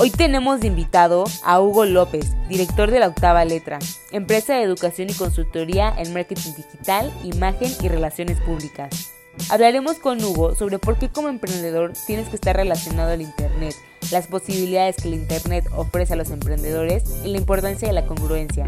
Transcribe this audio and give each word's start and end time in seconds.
Hoy 0.00 0.10
tenemos 0.10 0.60
de 0.60 0.68
invitado 0.68 1.24
a 1.42 1.60
Hugo 1.60 1.84
López, 1.84 2.30
director 2.48 2.92
de 2.92 3.00
la 3.00 3.08
Octava 3.08 3.44
Letra, 3.44 3.80
empresa 4.12 4.54
de 4.54 4.62
educación 4.62 5.10
y 5.10 5.12
consultoría 5.12 5.92
en 5.98 6.14
marketing 6.14 6.52
digital, 6.56 7.12
imagen 7.24 7.72
y 7.82 7.88
relaciones 7.88 8.38
públicas. 8.38 9.10
Hablaremos 9.50 9.98
con 9.98 10.22
Hugo 10.22 10.54
sobre 10.54 10.78
por 10.78 11.00
qué 11.00 11.08
como 11.08 11.28
emprendedor 11.28 11.94
tienes 12.06 12.28
que 12.28 12.36
estar 12.36 12.54
relacionado 12.54 13.10
al 13.10 13.22
Internet, 13.22 13.74
las 14.12 14.28
posibilidades 14.28 14.94
que 15.02 15.08
el 15.08 15.14
Internet 15.14 15.68
ofrece 15.74 16.12
a 16.12 16.16
los 16.16 16.30
emprendedores 16.30 17.02
y 17.24 17.32
la 17.32 17.38
importancia 17.38 17.88
de 17.88 17.94
la 17.94 18.06
congruencia. 18.06 18.66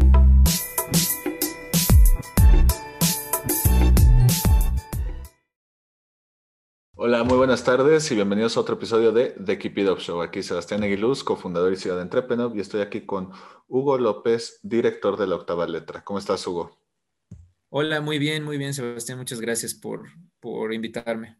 Hola, 7.03 7.23
muy 7.23 7.35
buenas 7.35 7.63
tardes 7.63 8.11
y 8.11 8.13
bienvenidos 8.13 8.55
a 8.55 8.59
otro 8.59 8.75
episodio 8.75 9.11
de 9.11 9.31
The 9.43 9.57
Keep 9.57 9.79
It 9.79 9.89
Up 9.89 9.97
Show. 9.97 10.21
Aquí 10.21 10.43
Sebastián 10.43 10.83
Aguiluz, 10.83 11.23
cofundador 11.23 11.73
y 11.73 11.75
ciudad 11.75 11.95
de 11.95 12.03
Entrepreneur, 12.03 12.55
y 12.55 12.59
estoy 12.59 12.81
aquí 12.81 13.07
con 13.07 13.31
Hugo 13.67 13.97
López, 13.97 14.59
director 14.61 15.17
de 15.17 15.25
la 15.25 15.33
Octava 15.33 15.65
Letra. 15.65 16.03
¿Cómo 16.03 16.19
estás, 16.19 16.45
Hugo? 16.45 16.77
Hola, 17.69 18.01
muy 18.01 18.19
bien, 18.19 18.43
muy 18.43 18.59
bien, 18.59 18.75
Sebastián. 18.75 19.17
Muchas 19.17 19.41
gracias 19.41 19.73
por, 19.73 20.09
por 20.39 20.75
invitarme. 20.75 21.39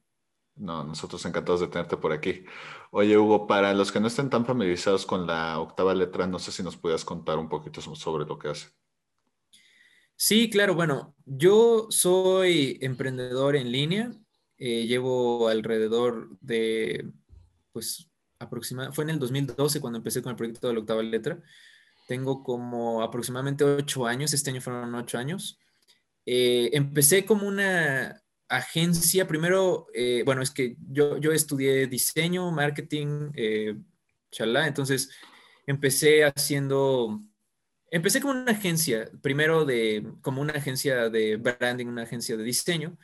No, 0.55 0.83
nosotros 0.83 1.23
encantados 1.27 1.61
de 1.61 1.67
tenerte 1.67 1.95
por 1.95 2.11
aquí. 2.11 2.43
Oye, 2.89 3.15
Hugo, 3.15 3.45
para 3.45 3.71
los 3.75 3.91
que 3.91 3.99
no 3.99 4.07
estén 4.07 4.31
tan 4.31 4.47
familiarizados 4.47 5.05
con 5.05 5.27
la 5.27 5.59
octava 5.59 5.93
letra, 5.93 6.25
no 6.25 6.39
sé 6.39 6.51
si 6.51 6.63
nos 6.63 6.75
pudieras 6.75 7.05
contar 7.05 7.37
un 7.37 7.49
poquito 7.49 7.81
sobre 7.81 8.25
lo 8.25 8.39
que 8.39 8.47
hace. 8.47 8.69
Sí, 10.15 10.49
claro. 10.49 10.73
Bueno, 10.73 11.13
yo 11.23 11.85
soy 11.91 12.79
emprendedor 12.81 13.55
en 13.55 13.71
línea. 13.71 14.11
Eh, 14.63 14.85
llevo 14.85 15.47
alrededor 15.47 16.37
de, 16.39 17.09
pues, 17.71 18.07
aproximadamente, 18.37 18.95
fue 18.95 19.05
en 19.05 19.09
el 19.09 19.19
2012 19.19 19.81
cuando 19.81 19.97
empecé 19.97 20.21
con 20.21 20.29
el 20.29 20.35
proyecto 20.35 20.67
de 20.67 20.75
la 20.75 20.79
octava 20.81 21.01
letra. 21.01 21.41
Tengo 22.07 22.43
como 22.43 23.01
aproximadamente 23.01 23.63
ocho 23.63 24.05
años, 24.05 24.33
este 24.33 24.51
año 24.51 24.61
fueron 24.61 24.93
ocho 24.93 25.17
años. 25.17 25.57
Eh, 26.27 26.69
empecé 26.73 27.25
como 27.25 27.47
una 27.47 28.21
agencia, 28.47 29.27
primero, 29.27 29.87
eh, 29.95 30.21
bueno, 30.25 30.43
es 30.43 30.51
que 30.51 30.75
yo, 30.91 31.17
yo 31.17 31.31
estudié 31.31 31.87
diseño, 31.87 32.51
marketing, 32.51 33.31
eh, 33.33 33.75
chalá, 34.29 34.67
entonces 34.67 35.09
empecé 35.65 36.23
haciendo, 36.23 37.19
empecé 37.89 38.21
como 38.21 38.33
una 38.33 38.51
agencia, 38.51 39.09
primero 39.23 39.65
de, 39.65 40.05
como 40.21 40.41
una 40.41 40.53
agencia 40.53 41.09
de 41.09 41.37
branding, 41.37 41.87
una 41.87 42.03
agencia 42.03 42.37
de 42.37 42.43
diseño. 42.43 42.97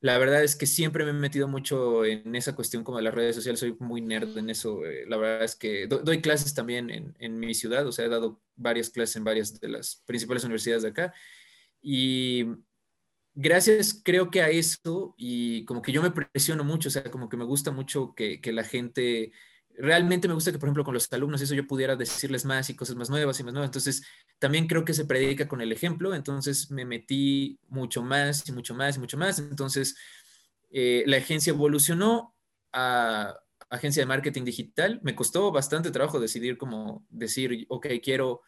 La 0.00 0.18
verdad 0.18 0.44
es 0.44 0.56
que 0.56 0.66
siempre 0.66 1.04
me 1.04 1.10
he 1.10 1.14
metido 1.14 1.48
mucho 1.48 2.04
en 2.04 2.34
esa 2.36 2.54
cuestión 2.54 2.84
como 2.84 2.98
de 2.98 3.04
las 3.04 3.14
redes 3.14 3.34
sociales, 3.34 3.60
soy 3.60 3.76
muy 3.80 4.00
nerd 4.02 4.36
en 4.36 4.50
eso. 4.50 4.80
la 5.06 5.16
verdad 5.16 5.44
es 5.44 5.56
que 5.56 5.86
doy 5.86 6.20
clases 6.20 6.54
también 6.54 6.90
en, 6.90 7.14
en 7.18 7.38
mi 7.38 7.54
ciudad, 7.54 7.86
o 7.86 7.92
sea, 7.92 8.04
he 8.04 8.08
dado 8.08 8.40
varias 8.56 8.90
clases 8.90 9.16
en 9.16 9.24
varias 9.24 9.58
de 9.58 9.68
las 9.68 10.02
principales 10.06 10.44
universidades 10.44 10.82
de 10.82 10.90
acá 10.90 11.14
y 11.80 12.44
gracias 13.36 14.00
creo 14.02 14.30
que 14.30 14.42
a 14.42 14.50
eso 14.50 15.14
y 15.16 15.64
como 15.66 15.82
que 15.82 15.92
yo 15.92 16.02
me 16.02 16.10
presiono 16.10 16.64
mucho, 16.64 16.88
o 16.88 16.92
sea, 16.92 17.04
como 17.04 17.28
que 17.28 17.36
me 17.36 17.44
gusta 17.44 17.70
mucho 17.70 18.14
que, 18.14 18.40
que, 18.40 18.52
la 18.52 18.64
gente, 18.64 19.30
realmente 19.78 20.28
me 20.28 20.34
gusta 20.34 20.52
que, 20.52 20.58
por 20.58 20.68
ejemplo, 20.68 20.84
con 20.84 20.94
los 20.94 21.12
alumnos 21.12 21.40
eso 21.40 21.54
yo 21.54 21.66
pudiera 21.66 21.96
decirles 21.96 22.44
más 22.44 22.70
y 22.70 22.76
cosas 22.76 22.96
más 22.96 23.10
nuevas 23.10 23.38
y 23.40 23.44
más 23.44 23.52
nuevas. 23.52 23.68
Entonces, 23.68 24.02
también 24.38 24.66
creo 24.66 24.84
que 24.84 24.94
se 24.94 25.04
predica 25.04 25.48
con 25.48 25.60
el 25.60 25.72
ejemplo, 25.72 26.14
entonces 26.14 26.70
me 26.70 26.84
metí 26.84 27.58
mucho 27.68 28.02
más 28.02 28.48
y 28.48 28.52
mucho 28.52 28.74
más 28.74 28.96
y 28.96 29.00
mucho 29.00 29.16
más. 29.16 29.38
Entonces, 29.38 29.96
eh, 30.70 31.04
la 31.06 31.18
agencia 31.18 31.50
evolucionó 31.50 32.34
a 32.72 33.34
agencia 33.70 34.02
de 34.02 34.06
marketing 34.06 34.44
digital. 34.44 35.00
Me 35.02 35.14
costó 35.14 35.50
bastante 35.52 35.90
trabajo 35.90 36.20
decidir 36.20 36.56
como 36.56 37.06
decir, 37.10 37.66
ok, 37.68 37.86
quiero 38.02 38.42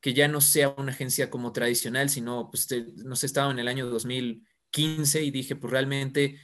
que 0.00 0.12
ya 0.12 0.28
no 0.28 0.40
sea 0.40 0.74
una 0.76 0.92
agencia 0.92 1.30
como 1.30 1.52
tradicional, 1.52 2.10
sino, 2.10 2.50
pues, 2.50 2.68
no 2.96 3.16
sé, 3.16 3.26
estaba 3.26 3.50
en 3.50 3.58
el 3.58 3.68
año 3.68 3.86
2015 3.86 5.22
y 5.22 5.30
dije, 5.30 5.56
pues 5.56 5.72
realmente, 5.72 6.38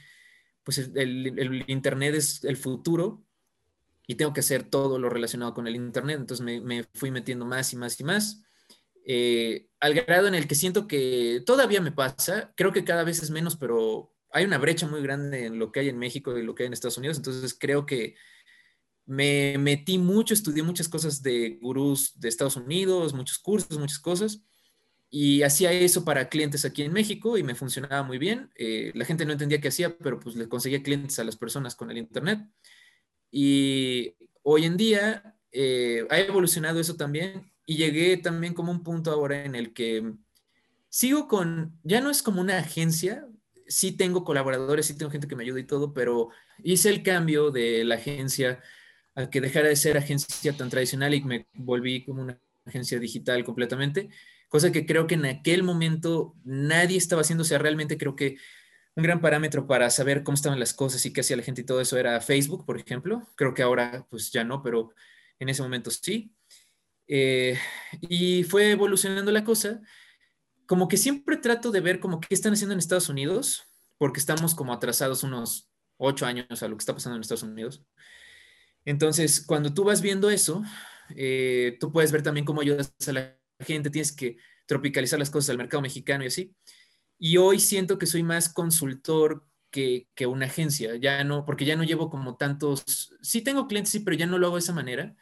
pues 0.63 0.79
el, 0.79 1.63
Internet 1.67 2.15
es 2.15 2.43
el 2.43 2.57
futuro 2.57 3.23
y 4.11 4.15
tengo 4.15 4.33
que 4.33 4.41
hacer 4.41 4.63
todo 4.63 4.99
lo 4.99 5.09
relacionado 5.09 5.53
con 5.53 5.67
el 5.67 5.75
Internet. 5.77 6.17
Entonces 6.19 6.45
me, 6.45 6.83
fui 6.95 7.11
metiendo 7.11 7.45
más 7.45 7.71
y 7.71 7.77
más 7.77 7.97
y 7.97 8.03
más. 8.03 8.43
Eh, 9.05 9.69
al 9.79 9.93
grado 9.93 10.27
en 10.27 10.35
el 10.35 10.47
que 10.49 10.55
siento 10.55 10.85
que 10.85 11.41
todavía 11.45 11.79
me 11.79 11.93
pasa, 11.93 12.51
creo 12.57 12.73
que 12.73 12.83
cada 12.83 13.05
vez 13.05 13.23
es 13.23 13.31
menos, 13.31 13.55
pero 13.55 14.13
hay 14.33 14.43
una 14.43 14.57
brecha 14.57 14.85
muy 14.85 15.01
grande 15.01 15.45
en 15.45 15.59
lo 15.59 15.71
que 15.71 15.79
hay 15.79 15.87
en 15.87 15.97
México 15.97 16.37
y 16.37 16.43
lo 16.43 16.53
que 16.53 16.63
hay 16.63 16.67
en 16.67 16.73
Estados 16.73 16.97
Unidos. 16.97 17.15
Entonces 17.15 17.55
creo 17.57 17.85
que 17.85 18.15
me 19.05 19.57
metí 19.57 19.97
mucho, 19.97 20.33
estudié 20.33 20.61
muchas 20.61 20.89
cosas 20.89 21.23
de 21.23 21.57
gurús 21.61 22.19
de 22.19 22.27
Estados 22.27 22.57
Unidos, 22.57 23.13
muchos 23.13 23.39
cursos, 23.39 23.79
muchas 23.79 23.99
cosas, 23.99 24.43
y 25.09 25.41
hacía 25.43 25.71
eso 25.71 26.03
para 26.03 26.27
clientes 26.27 26.65
aquí 26.65 26.81
en 26.81 26.91
México 26.91 27.37
y 27.37 27.43
me 27.43 27.55
funcionaba 27.55 28.03
muy 28.03 28.17
bien. 28.17 28.51
Eh, 28.57 28.91
la 28.93 29.05
gente 29.05 29.25
no 29.25 29.31
entendía 29.31 29.61
qué 29.61 29.69
hacía, 29.69 29.97
pero 29.97 30.19
pues 30.19 30.35
le 30.35 30.49
conseguía 30.49 30.83
clientes 30.83 31.17
a 31.17 31.23
las 31.23 31.37
personas 31.37 31.75
con 31.75 31.89
el 31.91 31.97
Internet. 31.97 32.41
Y 33.31 34.15
hoy 34.43 34.65
en 34.65 34.77
día 34.77 35.35
eh, 35.51 36.05
ha 36.09 36.19
evolucionado 36.19 36.79
eso 36.79 36.95
también 36.95 37.51
y 37.65 37.77
llegué 37.77 38.17
también 38.17 38.53
como 38.53 38.71
un 38.71 38.83
punto 38.83 39.11
ahora 39.11 39.45
en 39.45 39.55
el 39.55 39.73
que 39.73 40.13
sigo 40.89 41.27
con, 41.27 41.79
ya 41.83 42.01
no 42.01 42.09
es 42.09 42.21
como 42.21 42.41
una 42.41 42.57
agencia, 42.57 43.25
sí 43.67 43.93
tengo 43.93 44.25
colaboradores, 44.25 44.85
sí 44.85 44.97
tengo 44.97 45.11
gente 45.11 45.27
que 45.27 45.35
me 45.35 45.43
ayuda 45.43 45.61
y 45.61 45.65
todo, 45.65 45.93
pero 45.93 46.29
hice 46.63 46.89
el 46.89 47.01
cambio 47.01 47.49
de 47.51 47.83
la 47.85 47.95
agencia 47.95 48.59
a 49.15 49.29
que 49.29 49.41
dejara 49.41 49.69
de 49.69 49.75
ser 49.75 49.97
agencia 49.97 50.53
tan 50.53 50.69
tradicional 50.69 51.13
y 51.13 51.23
me 51.23 51.47
volví 51.53 52.03
como 52.03 52.21
una 52.21 52.39
agencia 52.65 52.99
digital 52.99 53.43
completamente, 53.43 54.09
cosa 54.49 54.71
que 54.71 54.85
creo 54.85 55.07
que 55.07 55.15
en 55.15 55.25
aquel 55.25 55.63
momento 55.63 56.35
nadie 56.43 56.97
estaba 56.97 57.21
haciendo, 57.21 57.43
o 57.43 57.45
sea, 57.45 57.57
realmente 57.57 57.97
creo 57.97 58.15
que 58.15 58.37
un 58.95 59.03
gran 59.03 59.21
parámetro 59.21 59.67
para 59.67 59.89
saber 59.89 60.23
cómo 60.23 60.35
estaban 60.35 60.59
las 60.59 60.73
cosas 60.73 61.05
y 61.05 61.13
qué 61.13 61.21
hacía 61.21 61.37
la 61.37 61.43
gente 61.43 61.61
y 61.61 61.65
todo 61.65 61.81
eso 61.81 61.97
era 61.97 62.19
Facebook, 62.21 62.65
por 62.65 62.77
ejemplo. 62.79 63.27
Creo 63.35 63.53
que 63.53 63.63
ahora 63.63 64.05
pues 64.09 64.31
ya 64.31 64.43
no, 64.43 64.61
pero 64.61 64.93
en 65.39 65.49
ese 65.49 65.61
momento 65.61 65.91
sí. 65.91 66.33
Eh, 67.07 67.57
y 68.01 68.43
fue 68.43 68.71
evolucionando 68.71 69.31
la 69.31 69.43
cosa. 69.43 69.81
Como 70.65 70.87
que 70.87 70.97
siempre 70.97 71.37
trato 71.37 71.71
de 71.71 71.81
ver 71.81 71.99
como 71.99 72.19
qué 72.19 72.33
están 72.33 72.53
haciendo 72.53 72.73
en 72.73 72.79
Estados 72.79 73.09
Unidos, 73.09 73.67
porque 73.97 74.19
estamos 74.19 74.55
como 74.55 74.73
atrasados 74.73 75.23
unos 75.23 75.69
ocho 75.97 76.25
años 76.25 76.63
a 76.63 76.67
lo 76.67 76.75
que 76.75 76.81
está 76.81 76.93
pasando 76.93 77.15
en 77.15 77.21
Estados 77.21 77.43
Unidos. 77.43 77.85
Entonces, 78.85 79.45
cuando 79.45 79.73
tú 79.73 79.83
vas 79.83 80.01
viendo 80.01 80.29
eso, 80.29 80.63
eh, 81.15 81.77
tú 81.79 81.91
puedes 81.91 82.11
ver 82.11 82.23
también 82.23 82.45
cómo 82.45 82.61
ayudas 82.61 82.93
a 83.07 83.11
la 83.11 83.37
gente, 83.59 83.89
tienes 83.89 84.11
que 84.11 84.37
tropicalizar 84.65 85.19
las 85.19 85.29
cosas 85.29 85.51
al 85.51 85.57
mercado 85.57 85.81
mexicano 85.81 86.23
y 86.23 86.27
así. 86.27 86.55
Y 87.23 87.37
hoy 87.37 87.59
siento 87.59 87.99
que 87.99 88.07
soy 88.07 88.23
más 88.23 88.51
consultor 88.51 89.45
que, 89.69 90.07
que, 90.15 90.25
una 90.25 90.47
agencia, 90.47 90.95
ya 90.95 91.23
no, 91.23 91.45
porque 91.45 91.65
ya 91.65 91.75
no 91.75 91.83
llevo 91.83 92.09
como 92.09 92.35
tantos, 92.35 93.13
sí 93.21 93.43
tengo 93.43 93.67
clientes, 93.67 93.91
sí, 93.91 93.99
pero 93.99 94.17
ya 94.17 94.25
no 94.25 94.39
lo 94.39 94.47
hago 94.47 94.55
de 94.55 94.61
esa 94.61 94.73
manera. 94.73 95.15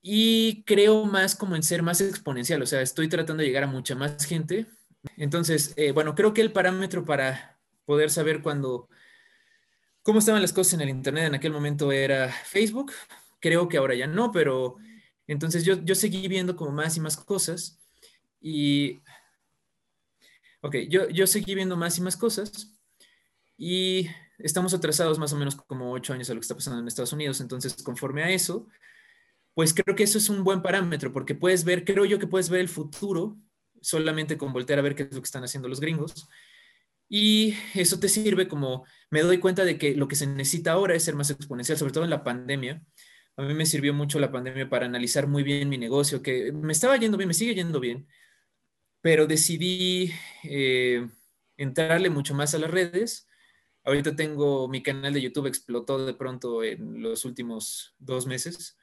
Y 0.00 0.62
creo 0.62 1.04
más 1.04 1.34
como 1.34 1.56
en 1.56 1.64
ser 1.64 1.82
más 1.82 2.00
exponencial, 2.00 2.62
o 2.62 2.66
sea, 2.66 2.80
estoy 2.80 3.08
tratando 3.08 3.40
de 3.40 3.48
llegar 3.48 3.64
a 3.64 3.66
mucha 3.66 3.96
más 3.96 4.24
gente. 4.24 4.66
Entonces, 5.16 5.74
eh, 5.76 5.90
bueno, 5.90 6.14
creo 6.14 6.32
que 6.32 6.42
el 6.42 6.52
parámetro 6.52 7.04
para 7.04 7.58
poder 7.84 8.08
saber 8.10 8.40
cuando 8.40 8.88
cómo 10.04 10.20
estaban 10.20 10.42
las 10.42 10.52
cosas 10.52 10.74
en 10.74 10.82
el 10.82 10.90
Internet 10.90 11.26
en 11.26 11.34
aquel 11.34 11.50
momento 11.50 11.90
era 11.90 12.28
Facebook. 12.28 12.92
Creo 13.40 13.68
que 13.68 13.78
ahora 13.78 13.96
ya 13.96 14.06
no, 14.06 14.30
pero 14.30 14.76
entonces 15.26 15.64
yo, 15.64 15.82
yo 15.84 15.96
seguí 15.96 16.28
viendo 16.28 16.54
como 16.54 16.70
más 16.70 16.96
y 16.96 17.00
más 17.00 17.16
cosas. 17.16 17.80
Y 18.40 19.00
Ok, 20.60 20.76
yo, 20.88 21.08
yo 21.08 21.26
seguí 21.26 21.54
viendo 21.54 21.76
más 21.76 21.98
y 21.98 22.00
más 22.00 22.16
cosas 22.16 22.78
y 23.56 24.08
estamos 24.38 24.74
atrasados 24.74 25.18
más 25.18 25.32
o 25.32 25.36
menos 25.36 25.56
como 25.56 25.92
ocho 25.92 26.12
años 26.12 26.28
a 26.30 26.34
lo 26.34 26.40
que 26.40 26.44
está 26.44 26.54
pasando 26.54 26.80
en 26.80 26.88
Estados 26.88 27.12
Unidos. 27.12 27.40
Entonces, 27.40 27.74
conforme 27.82 28.22
a 28.22 28.30
eso, 28.30 28.68
pues 29.54 29.74
creo 29.74 29.96
que 29.96 30.04
eso 30.04 30.18
es 30.18 30.28
un 30.28 30.44
buen 30.44 30.62
parámetro 30.62 31.12
porque 31.12 31.34
puedes 31.34 31.64
ver, 31.64 31.84
creo 31.84 32.04
yo 32.04 32.18
que 32.18 32.26
puedes 32.26 32.48
ver 32.48 32.60
el 32.60 32.68
futuro 32.68 33.36
solamente 33.80 34.36
con 34.36 34.52
voltear 34.52 34.78
a 34.78 34.82
ver 34.82 34.94
qué 34.94 35.04
es 35.04 35.12
lo 35.12 35.20
que 35.20 35.26
están 35.26 35.44
haciendo 35.44 35.68
los 35.68 35.80
gringos. 35.80 36.28
Y 37.08 37.54
eso 37.74 37.98
te 37.98 38.08
sirve 38.08 38.48
como, 38.48 38.84
me 39.10 39.22
doy 39.22 39.38
cuenta 39.38 39.64
de 39.64 39.78
que 39.78 39.94
lo 39.94 40.08
que 40.08 40.16
se 40.16 40.26
necesita 40.26 40.72
ahora 40.72 40.94
es 40.94 41.04
ser 41.04 41.14
más 41.14 41.30
exponencial, 41.30 41.78
sobre 41.78 41.92
todo 41.92 42.04
en 42.04 42.10
la 42.10 42.22
pandemia. 42.22 42.82
A 43.36 43.42
mí 43.42 43.54
me 43.54 43.66
sirvió 43.66 43.94
mucho 43.94 44.18
la 44.18 44.30
pandemia 44.32 44.68
para 44.68 44.86
analizar 44.86 45.26
muy 45.26 45.42
bien 45.42 45.68
mi 45.68 45.78
negocio, 45.78 46.22
que 46.22 46.52
me 46.52 46.72
estaba 46.72 46.96
yendo 46.96 47.16
bien, 47.16 47.28
me 47.28 47.34
sigue 47.34 47.54
yendo 47.54 47.80
bien, 47.80 48.06
pero 49.00 49.26
decidí 49.26 50.12
eh, 50.44 51.08
entrarle 51.56 52.10
mucho 52.10 52.34
más 52.34 52.54
a 52.54 52.58
las 52.58 52.70
redes. 52.70 53.26
Ahorita 53.84 54.16
tengo 54.16 54.68
mi 54.68 54.82
canal 54.82 55.12
de 55.12 55.22
YouTube, 55.22 55.46
explotó 55.46 56.04
de 56.04 56.14
pronto 56.14 56.62
en 56.62 57.02
los 57.02 57.24
últimos 57.24 57.94
dos 57.98 58.26
meses 58.26 58.76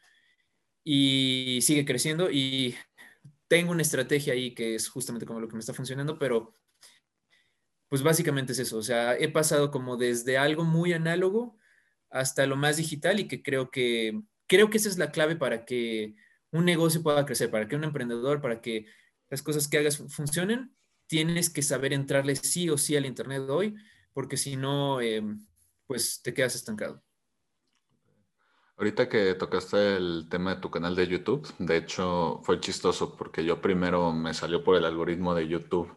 y 0.83 1.59
sigue 1.61 1.85
creciendo 1.85 2.29
y 2.31 2.75
tengo 3.47 3.71
una 3.71 3.81
estrategia 3.81 4.33
ahí 4.33 4.53
que 4.53 4.75
es 4.75 4.87
justamente 4.89 5.25
como 5.25 5.39
lo 5.39 5.47
que 5.47 5.53
me 5.53 5.59
está 5.59 5.73
funcionando, 5.73 6.17
pero 6.17 6.55
pues 7.87 8.01
básicamente 8.01 8.53
es 8.53 8.59
eso, 8.59 8.77
o 8.77 8.81
sea, 8.81 9.17
he 9.17 9.29
pasado 9.29 9.71
como 9.71 9.97
desde 9.97 10.37
algo 10.37 10.63
muy 10.63 10.93
análogo 10.93 11.57
hasta 12.09 12.45
lo 12.45 12.55
más 12.55 12.77
digital 12.77 13.19
y 13.19 13.27
que 13.27 13.43
creo 13.43 13.69
que 13.69 14.21
creo 14.47 14.69
que 14.69 14.77
esa 14.77 14.89
es 14.89 14.97
la 14.97 15.11
clave 15.11 15.35
para 15.35 15.65
que 15.65 16.15
un 16.51 16.65
negocio 16.65 17.03
pueda 17.03 17.25
crecer, 17.25 17.51
para 17.51 17.67
que 17.67 17.75
un 17.75 17.83
emprendedor, 17.83 18.41
para 18.41 18.61
que 18.61 18.85
las 19.29 19.41
cosas 19.41 19.67
que 19.67 19.77
hagas 19.77 19.97
funcionen, 19.97 20.75
tienes 21.07 21.49
que 21.49 21.61
saber 21.61 21.93
entrarle 21.93 22.35
sí 22.35 22.69
o 22.69 22.77
sí 22.77 22.95
al 22.95 23.05
internet 23.05 23.43
hoy, 23.49 23.75
porque 24.13 24.37
si 24.37 24.55
no, 24.57 25.01
em, 25.01 25.45
pues 25.85 26.21
te 26.21 26.33
quedas 26.33 26.55
estancado. 26.55 27.03
Ahorita 28.77 29.07
que 29.07 29.35
tocaste 29.35 29.95
el 29.95 30.27
tema 30.29 30.55
de 30.55 30.61
tu 30.61 30.69
canal 30.69 30.95
de 30.95 31.07
YouTube, 31.07 31.47
de 31.59 31.77
hecho 31.77 32.41
fue 32.43 32.59
chistoso 32.59 33.15
porque 33.15 33.45
yo 33.45 33.61
primero 33.61 34.11
me 34.11 34.33
salió 34.33 34.63
por 34.63 34.75
el 34.75 34.85
algoritmo 34.85 35.33
de 35.33 35.47
YouTube 35.47 35.95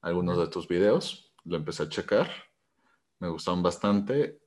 algunos 0.00 0.38
de 0.38 0.46
tus 0.46 0.68
videos 0.68 1.30
lo 1.44 1.56
empecé 1.56 1.84
a 1.84 1.88
checar, 1.88 2.30
me 3.18 3.28
gustaron 3.28 3.62
bastante 3.62 4.40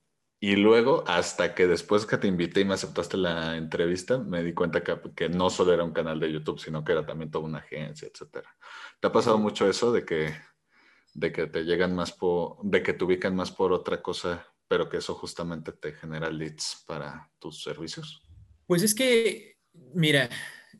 y 0.46 0.56
luego, 0.56 1.04
hasta 1.06 1.54
que 1.54 1.66
después 1.66 2.04
que 2.04 2.18
te 2.18 2.26
invité 2.28 2.60
y 2.60 2.64
me 2.66 2.74
aceptaste 2.74 3.16
la 3.16 3.56
entrevista, 3.56 4.18
me 4.18 4.42
di 4.42 4.52
cuenta 4.52 4.84
que, 4.84 4.94
que, 5.16 5.30
no 5.30 5.48
solo 5.48 5.72
era 5.72 5.82
un 5.82 5.94
canal 5.94 6.20
de 6.20 6.30
YouTube, 6.30 6.60
sino 6.60 6.84
que 6.84 6.92
era 6.92 7.06
también 7.06 7.30
toda 7.30 7.46
una 7.46 7.60
agencia, 7.60 8.06
etcétera. 8.12 8.54
¿Te 9.00 9.06
ha 9.06 9.10
pasado 9.10 9.38
mucho 9.38 9.66
eso 9.66 9.90
de 9.90 10.04
que, 10.04 10.34
de 11.14 11.32
que 11.32 11.46
te 11.46 11.64
llegan 11.64 11.94
más 11.94 12.12
por, 12.12 12.58
de 12.62 12.82
que 12.82 12.92
te 12.92 13.04
ubican 13.04 13.34
más 13.34 13.52
por 13.52 13.72
otra 13.72 14.02
cosa, 14.02 14.46
pero 14.68 14.90
que 14.90 14.98
eso 14.98 15.14
justamente 15.14 15.72
te 15.72 15.92
genera 15.92 16.28
leads 16.28 16.84
para 16.86 17.32
tus 17.38 17.62
servicios? 17.62 18.22
Pues 18.66 18.82
es 18.82 18.94
que, 18.94 19.56
mira, 19.94 20.28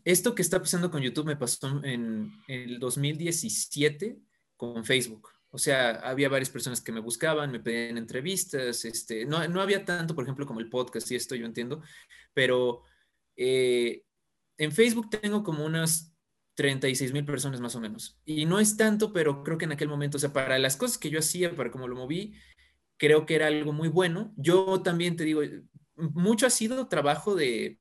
esto 0.05 0.35
que 0.35 0.43
está 0.43 0.61
pasando 0.61 0.91
con 0.91 1.01
YouTube 1.01 1.25
me 1.25 1.37
pasó 1.37 1.83
en, 1.83 2.31
en 2.49 2.69
el 2.69 2.79
2017 2.79 4.19
con 4.59 4.85
Facebook. 4.85 5.34
O 5.55 5.59
sea, 5.59 5.91
había 6.01 6.29
varias 6.29 6.51
personas 6.51 6.81
que 6.81 6.91
me 6.91 6.99
buscaban, 6.99 7.53
me 7.53 7.61
pedían 7.61 7.97
entrevistas, 7.97 8.85
este, 8.85 9.25
no, 9.25 9.47
no 9.47 9.61
había 9.63 9.85
tanto, 9.85 10.13
por 10.13 10.25
ejemplo, 10.25 10.47
como 10.47 10.59
el 10.59 10.69
podcast 10.69 11.09
y 11.13 11.15
esto 11.15 11.37
yo 11.37 11.47
entiendo, 11.47 11.81
pero 12.33 12.83
eh, 13.37 14.03
en 14.59 14.73
Facebook 14.73 15.11
tengo 15.11 15.45
como 15.45 15.65
unas 15.65 16.13
36 16.57 17.13
mil 17.13 17.25
personas 17.25 17.61
más 17.61 17.77
o 17.77 17.81
menos. 17.81 18.19
Y 18.25 18.47
no 18.47 18.59
es 18.59 18.77
tanto, 18.77 19.13
pero 19.13 19.45
creo 19.45 19.57
que 19.57 19.67
en 19.67 19.71
aquel 19.71 19.89
momento, 19.89 20.17
o 20.17 20.21
sea, 20.21 20.33
para 20.33 20.59
las 20.59 20.77
cosas 20.77 20.99
que 20.99 21.11
yo 21.11 21.21
hacía, 21.21 21.55
para 21.55 21.71
cómo 21.71 21.87
lo 21.87 21.95
moví, 21.95 22.35
creo 22.97 23.25
que 23.25 23.37
era 23.37 23.47
algo 23.47 23.73
muy 23.73 23.89
bueno. 23.89 24.35
Yo 24.37 24.83
también 24.83 25.15
te 25.15 25.23
digo, 25.23 25.43
mucho 25.95 26.49
ha 26.49 26.51
sido 26.51 26.89
trabajo 26.89 27.37
de, 27.37 27.79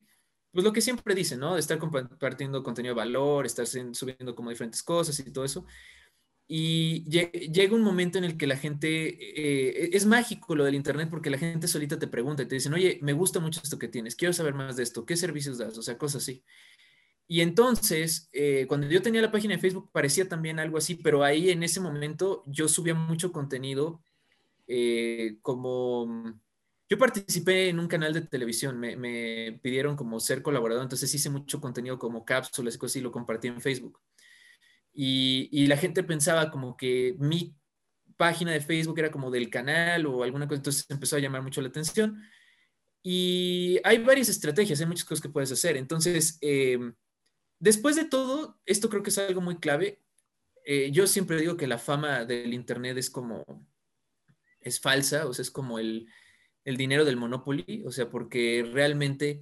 pues 0.52 0.64
lo 0.64 0.74
que 0.74 0.82
siempre 0.82 1.16
dicen, 1.16 1.40
¿no? 1.40 1.56
De 1.56 1.60
estar 1.60 1.80
compartiendo 1.80 2.62
contenido 2.62 2.94
de 2.94 3.00
valor, 3.00 3.48
estar 3.48 3.66
subiendo 3.66 4.36
como 4.36 4.52
diferentes 4.52 4.84
cosas 4.84 5.18
y 5.20 5.34
todo 5.34 5.44
eso. 5.44 5.66
Y 6.48 7.06
llega 7.10 7.76
un 7.76 7.84
momento 7.84 8.18
en 8.18 8.26
el 8.26 8.38
que 8.38 8.48
la 8.48 8.58
gente, 8.58 8.88
eh, 9.08 9.90
es 9.94 10.06
mágico 10.06 10.56
lo 10.56 10.66
del 10.66 10.76
Internet 10.76 11.10
porque 11.10 11.30
la 11.30 11.38
gente 11.38 11.68
solita 11.68 11.98
te 11.98 12.08
pregunta 12.08 12.44
y 12.44 12.48
te 12.48 12.56
dicen, 12.56 12.74
oye, 12.74 13.00
me 13.02 13.14
gusta 13.14 13.40
mucho 13.40 13.62
esto 13.64 13.80
que 13.80 13.88
tienes, 13.88 14.16
quiero 14.16 14.34
saber 14.34 14.54
más 14.54 14.76
de 14.76 14.84
esto, 14.84 15.06
¿qué 15.06 15.16
servicios 15.16 15.58
das? 15.58 15.78
O 15.78 15.82
sea, 15.82 15.98
cosas 15.98 16.22
así. 16.24 16.44
Y 17.28 17.42
entonces, 17.42 18.30
eh, 18.34 18.66
cuando 18.68 18.88
yo 18.88 19.02
tenía 19.02 19.22
la 19.22 19.32
página 19.32 19.56
de 19.56 19.62
Facebook, 19.62 19.90
parecía 19.92 20.28
también 20.28 20.60
algo 20.60 20.78
así, 20.78 20.96
pero 20.96 21.24
ahí 21.24 21.50
en 21.50 21.64
ese 21.64 21.80
momento 21.80 22.44
yo 22.46 22.68
subía 22.68 22.94
mucho 22.94 23.32
contenido 23.32 24.04
eh, 24.68 25.38
como... 25.42 26.34
Yo 26.90 26.98
participé 26.98 27.70
en 27.70 27.80
un 27.80 27.88
canal 27.88 28.14
de 28.14 28.22
televisión, 28.22 28.80
me, 28.80 29.60
pidieron 29.64 29.96
como 29.96 30.20
ser 30.20 30.44
colaborador, 30.44 30.84
entonces 30.84 31.12
hice 31.14 31.30
mucho 31.30 31.60
contenido 31.62 31.98
como 31.98 32.26
cápsulas 32.26 32.76
y 32.76 32.78
cosas 32.78 32.98
y 32.98 33.02
lo 33.02 33.12
compartí 33.12 33.48
en 33.48 33.62
Facebook 33.62 34.00
y, 34.94 35.68
la 35.68 35.78
gente 35.78 36.04
pensaba 36.04 36.52
como 36.52 36.78
que 36.78 37.16
mi 37.20 37.56
página 38.18 38.52
de 38.52 38.62
Facebook 38.62 39.00
era 39.00 39.12
como 39.12 39.32
del 39.32 39.50
canal 39.50 40.06
o 40.06 40.24
alguna 40.24 40.48
cosa, 40.48 40.58
entonces 40.58 40.86
empezó 40.90 41.16
a 41.16 41.20
llamar 41.20 41.42
mucho 41.42 41.62
la 41.62 41.70
atención. 41.70 42.22
Y 43.02 43.80
hay 43.84 43.98
varias 43.98 44.30
estrategias, 44.30 44.80
hay 44.80 44.86
muchas 44.86 45.06
cosas 45.06 45.22
que 45.22 45.30
puedes 45.30 45.52
hacer. 45.52 45.76
Entonces, 45.78 46.38
eh, 46.42 46.80
después 47.60 47.96
de 47.96 48.06
todo, 48.06 48.60
esto 48.66 48.90
creo 48.90 49.04
que 49.04 49.10
es 49.10 49.18
algo 49.18 49.42
muy 49.42 49.58
clave. 49.58 50.02
Eh, 50.66 50.92
yo 50.92 51.08
siempre 51.08 51.40
digo 51.40 51.58
que 51.58 51.68
la 51.68 51.80
fama 51.80 52.24
del 52.24 52.54
Internet 52.54 52.98
es 52.98 53.10
como, 53.10 53.44
es 54.62 54.80
falsa, 54.80 55.28
o 55.28 55.34
sea, 55.34 55.44
es 55.44 55.52
como 55.52 55.80
el, 55.80 56.08
el 56.64 56.78
dinero 56.78 57.04
del 57.04 57.18
Monopoly, 57.18 57.84
o 57.86 57.92
sea, 57.92 58.10
porque 58.10 58.66
realmente 58.72 59.42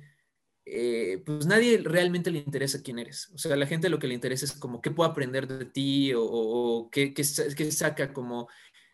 eh, 0.65 1.21
pues 1.25 1.45
nadie 1.45 1.79
realmente 1.79 2.31
le 2.31 2.39
interesa 2.39 2.81
quién 2.81 2.99
eres. 2.99 3.29
O 3.33 3.37
sea, 3.37 3.53
a 3.53 3.57
la 3.57 3.67
gente 3.67 3.89
lo 3.89 3.99
que 3.99 4.07
le 4.07 4.13
interesa 4.13 4.45
es 4.45 4.53
como 4.53 4.81
qué 4.81 4.91
puedo 4.91 5.09
aprender 5.09 5.47
de 5.47 5.65
ti 5.65 6.11
o, 6.15 6.89
qué, 6.91 7.13
qué, 7.13 7.23
saca 7.23 8.13
como, 8.13 8.47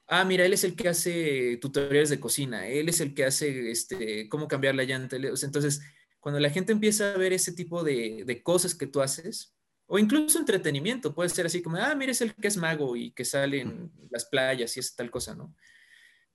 ah, 0.08 0.24
mira, 0.26 0.46
él 0.46 0.54
es 0.54 0.64
el 0.64 0.76
que 0.76 0.90
hace 0.90 1.58
tutoriales 1.58 2.10
de 2.10 2.20
cocina, 2.20 2.68
él 2.68 2.90
es 2.90 3.02
el 3.02 3.14
que 3.14 3.26
hace 3.26 3.72
este, 3.72 4.30
cómo 4.30 4.48
cambiar 4.48 4.76
la 4.76 4.84
llanta. 4.84 5.18
entonces, 5.18 5.82
cuando 6.20 6.40
la 6.40 6.50
gente 6.50 6.72
empieza 6.72 7.14
a 7.14 7.18
ver 7.18 7.34
ese 7.34 7.54
tipo 7.54 7.84
de, 7.84 8.24
de, 8.26 8.44
cosas 8.44 8.76
que 8.76 8.88
tú 8.88 9.02
haces, 9.02 9.56
o 9.88 10.00
incluso 10.00 10.40
entretenimiento, 10.40 11.16
puede 11.16 11.30
ser 11.30 11.46
así 11.46 11.62
como, 11.62 11.78
ah, 11.78 11.96
mira, 11.96 12.12
es 12.12 12.22
el 12.22 12.36
que 12.36 12.48
es 12.48 12.58
mago 12.58 12.96
y 12.96 13.12
que 13.12 13.24
sale 13.26 13.62
en 13.62 13.92
las 14.10 14.26
playas 14.26 14.76
y 14.76 14.82
es 14.82 14.96
tal 14.96 15.10
cosa, 15.10 15.36
¿no? 15.36 15.56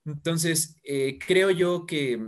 Entonces, 0.05 0.77
eh, 0.83 1.17
creo 1.19 1.51
yo 1.51 1.85
que 1.85 2.19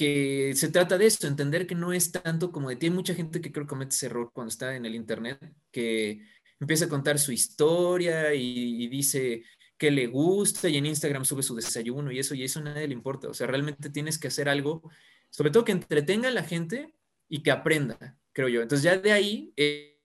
que 0.00 0.54
se 0.56 0.70
trata 0.70 0.96
de 0.96 1.04
esto, 1.04 1.26
entender 1.26 1.66
que 1.66 1.74
no 1.74 1.92
es 1.92 2.10
tanto 2.10 2.50
como 2.50 2.70
de 2.70 2.76
ti. 2.76 2.86
Hay 2.86 2.90
mucha 2.92 3.14
gente 3.14 3.42
que 3.42 3.52
creo 3.52 3.66
que 3.66 3.68
comete 3.68 3.94
ese 3.94 4.06
error 4.06 4.30
cuando 4.32 4.48
está 4.48 4.74
en 4.74 4.86
el 4.86 4.94
Internet, 4.94 5.38
que 5.70 6.22
empieza 6.58 6.86
a 6.86 6.88
contar 6.88 7.18
su 7.18 7.32
historia 7.32 8.32
y, 8.32 8.88
dice 8.88 9.42
que 9.76 9.90
le 9.90 10.06
gusta 10.06 10.70
y 10.70 10.78
en 10.78 10.86
Instagram 10.86 11.26
sube 11.26 11.42
su 11.42 11.54
desayuno 11.54 12.10
y 12.10 12.18
eso, 12.18 12.34
y 12.34 12.44
eso 12.44 12.60
a 12.60 12.62
nadie 12.62 12.88
le 12.88 12.94
importa. 12.94 13.28
O 13.28 13.34
sea, 13.34 13.46
realmente 13.46 13.90
tienes 13.90 14.16
que 14.18 14.28
hacer 14.28 14.48
algo, 14.48 14.90
sobre 15.28 15.50
todo 15.50 15.66
que 15.66 15.72
entretenga 15.72 16.30
a 16.30 16.32
la 16.32 16.44
gente 16.44 16.94
y 17.28 17.42
que 17.42 17.50
aprenda, 17.50 18.18
creo 18.32 18.48
yo. 18.48 18.62
Entonces 18.62 18.82
ya 18.82 18.96
de 18.96 19.12
ahí, 19.12 19.52
eh, 19.58 20.00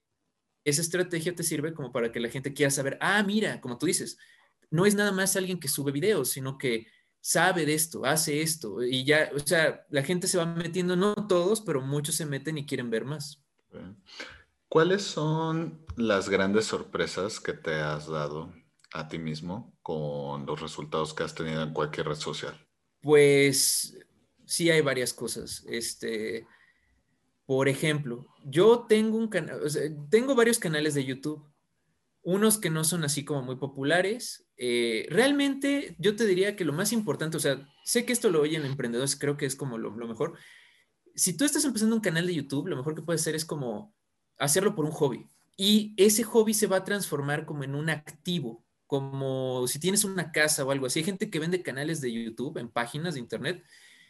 esa 0.65 0.81
estrategia 0.81 1.33
te 1.33 1.43
sirve 1.43 1.73
como 1.73 1.93
para 1.93 2.11
que 2.11 2.19
la 2.19 2.27
gente 2.27 2.53
quiera 2.53 2.69
saber, 2.69 2.97
ah, 2.99 3.23
mira, 3.23 3.61
como 3.61 3.77
tú 3.77 3.85
dices, 3.85 4.17
no 4.69 4.85
es 4.85 4.93
nada 4.93 5.13
más 5.13 5.37
alguien 5.37 5.57
que 5.57 5.69
sube 5.69 5.93
videos, 5.93 6.31
sino 6.31 6.57
que 6.57 6.85
sabe 7.25 7.65
de 7.65 7.73
esto, 7.73 8.05
hace 8.05 8.43
esto, 8.43 8.83
y 8.83 9.03
ya, 9.03 9.31
o 9.35 9.39
sea, 9.39 9.83
la 9.89 10.03
gente 10.03 10.27
se 10.27 10.37
va 10.37 10.45
metiendo, 10.45 10.95
no 10.95 11.15
todos, 11.15 11.59
pero 11.59 11.81
muchos 11.81 12.13
se 12.13 12.23
meten 12.27 12.59
y 12.59 12.67
quieren 12.67 12.91
ver 12.91 13.03
más. 13.03 13.43
¿Cuáles 14.69 15.01
son 15.01 15.83
las 15.97 16.29
grandes 16.29 16.65
sorpresas 16.65 17.39
que 17.39 17.53
te 17.53 17.73
has 17.73 18.05
dado 18.05 18.53
a 18.93 19.07
ti 19.07 19.17
mismo 19.17 19.75
con 19.81 20.45
los 20.45 20.61
resultados 20.61 21.15
que 21.15 21.23
has 21.23 21.33
tenido 21.33 21.63
en 21.63 21.73
cualquier 21.73 22.09
red 22.09 22.15
social? 22.15 22.55
Pues 23.01 23.97
sí 24.45 24.69
hay 24.69 24.81
varias 24.81 25.11
cosas. 25.11 25.65
Este, 25.67 26.45
por 27.47 27.67
ejemplo, 27.67 28.27
yo 28.43 28.85
tengo 28.87 29.17
un 29.17 29.29
canal, 29.29 29.61
tengo 30.11 30.35
varios 30.35 30.59
canales 30.59 30.93
de 30.93 31.05
YouTube 31.05 31.43
unos 32.21 32.57
que 32.57 32.71
no 32.71 32.83
son 32.83 33.03
así 33.03 33.23
como 33.23 33.43
muy 33.43 33.55
populares. 33.55 34.44
Eh, 34.57 35.07
realmente 35.09 35.95
yo 35.99 36.15
te 36.15 36.25
diría 36.25 36.55
que 36.55 36.65
lo 36.65 36.73
más 36.73 36.93
importante, 36.93 37.37
o 37.37 37.39
sea, 37.39 37.67
sé 37.83 38.05
que 38.05 38.13
esto 38.13 38.29
lo 38.29 38.41
oyen 38.41 38.65
emprendedores, 38.65 39.15
creo 39.15 39.37
que 39.37 39.45
es 39.45 39.55
como 39.55 39.77
lo, 39.77 39.91
mejor. 39.91 40.37
Si 41.13 41.35
tú 41.35 41.45
estás 41.45 41.65
empezando 41.65 41.95
un 41.95 42.01
canal 42.01 42.27
de 42.27 42.35
YouTube, 42.35 42.67
lo 42.67 42.77
mejor 42.77 42.95
que 42.95 43.01
puedes 43.01 43.21
hacer 43.21 43.35
es 43.35 43.45
como 43.45 43.93
hacerlo 44.37 44.75
por 44.75 44.85
un 44.85 44.91
hobby. 44.91 45.27
Y 45.57 45.93
ese 45.97 46.23
hobby 46.23 46.53
se 46.53 46.67
va 46.67 46.77
a 46.77 46.83
transformar 46.83 47.45
como 47.45 47.63
en 47.63 47.75
un 47.75 47.89
activo, 47.89 48.63
como 48.87 49.67
si 49.67 49.79
tienes 49.79 50.03
una 50.03 50.31
casa 50.31 50.65
o 50.65 50.71
algo 50.71 50.85
así. 50.85 50.99
Hay 50.99 51.05
gente 51.05 51.29
que 51.29 51.39
vende 51.39 51.63
canales 51.63 52.01
de 52.01 52.11
YouTube 52.11 52.57
en 52.57 52.69
páginas 52.69 53.13
de 53.13 53.21
internet. 53.21 53.63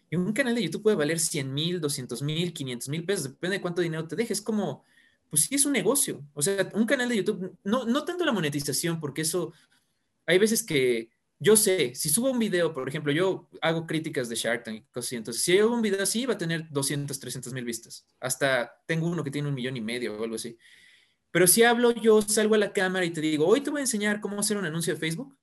Y 0.09 0.15
un 0.15 0.33
canal 0.33 0.55
de 0.55 0.63
YouTube 0.63 0.83
puede 0.83 0.95
valer 0.95 1.19
100 1.19 1.53
mil, 1.53 1.81
200 1.81 2.21
mil, 2.21 2.53
500 2.53 2.89
mil 2.89 3.05
pesos, 3.05 3.23
depende 3.23 3.57
de 3.57 3.61
cuánto 3.61 3.81
dinero 3.81 4.07
te 4.07 4.15
dejes. 4.15 4.39
Es 4.39 4.43
como, 4.43 4.83
pues 5.29 5.43
sí 5.43 5.55
es 5.55 5.65
un 5.65 5.73
negocio. 5.73 6.23
O 6.33 6.41
sea, 6.41 6.69
un 6.73 6.85
canal 6.85 7.09
de 7.09 7.17
YouTube, 7.17 7.57
no, 7.63 7.85
no 7.85 8.03
tanto 8.05 8.25
la 8.25 8.31
monetización, 8.31 8.99
porque 8.99 9.21
eso 9.21 9.53
hay 10.25 10.37
veces 10.37 10.63
que 10.63 11.09
yo 11.37 11.55
sé, 11.57 11.93
si 11.95 12.09
subo 12.09 12.31
un 12.31 12.39
video, 12.39 12.73
por 12.73 12.87
ejemplo, 12.87 13.11
yo 13.11 13.49
hago 13.61 13.85
críticas 13.85 14.29
de 14.29 14.35
Shark 14.35 14.63
Tank 14.63 14.77
y 14.77 14.81
cosas 14.83 15.07
así, 15.07 15.15
entonces 15.17 15.43
si 15.43 15.57
hago 15.57 15.73
un 15.73 15.81
video 15.81 16.01
así 16.01 16.25
va 16.25 16.35
a 16.35 16.37
tener 16.37 16.69
200, 16.69 17.19
300 17.19 17.53
mil 17.53 17.65
vistas. 17.65 18.05
Hasta 18.19 18.81
tengo 18.85 19.07
uno 19.07 19.23
que 19.23 19.31
tiene 19.31 19.49
un 19.49 19.53
millón 19.53 19.75
y 19.75 19.81
medio 19.81 20.17
o 20.17 20.23
algo 20.23 20.35
así. 20.35 20.57
Pero 21.31 21.47
si 21.47 21.63
hablo 21.63 21.91
yo, 21.91 22.21
salgo 22.21 22.55
a 22.55 22.59
la 22.59 22.71
cámara 22.71 23.05
y 23.05 23.11
te 23.11 23.19
digo, 23.19 23.45
hoy 23.45 23.61
te 23.61 23.69
voy 23.69 23.79
a 23.79 23.83
enseñar 23.83 24.21
cómo 24.21 24.39
hacer 24.39 24.57
un 24.57 24.65
anuncio 24.65 24.93
de 24.93 24.99
Facebook. 24.99 25.37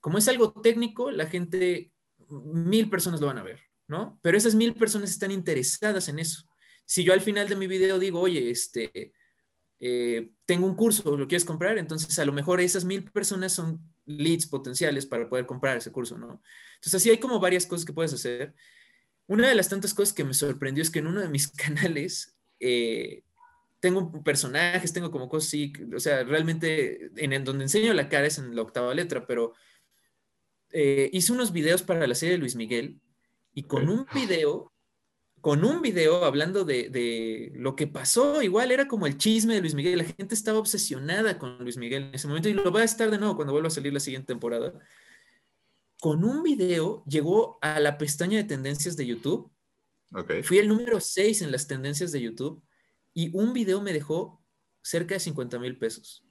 Como 0.00 0.16
es 0.16 0.26
algo 0.28 0.52
técnico, 0.52 1.10
la 1.10 1.26
gente, 1.26 1.92
mil 2.28 2.88
personas 2.88 3.20
lo 3.20 3.26
van 3.26 3.38
a 3.38 3.42
ver, 3.42 3.60
¿no? 3.86 4.18
Pero 4.22 4.38
esas 4.38 4.54
mil 4.54 4.74
personas 4.74 5.10
están 5.10 5.30
interesadas 5.30 6.08
en 6.08 6.18
eso. 6.18 6.48
Si 6.86 7.04
yo 7.04 7.12
al 7.12 7.20
final 7.20 7.48
de 7.48 7.56
mi 7.56 7.66
video 7.66 7.98
digo, 7.98 8.20
oye, 8.20 8.50
este, 8.50 9.12
eh, 9.78 10.30
tengo 10.46 10.66
un 10.66 10.74
curso, 10.74 11.16
¿lo 11.16 11.28
quieres 11.28 11.44
comprar? 11.44 11.76
Entonces 11.76 12.18
a 12.18 12.24
lo 12.24 12.32
mejor 12.32 12.60
esas 12.60 12.86
mil 12.86 13.04
personas 13.04 13.52
son 13.52 13.93
leads 14.06 14.46
potenciales 14.46 15.06
para 15.06 15.28
poder 15.28 15.46
comprar 15.46 15.76
ese 15.76 15.92
curso, 15.92 16.18
¿no? 16.18 16.42
Entonces 16.74 16.94
así 16.94 17.10
hay 17.10 17.18
como 17.18 17.40
varias 17.40 17.66
cosas 17.66 17.84
que 17.84 17.92
puedes 17.92 18.12
hacer. 18.12 18.54
Una 19.26 19.48
de 19.48 19.54
las 19.54 19.68
tantas 19.68 19.94
cosas 19.94 20.14
que 20.14 20.24
me 20.24 20.34
sorprendió 20.34 20.82
es 20.82 20.90
que 20.90 20.98
en 20.98 21.06
uno 21.06 21.20
de 21.20 21.28
mis 21.28 21.48
canales 21.56 22.36
eh, 22.60 23.22
tengo 23.80 24.22
personajes, 24.22 24.92
tengo 24.92 25.10
como 25.10 25.28
cosas 25.28 25.48
así, 25.48 25.72
o 25.94 26.00
sea, 26.00 26.24
realmente 26.24 27.10
en, 27.16 27.44
donde 27.44 27.64
enseño 27.64 27.92
la 27.92 28.08
cara 28.08 28.26
es 28.26 28.38
en 28.38 28.54
la 28.56 28.62
octava 28.62 28.94
letra, 28.94 29.26
pero 29.26 29.54
eh, 30.70 31.10
hice 31.12 31.32
unos 31.32 31.52
videos 31.52 31.82
para 31.82 32.06
la 32.06 32.14
serie 32.14 32.34
de 32.34 32.38
Luis 32.38 32.56
Miguel 32.56 33.00
y 33.52 33.64
con 33.64 33.88
un 33.88 34.06
video 34.14 34.72
con 35.44 35.62
un 35.62 35.82
video 35.82 36.24
hablando 36.24 36.64
de, 36.64 37.52
lo 37.54 37.76
que 37.76 37.86
pasó, 37.86 38.40
igual 38.40 38.72
era 38.72 38.88
como 38.88 39.06
el 39.06 39.18
chisme 39.18 39.52
de 39.52 39.60
Luis 39.60 39.74
Miguel, 39.74 39.98
la 39.98 40.04
gente 40.04 40.34
estaba 40.34 40.58
obsesionada 40.58 41.38
con 41.38 41.58
Luis 41.58 41.76
Miguel 41.76 42.04
en 42.04 42.14
ese 42.14 42.26
momento 42.26 42.48
y 42.48 42.54
lo 42.54 42.72
va 42.72 42.80
a 42.80 42.84
estar 42.84 43.10
de 43.10 43.18
nuevo 43.18 43.36
cuando 43.36 43.52
vuelva 43.52 43.68
a 43.68 43.70
salir 43.70 43.92
la 43.92 44.00
siguiente 44.00 44.28
temporada. 44.28 44.72
Con 46.00 46.24
un 46.24 46.42
video 46.42 47.04
llegó 47.04 47.58
a 47.60 47.78
la 47.78 47.98
pestaña 47.98 48.38
de 48.38 48.44
tendencias 48.44 48.96
de 48.96 49.04
YouTube. 49.04 49.52
Fui 50.44 50.56
el 50.56 50.66
número 50.66 50.98
6 50.98 51.42
en 51.42 51.52
las 51.52 51.66
tendencias 51.66 52.10
de 52.10 52.22
YouTube 52.22 52.62
y 53.12 53.28
un 53.36 53.52
video 53.52 53.82
me 53.82 53.92
dejó 53.92 54.42
cerca 54.80 55.12
de 55.12 55.20
50 55.20 55.58
mil 55.58 55.76
pesos. 55.76 56.24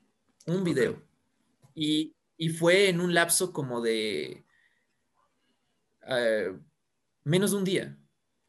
Un 0.48 0.64
video. 0.64 1.00
Y, 1.76 2.16
fue 2.58 2.90
en 2.90 3.00
un 3.00 3.14
lapso 3.14 3.54
como 3.54 3.80
de 3.80 4.44
eh, 6.08 6.52
menos 7.24 7.52
de 7.52 7.58
un 7.58 7.64
día. 7.64 8.00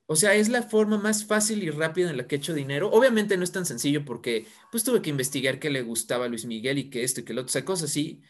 O 0.06 0.16
sea, 0.16 0.34
es 0.34 0.48
la 0.50 0.62
forma 0.62 0.98
más 0.98 1.24
fácil 1.24 1.62
y 1.62 1.70
rápida 1.70 2.10
en 2.10 2.18
la 2.18 2.26
que 2.26 2.34
he 2.34 2.38
hecho 2.38 2.52
dinero. 2.52 2.90
Obviamente 2.90 3.36
no 3.36 3.44
es 3.44 3.52
tan 3.52 3.64
sencillo 3.64 4.04
porque 4.04 4.46
pues 4.70 4.84
tuve 4.84 5.00
que 5.00 5.10
investigar 5.10 5.58
qué 5.58 5.70
le 5.70 5.82
gustaba 5.82 6.26
a 6.26 6.28
Luis 6.28 6.44
Miguel 6.44 6.78
y 6.78 6.90
que 6.90 7.04
esto 7.04 7.20
y 7.20 7.24
que 7.24 7.32
lo 7.32 7.40
otro, 7.42 7.50
o 7.50 7.52
sea, 7.52 7.64
cosas 7.64 7.90
así. 7.90 8.22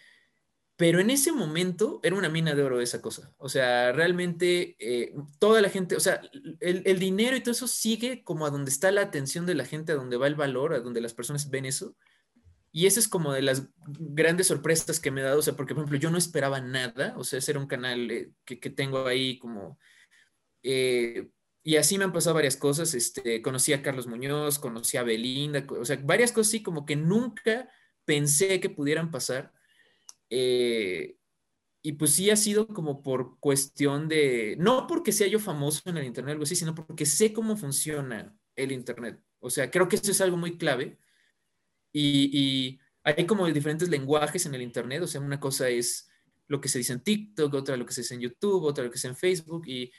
Pero 0.76 0.98
en 1.00 1.10
ese 1.10 1.32
momento 1.32 2.00
era 2.02 2.16
una 2.16 2.28
mina 2.28 2.54
de 2.54 2.62
oro 2.62 2.80
esa 2.80 3.00
cosa. 3.00 3.32
O 3.38 3.48
sea, 3.48 3.92
realmente 3.92 4.76
eh, 4.78 5.14
toda 5.38 5.60
la 5.60 5.68
gente, 5.68 5.96
o 5.96 6.00
sea, 6.00 6.20
el, 6.60 6.98
dinero 6.98 7.36
y 7.36 7.40
todo 7.40 7.52
eso 7.52 7.68
sigue 7.68 8.24
como 8.24 8.46
a 8.46 8.50
donde 8.50 8.70
está 8.70 8.90
la 8.90 9.02
atención 9.02 9.46
de 9.46 9.54
la 9.54 9.66
gente, 9.66 9.92
a 9.92 9.96
donde 9.96 10.16
va 10.16 10.26
el 10.26 10.34
valor, 10.34 10.74
a 10.74 10.80
donde 10.80 11.00
las 11.00 11.14
personas 11.14 11.50
ven 11.50 11.64
eso. 11.64 11.96
Y 12.72 12.86
esa 12.86 12.98
es 12.98 13.06
como 13.08 13.32
de 13.32 13.42
las 13.42 13.68
grandes 13.86 14.48
sorpresas 14.48 14.98
que 14.98 15.12
me 15.12 15.20
he 15.20 15.24
dado. 15.24 15.38
O 15.38 15.42
sea, 15.42 15.54
porque, 15.54 15.74
por 15.74 15.82
ejemplo, 15.84 15.98
yo 15.98 16.10
no 16.10 16.18
esperaba 16.18 16.60
nada. 16.60 17.14
O 17.18 17.24
sea, 17.24 17.38
ese 17.38 17.52
era 17.52 17.60
un 17.60 17.68
canal 17.68 18.10
eh, 18.10 18.32
que, 18.44 18.58
que, 18.58 18.70
tengo 18.70 19.06
ahí 19.06 19.38
como... 19.38 19.78
Eh, 20.64 21.30
y 21.66 21.76
así 21.76 21.96
me 21.96 22.04
han 22.04 22.12
pasado 22.12 22.34
varias 22.34 22.56
cosas. 22.58 22.92
Este, 22.94 23.40
conocí 23.40 23.72
a 23.72 23.82
Carlos 23.82 24.06
Muñoz, 24.06 24.58
conocí 24.58 24.98
a 24.98 25.02
Belinda, 25.02 25.66
o 25.68 25.84
sea, 25.84 25.98
varias 26.04 26.30
cosas 26.30 26.50
así 26.50 26.62
como 26.62 26.84
que 26.84 26.94
nunca 26.94 27.70
pensé 28.04 28.60
que 28.60 28.68
pudieran 28.68 29.10
pasar. 29.10 29.50
Eh, 30.28 31.16
y 31.82 31.92
pues 31.92 32.12
sí 32.12 32.30
ha 32.30 32.36
sido 32.36 32.66
como 32.68 33.02
por 33.02 33.38
cuestión 33.40 34.08
de, 34.08 34.56
no 34.58 34.86
porque 34.86 35.10
sea 35.10 35.26
yo 35.26 35.38
famoso 35.40 35.80
en 35.88 35.96
el 35.96 36.04
Internet, 36.04 36.32
algo 36.32 36.44
así, 36.44 36.54
sino 36.54 36.74
porque 36.74 37.06
sé 37.06 37.32
cómo 37.32 37.56
funciona 37.56 38.36
el 38.56 38.70
Internet. 38.70 39.20
O 39.40 39.48
sea, 39.48 39.70
creo 39.70 39.88
que 39.88 39.96
eso 39.96 40.10
es 40.10 40.20
algo 40.20 40.36
muy 40.36 40.58
clave. 40.58 40.98
Y, 41.92 42.30
y 42.38 42.80
hay 43.04 43.26
como 43.26 43.46
diferentes 43.50 43.88
lenguajes 43.88 44.44
en 44.44 44.54
el 44.54 44.60
Internet. 44.62 45.02
O 45.02 45.06
sea, 45.06 45.20
una 45.22 45.40
cosa 45.40 45.70
es 45.70 46.10
lo 46.46 46.60
que 46.60 46.68
se 46.68 46.78
dice 46.78 46.92
en 46.92 47.00
TikTok, 47.00 47.54
otra 47.54 47.78
lo 47.78 47.86
que 47.86 47.94
se 47.94 48.02
dice 48.02 48.14
en 48.14 48.20
YouTube, 48.20 48.64
otra 48.64 48.84
lo 48.84 48.90
que 48.90 48.98
se 48.98 49.08
dice 49.08 49.14
en 49.14 49.16
Facebook. 49.16 49.66
Y 49.66 49.90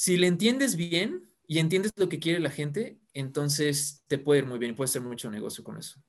si 0.00 0.16
le 0.16 0.28
entiendes 0.28 0.76
bien 0.76 1.30
y 1.46 1.58
entiendes 1.58 1.92
lo 1.96 2.08
que 2.08 2.18
quiere 2.18 2.40
la 2.40 2.48
gente, 2.48 2.98
entonces 3.12 4.02
te 4.06 4.16
puede 4.16 4.38
ir 4.40 4.46
muy 4.46 4.58
bien 4.58 4.72
y 4.72 4.74
puedes 4.74 4.92
hacer 4.92 5.02
mucho 5.02 5.30
negocio 5.30 5.62
con 5.62 5.76
eso. 5.76 6.00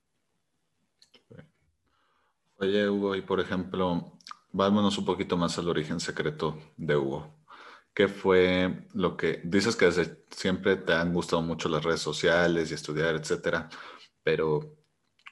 Oye, 2.56 2.90
Hugo, 2.90 3.18
y 3.18 3.22
por 3.22 3.42
ejemplo, 3.42 4.18
vámonos 4.54 4.98
un 4.98 5.04
poquito 5.04 5.36
más 5.36 5.58
al 5.58 5.68
origen 5.68 6.00
secreto 6.00 6.58
de 6.78 6.96
Hugo. 6.96 7.36
¿Qué 7.94 8.08
fue 8.08 8.88
lo 8.94 9.18
que 9.18 9.42
dices 9.44 9.76
que 9.76 9.88
desde 9.88 10.24
siempre 10.30 10.78
te 10.78 10.94
han 10.94 11.14
gustado 11.14 11.42
mucho 11.42 11.68
las 11.68 11.84
redes 11.84 12.00
sociales 12.00 12.72
y 12.72 12.76
estudiar, 12.76 13.16
etcétera? 13.16 13.68
Pero 14.24 14.78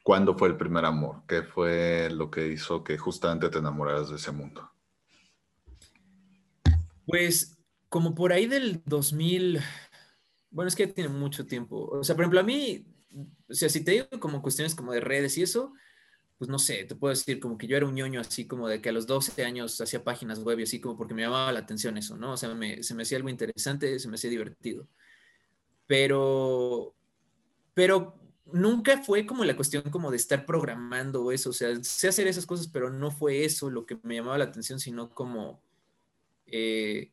¿cuándo 0.04 0.38
fue 0.38 0.50
el 0.50 0.58
primer 0.58 0.84
amor? 0.84 1.24
¿Qué 1.30 1.44
fue 1.44 2.10
lo 2.12 2.30
que 2.30 2.50
hizo 2.50 2.84
que 2.84 2.98
justamente 2.98 3.48
te 3.48 3.60
enamoraras 3.60 4.10
de 4.10 4.18
ese 4.18 4.34
mundo? 4.34 4.70
Pues 7.06 7.56
como 7.90 8.16
por 8.16 8.32
ahí 8.32 8.46
del 8.46 8.82
2000, 8.86 9.60
bueno, 10.52 10.68
es 10.70 10.76
que 10.76 10.88
tiene 10.88 11.10
mucho 11.10 11.46
tiempo. 11.46 11.88
O 11.92 12.04
sea, 12.04 12.16
por 12.16 12.24
ejemplo, 12.24 12.40
a 12.40 12.44
mí, 12.44 12.86
o 13.50 13.54
sea, 13.54 13.70
si 13.70 13.84
te 13.84 13.92
digo 13.92 14.08
como 14.20 14.42
cuestiones 14.42 14.76
como 14.76 14.94
de 14.94 15.02
redes 15.02 15.38
y 15.38 15.44
eso, 15.44 15.74
pues 16.38 16.50
no 16.50 16.60
sé, 16.60 16.86
te 16.86 16.96
puedo 16.96 17.14
decir 17.14 17.40
como 17.40 17.58
que 17.58 17.68
yo 17.68 17.76
era 17.76 17.86
un 17.86 17.96
ñoño 17.96 18.22
así 18.22 18.48
como 18.48 18.70
de 18.70 18.82
que 18.82 18.90
a 18.90 18.92
los 18.94 19.08
12 19.08 19.44
años 19.44 19.82
hacía 19.82 20.04
páginas 20.04 20.40
web 20.40 20.60
y 20.60 20.64
así 20.64 20.80
como 20.80 20.96
porque 20.96 21.14
me 21.14 21.24
llamaba 21.24 21.52
la 21.52 21.60
atención 21.60 21.98
eso, 21.98 22.16
¿no? 22.16 22.34
O 22.34 22.38
sea, 22.38 22.56
se 22.82 22.96
me 22.96 23.04
hacía 23.04 23.18
algo 23.18 23.30
interesante, 23.30 24.00
se 24.00 24.08
me 24.08 24.16
hacía 24.16 24.30
divertido. 24.30 24.88
Pero, 25.86 26.96
pero 27.74 28.16
nunca 28.46 29.02
fue 29.04 29.26
como 29.26 29.44
la 29.44 29.56
cuestión 29.56 29.84
como 29.92 30.12
de 30.12 30.18
estar 30.18 30.46
programando 30.46 31.32
eso, 31.32 31.50
o 31.50 31.54
sea, 31.54 31.76
sé 31.84 32.08
hacer 32.08 32.28
esas 32.28 32.46
cosas, 32.46 32.68
pero 32.68 32.90
no 32.90 33.12
fue 33.12 33.44
eso 33.44 33.70
lo 33.70 33.86
que 33.86 33.98
me 34.04 34.16
llamaba 34.16 34.38
la 34.38 34.46
atención, 34.46 34.80
sino 34.80 35.10
como... 35.10 35.62
Eh, 36.46 37.12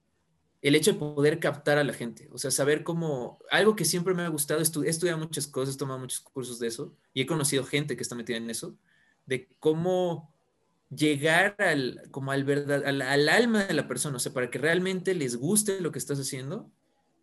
el 0.62 0.75
hecho 0.75 0.92
de 0.92 0.98
poder 0.98 1.38
captar 1.38 1.78
a 1.78 1.84
la 1.84 1.92
gente, 1.92 2.28
o 2.32 2.38
sea, 2.38 2.50
saber 2.50 2.82
cómo, 2.82 3.38
algo 3.50 3.76
que 3.76 3.84
siempre 3.84 4.14
me 4.14 4.22
ha 4.22 4.28
gustado, 4.28 4.60
he 4.60 4.88
estudiado 4.88 5.18
muchas 5.18 5.46
cosas, 5.46 5.75
he 5.75 5.78
tomado 5.78 6.00
muchos 6.00 6.20
cursos 6.20 6.58
de 6.58 6.68
eso 6.68 6.96
y 7.12 7.20
he 7.20 7.26
conocido 7.26 7.64
gente 7.64 7.96
que 7.96 8.02
está 8.02 8.14
metida 8.14 8.36
en 8.36 8.50
eso, 8.50 8.76
de 9.26 9.48
cómo 9.58 10.34
llegar 10.90 11.56
al, 11.58 12.02
como 12.10 12.32
al, 12.32 12.44
verdad, 12.44 12.84
al, 12.84 13.28
alma 13.28 13.64
de 13.64 13.75
la 13.75 13.88
persona, 13.88 14.16
o 14.16 14.20
sea, 14.20 14.32
para 14.32 14.50
que 14.50 14.58
realmente 14.58 15.14
les 15.14 15.36
guste 15.36 15.80
lo 15.80 15.92
que 15.92 15.98
estás 15.98 16.18
haciendo 16.18 16.70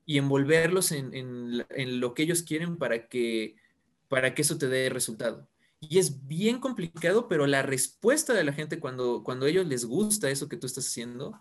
y 0.05 0.17
envolverlos 0.17 0.91
en, 0.91 1.11
en, 1.13 1.99
lo 1.99 2.13
que 2.13 2.23
ellos 2.23 2.43
quieren 2.43 2.77
para 2.77 3.07
que, 3.07 3.55
para 4.09 4.35
que 4.35 4.41
eso 4.41 4.57
te 4.57 4.67
dé 4.67 4.89
resultado. 4.89 5.47
Y 5.79 5.97
es 5.97 6.27
bien 6.27 6.59
complicado, 6.59 7.27
pero 7.27 7.47
la 7.47 7.61
respuesta 7.61 8.33
de 8.33 8.43
la 8.43 8.53
gente 8.53 8.79
cuando, 8.79 9.23
cuando 9.23 9.45
a 9.45 9.49
ellos 9.49 9.65
les 9.65 9.85
gusta 9.85 10.29
eso 10.29 10.47
que 10.47 10.57
tú 10.57 10.67
estás 10.67 10.87
haciendo, 10.87 11.39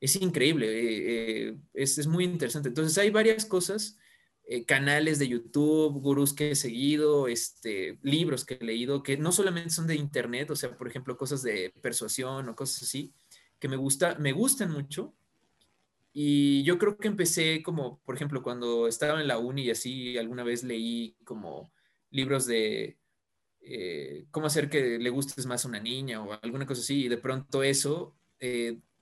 es 0.00 0.16
increíble, 0.16 0.66
eh, 0.66 1.48
eh, 1.48 1.56
es, 1.74 2.06
muy 2.06 2.24
interesante. 2.24 2.68
Entonces 2.68 2.96
hay 2.98 3.10
varias 3.10 3.46
cosas, 3.46 3.98
eh, 4.44 4.64
canales 4.64 5.18
de 5.18 5.28
YouTube, 5.28 6.00
gurús 6.00 6.34
que 6.34 6.52
he 6.52 6.54
seguido, 6.54 7.28
este, 7.28 7.98
libros 8.02 8.44
que 8.44 8.54
he 8.60 8.64
leído, 8.64 9.02
que 9.02 9.16
no 9.16 9.32
solamente 9.32 9.70
son 9.70 9.86
de 9.86 9.96
internet, 9.96 10.50
o 10.50 10.56
sea, 10.56 10.76
por 10.76 10.88
ejemplo, 10.88 11.16
cosas 11.16 11.42
de 11.42 11.72
persuasión 11.80 12.48
o 12.48 12.56
cosas 12.56 12.82
así, 12.82 13.14
que 13.58 13.68
me, 13.68 13.76
gusta, 13.76 14.16
me 14.18 14.32
gustan 14.32 14.70
mucho. 14.70 15.14
Y 16.12 16.62
yo 16.64 16.78
creo 16.78 16.96
que 16.96 17.08
empecé 17.08 17.62
como, 17.62 18.00
por 18.04 18.16
ejemplo, 18.16 18.42
cuando 18.42 18.88
estaba 18.88 19.20
en 19.20 19.28
la 19.28 19.38
uni 19.38 19.64
y 19.64 19.70
así, 19.70 20.16
alguna 20.18 20.44
vez 20.44 20.64
leí 20.64 21.16
como 21.24 21.72
libros 22.10 22.46
de 22.46 22.98
cómo 24.30 24.46
hacer 24.46 24.70
que 24.70 24.98
le 24.98 25.10
gustes 25.10 25.44
más 25.44 25.64
a 25.64 25.68
una 25.68 25.80
niña 25.80 26.22
o 26.22 26.32
alguna 26.40 26.66
cosa 26.66 26.80
así, 26.80 27.06
y 27.06 27.08
de 27.08 27.18
pronto 27.18 27.62
eso 27.62 28.16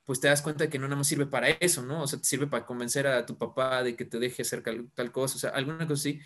pues 0.04 0.20
te 0.20 0.28
das 0.28 0.42
cuenta 0.42 0.68
que 0.68 0.78
no 0.78 0.86
nada 0.86 0.96
más 0.96 1.08
sirve 1.08 1.26
para 1.26 1.48
eso, 1.50 1.82
¿no? 1.82 2.02
O 2.02 2.06
sea, 2.06 2.18
te 2.18 2.26
sirve 2.26 2.46
para 2.46 2.66
convencer 2.66 3.06
a 3.06 3.24
tu 3.26 3.38
papá 3.38 3.82
de 3.82 3.96
que 3.96 4.04
te 4.04 4.18
deje 4.18 4.42
hacer 4.42 4.62
tal 4.94 5.12
cosa, 5.12 5.36
o 5.36 5.38
sea, 5.38 5.50
alguna 5.50 5.86
cosa 5.86 5.94
así. 6.08 6.20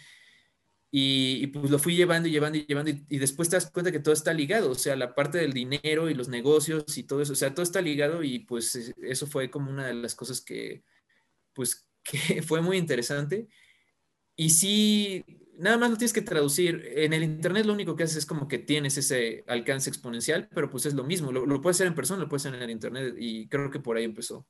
Y, 0.91 1.49
pues 1.49 1.71
lo 1.71 1.79
fui 1.79 1.97
llevando 1.97 2.29
y 2.29 2.33
llevando 2.33 2.57
y 2.59 2.65
llevando 2.67 2.91
y, 2.91 3.19
después 3.19 3.51
te 3.51 3.57
das 3.57 3.71
cuenta 3.71 3.93
que 3.93 4.01
todo 4.01 4.15
está 4.15 4.33
ligado, 4.33 4.71
o 4.71 4.75
sea, 4.75 4.97
la 4.97 5.15
parte 5.15 5.37
del 5.39 5.53
dinero 5.53 6.09
y 6.09 6.15
los 6.15 6.29
negocios 6.29 6.97
y 6.97 7.03
todo 7.03 7.21
eso, 7.21 7.35
o 7.35 7.37
sea, 7.37 7.53
todo 7.55 7.63
está 7.63 7.83
ligado 7.83 8.23
y 8.23 8.39
pues 8.41 8.75
eso 8.75 9.27
fue 9.27 9.51
como 9.51 9.71
una 9.71 9.87
de 9.87 9.95
las 9.95 10.15
cosas 10.15 10.41
que, 10.41 10.83
pues, 11.53 11.87
que 12.03 12.43
fue 12.43 12.63
muy 12.63 12.79
interesante. 12.79 13.49
Y 14.37 14.51
sí, 14.51 15.25
nada 15.59 15.77
más 15.77 15.91
lo 15.91 15.97
tienes 15.97 16.13
que 16.13 16.23
traducir. 16.23 16.85
En 16.95 17.13
el 17.13 17.23
Internet 17.23 17.67
lo 17.67 17.73
único 17.73 17.97
que 17.97 18.05
haces 18.05 18.19
es 18.19 18.27
como 18.27 18.49
que 18.49 18.59
tienes 18.59 18.97
ese 18.97 19.45
alcance 19.47 19.91
exponencial, 19.91 20.49
pero 20.55 20.71
pues 20.71 20.87
es 20.87 20.95
lo 20.95 21.05
mismo. 21.05 21.33
Lo, 21.33 21.61
puedes 21.61 21.77
hacer 21.77 21.87
en 21.87 21.95
persona, 21.95 22.23
lo 22.23 22.29
puedes 22.29 22.47
hacer 22.47 22.57
en 22.57 22.63
el 22.63 22.71
Internet 22.71 23.15
y 23.19 23.49
creo 23.49 23.71
que 23.71 23.81
por 23.81 23.97
ahí 23.97 24.05
empezó. 24.05 24.47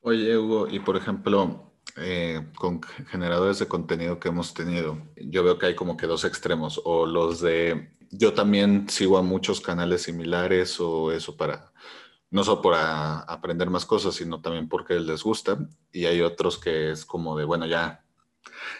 Oye, 0.00 0.36
Hugo, 0.36 0.68
y 0.68 0.80
por 0.80 0.96
ejemplo, 0.96 1.72
eh, 1.96 2.46
con 2.56 2.82
generadores 2.82 3.58
de 3.58 3.66
contenido 3.66 4.20
que 4.20 4.28
hemos 4.28 4.54
tenido, 4.54 4.98
yo 5.16 5.42
veo 5.42 5.58
que 5.58 5.66
hay 5.66 5.74
como 5.74 5.96
que 5.96 6.06
dos 6.06 6.24
extremos, 6.24 6.80
o 6.84 7.06
los 7.06 7.40
de, 7.40 7.96
yo 8.10 8.34
también 8.34 8.88
sigo 8.88 9.18
a 9.18 9.22
muchos 9.22 9.60
canales 9.60 10.02
similares 10.02 10.78
o 10.78 11.10
eso 11.10 11.36
para 11.36 11.72
no 12.30 12.42
solo 12.42 12.62
por 12.62 12.74
aprender 12.74 13.70
más 13.70 13.86
cosas, 13.86 14.16
sino 14.16 14.40
también 14.40 14.68
porque 14.68 14.94
les 14.94 15.22
gusta. 15.22 15.56
Y 15.92 16.06
hay 16.06 16.20
otros 16.20 16.58
que 16.58 16.90
es 16.90 17.04
como 17.04 17.38
de, 17.38 17.44
bueno, 17.44 17.64
ya, 17.64 18.03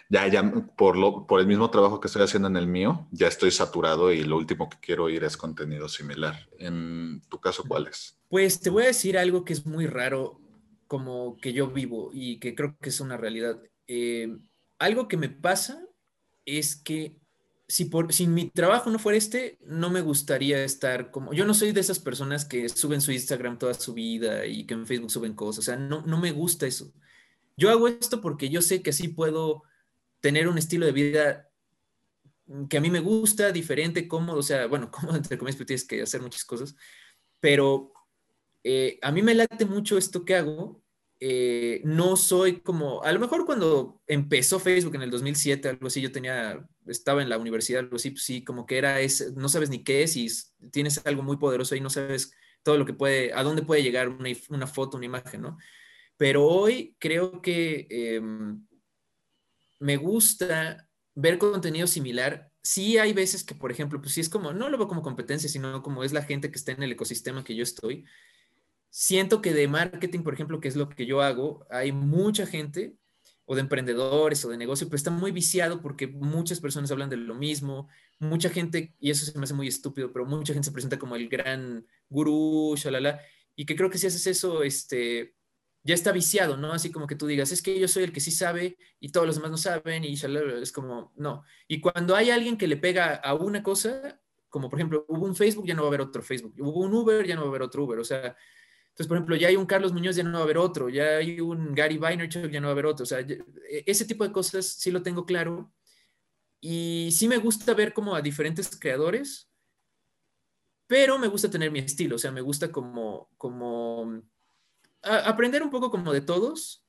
ya, 0.08 0.26
ya, 0.28 0.42
por, 0.76 0.96
lo, 0.96 1.26
por 1.26 1.40
el 1.40 1.46
mismo 1.46 1.70
trabajo 1.70 2.00
que 2.00 2.08
estoy 2.08 2.22
haciendo 2.22 2.48
en 2.48 2.56
el 2.56 2.66
mío, 2.66 3.06
ya 3.10 3.28
estoy 3.28 3.50
saturado 3.50 4.12
y 4.12 4.22
lo 4.24 4.36
último 4.36 4.68
que 4.68 4.78
quiero 4.80 5.04
oír 5.04 5.24
es 5.24 5.36
contenido 5.36 5.88
similar. 5.88 6.48
En 6.58 7.22
tu 7.28 7.40
caso, 7.40 7.64
¿cuál 7.66 7.86
es? 7.86 8.18
Pues 8.28 8.60
te 8.60 8.70
voy 8.70 8.84
a 8.84 8.88
decir 8.88 9.18
algo 9.18 9.44
que 9.44 9.52
es 9.52 9.66
muy 9.66 9.86
raro, 9.86 10.40
como 10.86 11.36
que 11.38 11.52
yo 11.52 11.68
vivo 11.68 12.10
y 12.12 12.38
que 12.38 12.54
creo 12.54 12.76
que 12.80 12.90
es 12.90 13.00
una 13.00 13.16
realidad. 13.16 13.60
Eh, 13.86 14.36
algo 14.78 15.08
que 15.08 15.16
me 15.16 15.28
pasa 15.28 15.82
es 16.44 16.76
que 16.76 17.16
si, 17.66 17.86
por, 17.86 18.12
si 18.12 18.26
mi 18.26 18.50
trabajo 18.50 18.90
no 18.90 18.98
fuera 18.98 19.16
este, 19.16 19.58
no 19.64 19.90
me 19.90 20.02
gustaría 20.02 20.62
estar 20.64 21.10
como, 21.10 21.32
yo 21.32 21.46
no 21.46 21.54
soy 21.54 21.72
de 21.72 21.80
esas 21.80 21.98
personas 21.98 22.44
que 22.44 22.68
suben 22.68 23.00
su 23.00 23.12
Instagram 23.12 23.58
toda 23.58 23.74
su 23.74 23.94
vida 23.94 24.46
y 24.46 24.64
que 24.64 24.74
en 24.74 24.86
Facebook 24.86 25.10
suben 25.10 25.34
cosas, 25.34 25.60
o 25.60 25.62
sea, 25.62 25.76
no, 25.76 26.02
no 26.02 26.18
me 26.18 26.32
gusta 26.32 26.66
eso. 26.66 26.92
Yo 27.56 27.70
hago 27.70 27.88
esto 27.88 28.20
porque 28.20 28.50
yo 28.50 28.62
sé 28.62 28.82
que 28.82 28.90
así 28.90 29.08
puedo 29.08 29.62
tener 30.20 30.48
un 30.48 30.58
estilo 30.58 30.86
de 30.86 30.92
vida 30.92 31.50
que 32.68 32.76
a 32.76 32.80
mí 32.80 32.90
me 32.90 33.00
gusta, 33.00 33.52
diferente, 33.52 34.06
cómodo, 34.06 34.38
o 34.38 34.42
sea, 34.42 34.66
bueno, 34.66 34.90
cómodo 34.92 35.16
entre 35.16 35.38
comillas, 35.38 35.56
porque 35.56 35.68
tienes 35.68 35.86
que 35.86 36.02
hacer 36.02 36.20
muchas 36.20 36.44
cosas, 36.44 36.74
pero 37.40 37.92
eh, 38.62 38.98
a 39.02 39.12
mí 39.12 39.22
me 39.22 39.34
late 39.34 39.64
mucho 39.66 39.98
esto 39.98 40.24
que 40.24 40.34
hago 40.34 40.84
eh, 41.20 41.80
no 41.84 42.16
soy 42.16 42.60
como, 42.60 43.02
a 43.02 43.10
lo 43.12 43.18
mejor 43.18 43.46
cuando 43.46 44.02
empezó 44.06 44.58
Facebook 44.58 44.96
en 44.96 45.02
el 45.02 45.10
2007, 45.10 45.68
algo 45.70 45.86
así, 45.86 46.02
yo 46.02 46.12
tenía, 46.12 46.68
estaba 46.86 47.22
en 47.22 47.30
la 47.30 47.38
universidad, 47.38 47.80
algo 47.80 47.96
así, 47.96 48.10
pues 48.10 48.24
sí, 48.24 48.44
como 48.44 48.66
que 48.66 48.76
era, 48.76 49.00
ese, 49.00 49.32
no 49.32 49.48
sabes 49.48 49.70
ni 49.70 49.82
qué 49.82 50.02
es 50.02 50.16
y 50.16 50.28
tienes 50.70 51.00
algo 51.06 51.22
muy 51.22 51.38
poderoso 51.38 51.76
y 51.76 51.80
no 51.80 51.88
sabes 51.88 52.34
todo 52.62 52.76
lo 52.76 52.84
que 52.84 52.92
puede, 52.92 53.32
a 53.32 53.42
dónde 53.42 53.62
puede 53.62 53.82
llegar 53.82 54.08
una, 54.10 54.28
una 54.50 54.66
foto, 54.66 54.96
una 54.98 55.06
imagen, 55.06 55.40
¿no? 55.40 55.56
Pero 56.16 56.46
hoy 56.46 56.96
creo 56.98 57.42
que 57.42 57.86
em, 57.90 58.66
me 59.80 59.96
gusta 59.96 60.88
ver 61.14 61.38
contenido 61.38 61.86
similar. 61.86 62.50
Sí 62.62 62.98
hay 62.98 63.12
veces 63.12 63.44
que, 63.44 63.54
por 63.54 63.70
ejemplo, 63.70 64.00
pues 64.00 64.14
sí 64.14 64.20
es 64.20 64.28
como, 64.28 64.52
no 64.52 64.68
lo 64.68 64.78
veo 64.78 64.88
como 64.88 65.02
competencia, 65.02 65.48
sino 65.48 65.82
como 65.82 66.04
es 66.04 66.12
la 66.12 66.22
gente 66.22 66.50
que 66.50 66.58
está 66.58 66.72
en 66.72 66.82
el 66.82 66.92
ecosistema 66.92 67.44
que 67.44 67.54
yo 67.54 67.62
estoy 67.62 68.04
siento 68.96 69.42
que 69.42 69.52
de 69.52 69.66
marketing, 69.66 70.20
por 70.20 70.34
ejemplo, 70.34 70.60
que 70.60 70.68
es 70.68 70.76
lo 70.76 70.88
que 70.88 71.04
yo 71.04 71.20
hago, 71.20 71.66
hay 71.68 71.90
mucha 71.90 72.46
gente 72.46 72.94
o 73.44 73.56
de 73.56 73.62
emprendedores 73.62 74.44
o 74.44 74.50
de 74.50 74.56
negocio, 74.56 74.86
pero 74.86 74.96
está 74.96 75.10
muy 75.10 75.32
viciado 75.32 75.82
porque 75.82 76.06
muchas 76.06 76.60
personas 76.60 76.92
hablan 76.92 77.10
de 77.10 77.16
lo 77.16 77.34
mismo, 77.34 77.88
mucha 78.20 78.50
gente, 78.50 78.94
y 79.00 79.10
eso 79.10 79.26
se 79.26 79.36
me 79.36 79.44
hace 79.44 79.52
muy 79.52 79.66
estúpido, 79.66 80.12
pero 80.12 80.26
mucha 80.26 80.52
gente 80.52 80.66
se 80.66 80.72
presenta 80.72 80.96
como 80.96 81.16
el 81.16 81.28
gran 81.28 81.84
gurú, 82.08 82.76
y 83.56 83.66
que 83.66 83.74
creo 83.74 83.90
que 83.90 83.98
si 83.98 84.06
haces 84.06 84.28
eso, 84.28 84.62
este, 84.62 85.34
ya 85.84 85.94
está 85.94 86.10
viciado, 86.12 86.56
¿no? 86.56 86.72
Así 86.72 86.90
como 86.90 87.06
que 87.06 87.14
tú 87.14 87.26
digas, 87.26 87.52
es 87.52 87.62
que 87.62 87.78
yo 87.78 87.86
soy 87.86 88.04
el 88.04 88.12
que 88.12 88.20
sí 88.20 88.30
sabe 88.30 88.78
y 88.98 89.10
todos 89.10 89.26
los 89.26 89.36
demás 89.36 89.50
no 89.50 89.58
saben 89.58 90.02
y 90.04 90.14
es 90.14 90.72
como, 90.72 91.12
no. 91.16 91.44
Y 91.68 91.80
cuando 91.80 92.16
hay 92.16 92.30
alguien 92.30 92.56
que 92.56 92.66
le 92.66 92.78
pega 92.78 93.14
a 93.14 93.34
una 93.34 93.62
cosa, 93.62 94.20
como 94.48 94.70
por 94.70 94.78
ejemplo, 94.78 95.04
hubo 95.08 95.26
un 95.26 95.36
Facebook, 95.36 95.66
ya 95.66 95.74
no 95.74 95.82
va 95.82 95.88
a 95.88 95.90
haber 95.90 96.00
otro 96.00 96.22
Facebook, 96.22 96.54
hubo 96.58 96.80
un 96.80 96.94
Uber, 96.94 97.26
ya 97.26 97.34
no 97.36 97.42
va 97.42 97.48
a 97.48 97.50
haber 97.50 97.62
otro 97.62 97.84
Uber, 97.84 97.98
o 97.98 98.04
sea, 98.04 98.34
entonces, 98.94 99.08
por 99.08 99.16
ejemplo, 99.16 99.34
ya 99.34 99.48
hay 99.48 99.56
un 99.56 99.66
Carlos 99.66 99.92
Muñoz, 99.92 100.14
ya 100.14 100.22
no 100.22 100.30
va 100.34 100.38
a 100.38 100.42
haber 100.44 100.56
otro, 100.56 100.88
ya 100.88 101.16
hay 101.16 101.40
un 101.40 101.74
Gary 101.74 101.98
Vaynerchuk, 101.98 102.48
ya 102.48 102.60
no 102.60 102.68
va 102.68 102.70
a 102.70 102.74
haber 102.74 102.86
otro. 102.86 103.02
O 103.02 103.06
sea, 103.06 103.18
e, 103.18 103.42
ese 103.86 104.04
tipo 104.04 104.22
de 104.22 104.30
cosas 104.30 104.66
sí 104.66 104.92
lo 104.92 105.02
tengo 105.02 105.26
claro. 105.26 105.72
Y 106.60 107.10
sí 107.10 107.26
me 107.26 107.38
gusta 107.38 107.74
ver 107.74 107.92
como 107.92 108.14
a 108.14 108.22
diferentes 108.22 108.78
creadores, 108.78 109.50
pero 110.86 111.18
me 111.18 111.26
gusta 111.26 111.50
tener 111.50 111.72
mi 111.72 111.80
estilo, 111.80 112.14
o 112.14 112.18
sea, 112.18 112.30
me 112.30 112.40
gusta 112.40 112.70
como, 112.70 113.30
como 113.36 114.22
aprender 115.04 115.62
un 115.62 115.70
poco 115.70 115.90
como 115.90 116.12
de 116.12 116.20
todos. 116.20 116.84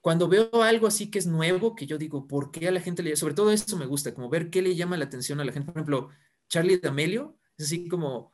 Cuando 0.00 0.28
veo 0.28 0.62
algo 0.62 0.86
así 0.86 1.10
que 1.10 1.18
es 1.18 1.26
nuevo, 1.26 1.74
que 1.74 1.86
yo 1.86 1.98
digo, 1.98 2.26
¿por 2.26 2.50
qué 2.50 2.68
a 2.68 2.70
la 2.70 2.80
gente 2.80 3.02
le... 3.02 3.16
Sobre 3.16 3.34
todo 3.34 3.50
eso 3.52 3.76
me 3.76 3.86
gusta, 3.86 4.14
como 4.14 4.30
ver 4.30 4.50
qué 4.50 4.62
le 4.62 4.74
llama 4.74 4.96
la 4.96 5.04
atención 5.04 5.40
a 5.40 5.44
la 5.44 5.52
gente. 5.52 5.72
Por 5.72 5.78
ejemplo, 5.78 6.08
Charlie 6.48 6.78
D'Amelio, 6.78 7.36
es 7.58 7.66
así 7.66 7.88
como 7.88 8.32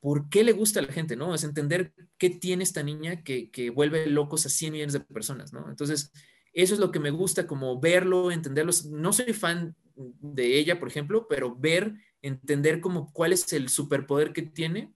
por 0.00 0.28
qué 0.28 0.44
le 0.44 0.52
gusta 0.52 0.80
a 0.80 0.82
la 0.82 0.92
gente, 0.92 1.16
¿no? 1.16 1.34
Es 1.34 1.44
entender 1.44 1.94
qué 2.18 2.30
tiene 2.30 2.62
esta 2.62 2.82
niña 2.82 3.22
que, 3.22 3.72
vuelve 3.74 4.06
locos 4.06 4.44
a 4.46 4.50
100 4.50 4.72
millones 4.72 4.92
de 4.92 5.00
personas, 5.00 5.52
¿no? 5.52 5.68
Entonces, 5.70 6.12
eso 6.52 6.74
es 6.74 6.80
lo 6.80 6.90
que 6.90 7.00
me 7.00 7.10
gusta, 7.10 7.46
como 7.46 7.80
verlo, 7.80 8.30
entenderlo. 8.30 8.72
No 8.90 9.12
soy 9.12 9.32
fan 9.32 9.74
de 9.96 10.58
ella, 10.58 10.78
por 10.78 10.88
ejemplo, 10.88 11.26
pero 11.26 11.56
ver, 11.56 11.94
entender 12.20 12.80
como 12.80 13.12
cuál 13.12 13.32
es 13.32 13.50
el 13.52 13.68
superpoder 13.68 14.32
que 14.32 14.42
tiene 14.42 14.92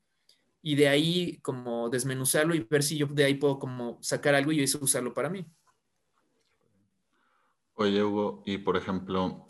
y 0.62 0.74
de 0.74 0.88
ahí 0.88 1.38
como 1.40 1.88
desmenuzarlo 1.88 2.54
y 2.54 2.60
ver 2.60 2.82
si 2.82 2.96
yo 2.96 3.06
de 3.06 3.24
ahí 3.24 3.34
puedo 3.34 3.58
como 3.58 3.98
sacar 4.02 4.34
algo 4.34 4.52
y 4.52 4.62
eso 4.62 4.78
usarlo 4.80 5.14
para 5.14 5.30
mí. 5.30 5.46
Oye, 7.74 8.02
Hugo, 8.02 8.42
y 8.44 8.58
por 8.58 8.76
ejemplo, 8.76 9.46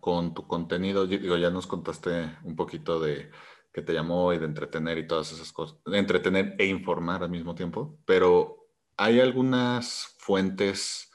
con 0.00 0.34
tu 0.34 0.46
contenido, 0.46 1.04
ya 1.04 1.50
nos 1.50 1.66
contaste 1.66 2.36
un 2.44 2.54
poquito 2.54 3.00
de, 3.00 3.30
que 3.76 3.82
te 3.82 3.92
llamó 3.92 4.32
y 4.32 4.38
de 4.38 4.46
entretener 4.46 4.96
y 4.96 5.06
todas 5.06 5.32
esas 5.32 5.52
cosas, 5.52 5.78
entretener 5.84 6.54
e 6.58 6.64
informar 6.64 7.22
al 7.22 7.28
mismo 7.28 7.54
tiempo, 7.54 7.98
pero 8.06 8.70
hay 8.96 9.20
algunas 9.20 10.16
fuentes 10.18 11.05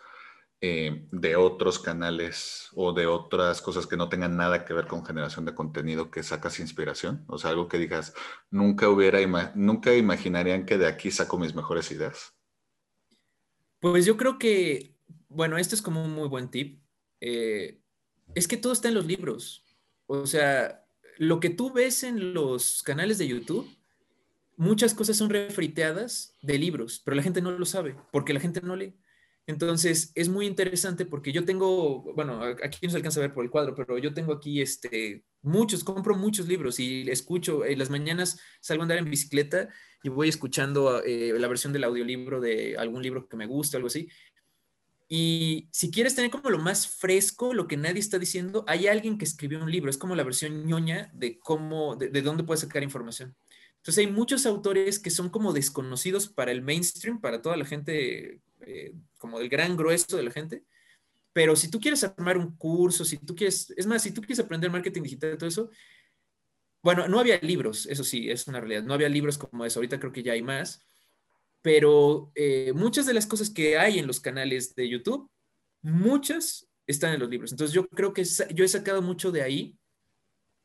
eh, 0.63 1.07
de 1.11 1.35
otros 1.35 1.79
canales 1.79 2.69
o 2.75 2.93
de 2.93 3.07
otras 3.07 3.63
cosas 3.63 3.87
que 3.87 3.97
no 3.97 4.09
tengan 4.09 4.37
nada 4.37 4.63
que 4.63 4.75
ver 4.75 4.85
con 4.85 5.03
generación 5.03 5.43
de 5.43 5.55
contenido 5.55 6.11
que 6.11 6.21
sacas 6.21 6.59
inspiración, 6.59 7.25
o 7.27 7.39
sea, 7.39 7.49
algo 7.49 7.67
que 7.67 7.79
digas, 7.79 8.13
nunca 8.51 8.87
hubiera, 8.87 9.19
nunca 9.55 9.95
imaginarían 9.95 10.67
que 10.67 10.77
de 10.77 10.85
aquí 10.85 11.09
saco 11.09 11.39
mis 11.39 11.55
mejores 11.55 11.91
ideas. 11.91 12.35
Pues 13.79 14.05
yo 14.05 14.17
creo 14.17 14.37
que, 14.37 14.95
bueno, 15.27 15.57
este 15.57 15.73
es 15.73 15.81
como 15.81 16.05
un 16.05 16.13
muy 16.13 16.27
buen 16.27 16.51
tip. 16.51 16.79
Eh, 17.19 17.81
es 18.35 18.47
que 18.47 18.57
todo 18.57 18.71
está 18.71 18.87
en 18.87 18.93
los 18.93 19.07
libros. 19.07 19.65
O 20.05 20.27
sea, 20.27 20.85
lo 21.17 21.39
que 21.39 21.49
tú 21.49 21.73
ves 21.73 22.03
en 22.03 22.35
los 22.35 22.83
canales 22.83 23.17
de 23.17 23.27
YouTube, 23.27 23.67
muchas 24.57 24.93
cosas 24.93 25.17
son 25.17 25.31
refriteadas 25.31 26.37
de 26.43 26.59
libros, 26.59 27.01
pero 27.03 27.15
la 27.15 27.23
gente 27.23 27.41
no 27.41 27.49
lo 27.49 27.65
sabe 27.65 27.95
porque 28.11 28.33
la 28.33 28.39
gente 28.39 28.61
no 28.61 28.75
lee. 28.75 28.95
Entonces, 29.47 30.11
es 30.15 30.29
muy 30.29 30.45
interesante 30.45 31.05
porque 31.05 31.31
yo 31.31 31.43
tengo, 31.43 32.03
bueno, 32.13 32.41
aquí 32.63 32.79
no 32.83 32.89
se 32.89 32.97
alcanza 32.97 33.19
a 33.19 33.23
ver 33.23 33.33
por 33.33 33.43
el 33.43 33.49
cuadro, 33.49 33.75
pero 33.75 33.97
yo 33.97 34.13
tengo 34.13 34.33
aquí 34.33 34.61
este, 34.61 35.23
muchos, 35.41 35.83
compro 35.83 36.15
muchos 36.15 36.47
libros 36.47 36.79
y 36.79 37.09
escucho, 37.09 37.65
en 37.65 37.79
las 37.79 37.89
mañanas 37.89 38.39
salgo 38.61 38.83
a 38.83 38.85
andar 38.85 38.99
en 38.99 39.09
bicicleta 39.09 39.69
y 40.03 40.09
voy 40.09 40.29
escuchando 40.29 41.03
eh, 41.03 41.33
la 41.37 41.47
versión 41.47 41.73
del 41.73 41.83
audiolibro 41.83 42.39
de 42.39 42.77
algún 42.77 43.01
libro 43.01 43.27
que 43.27 43.37
me 43.37 43.47
gusta, 43.47 43.77
algo 43.77 43.87
así, 43.87 44.09
y 45.13 45.67
si 45.73 45.91
quieres 45.91 46.15
tener 46.15 46.31
como 46.31 46.49
lo 46.49 46.57
más 46.57 46.87
fresco, 46.87 47.53
lo 47.53 47.67
que 47.67 47.75
nadie 47.75 47.99
está 47.99 48.17
diciendo, 48.17 48.63
hay 48.65 48.87
alguien 48.87 49.17
que 49.17 49.25
escribió 49.25 49.61
un 49.61 49.69
libro, 49.69 49.89
es 49.89 49.97
como 49.97 50.15
la 50.15 50.23
versión 50.23 50.65
ñoña 50.65 51.11
de 51.13 51.37
cómo, 51.37 51.97
de, 51.97 52.21
dónde 52.21 52.45
puedes 52.45 52.61
sacar 52.61 52.81
información. 52.81 53.35
Entonces 53.75 54.05
hay 54.05 54.09
muchos 54.09 54.45
autores 54.45 54.99
que 54.99 55.09
son 55.09 55.29
como 55.29 55.51
desconocidos 55.51 56.29
para 56.29 56.53
el 56.53 56.61
mainstream, 56.61 57.19
para 57.19 57.41
toda 57.41 57.57
la 57.57 57.65
gente, 57.65 58.39
eh, 58.65 58.93
como 59.17 59.39
del 59.39 59.49
gran 59.49 59.75
grueso 59.75 60.17
de 60.17 60.23
la 60.23 60.31
gente. 60.31 60.63
Pero 61.33 61.55
si 61.55 61.69
tú 61.69 61.79
quieres 61.79 62.03
armar 62.03 62.37
un 62.37 62.55
curso, 62.57 63.05
si 63.05 63.17
tú 63.17 63.35
quieres, 63.35 63.73
es 63.77 63.87
más, 63.87 64.03
si 64.03 64.11
tú 64.11 64.21
quieres 64.21 64.39
aprender 64.39 64.69
marketing 64.69 65.03
digital 65.03 65.37
todo 65.37 65.47
eso, 65.47 65.69
bueno, 66.83 67.07
no 67.07 67.19
había 67.19 67.39
libros, 67.39 67.85
eso 67.85 68.03
sí, 68.03 68.29
es 68.29 68.47
una 68.47 68.59
realidad, 68.59 68.83
no 68.83 68.93
había 68.93 69.07
libros 69.07 69.37
como 69.37 69.65
eso, 69.65 69.79
ahorita 69.79 69.99
creo 69.99 70.11
que 70.11 70.23
ya 70.23 70.33
hay 70.33 70.41
más 70.41 70.83
pero 71.61 72.31
eh, 72.35 72.73
muchas 72.73 73.05
de 73.05 73.13
las 73.13 73.27
cosas 73.27 73.49
que 73.49 73.77
hay 73.77 73.99
en 73.99 74.07
los 74.07 74.19
canales 74.19 74.75
de 74.75 74.89
YouTube, 74.89 75.29
muchas 75.81 76.67
están 76.87 77.13
en 77.13 77.19
los 77.19 77.29
libros. 77.29 77.51
Entonces 77.51 77.73
yo 77.73 77.87
creo 77.87 78.13
que 78.13 78.23
yo 78.53 78.65
he 78.65 78.67
sacado 78.67 79.01
mucho 79.01 79.31
de 79.31 79.43
ahí. 79.43 79.77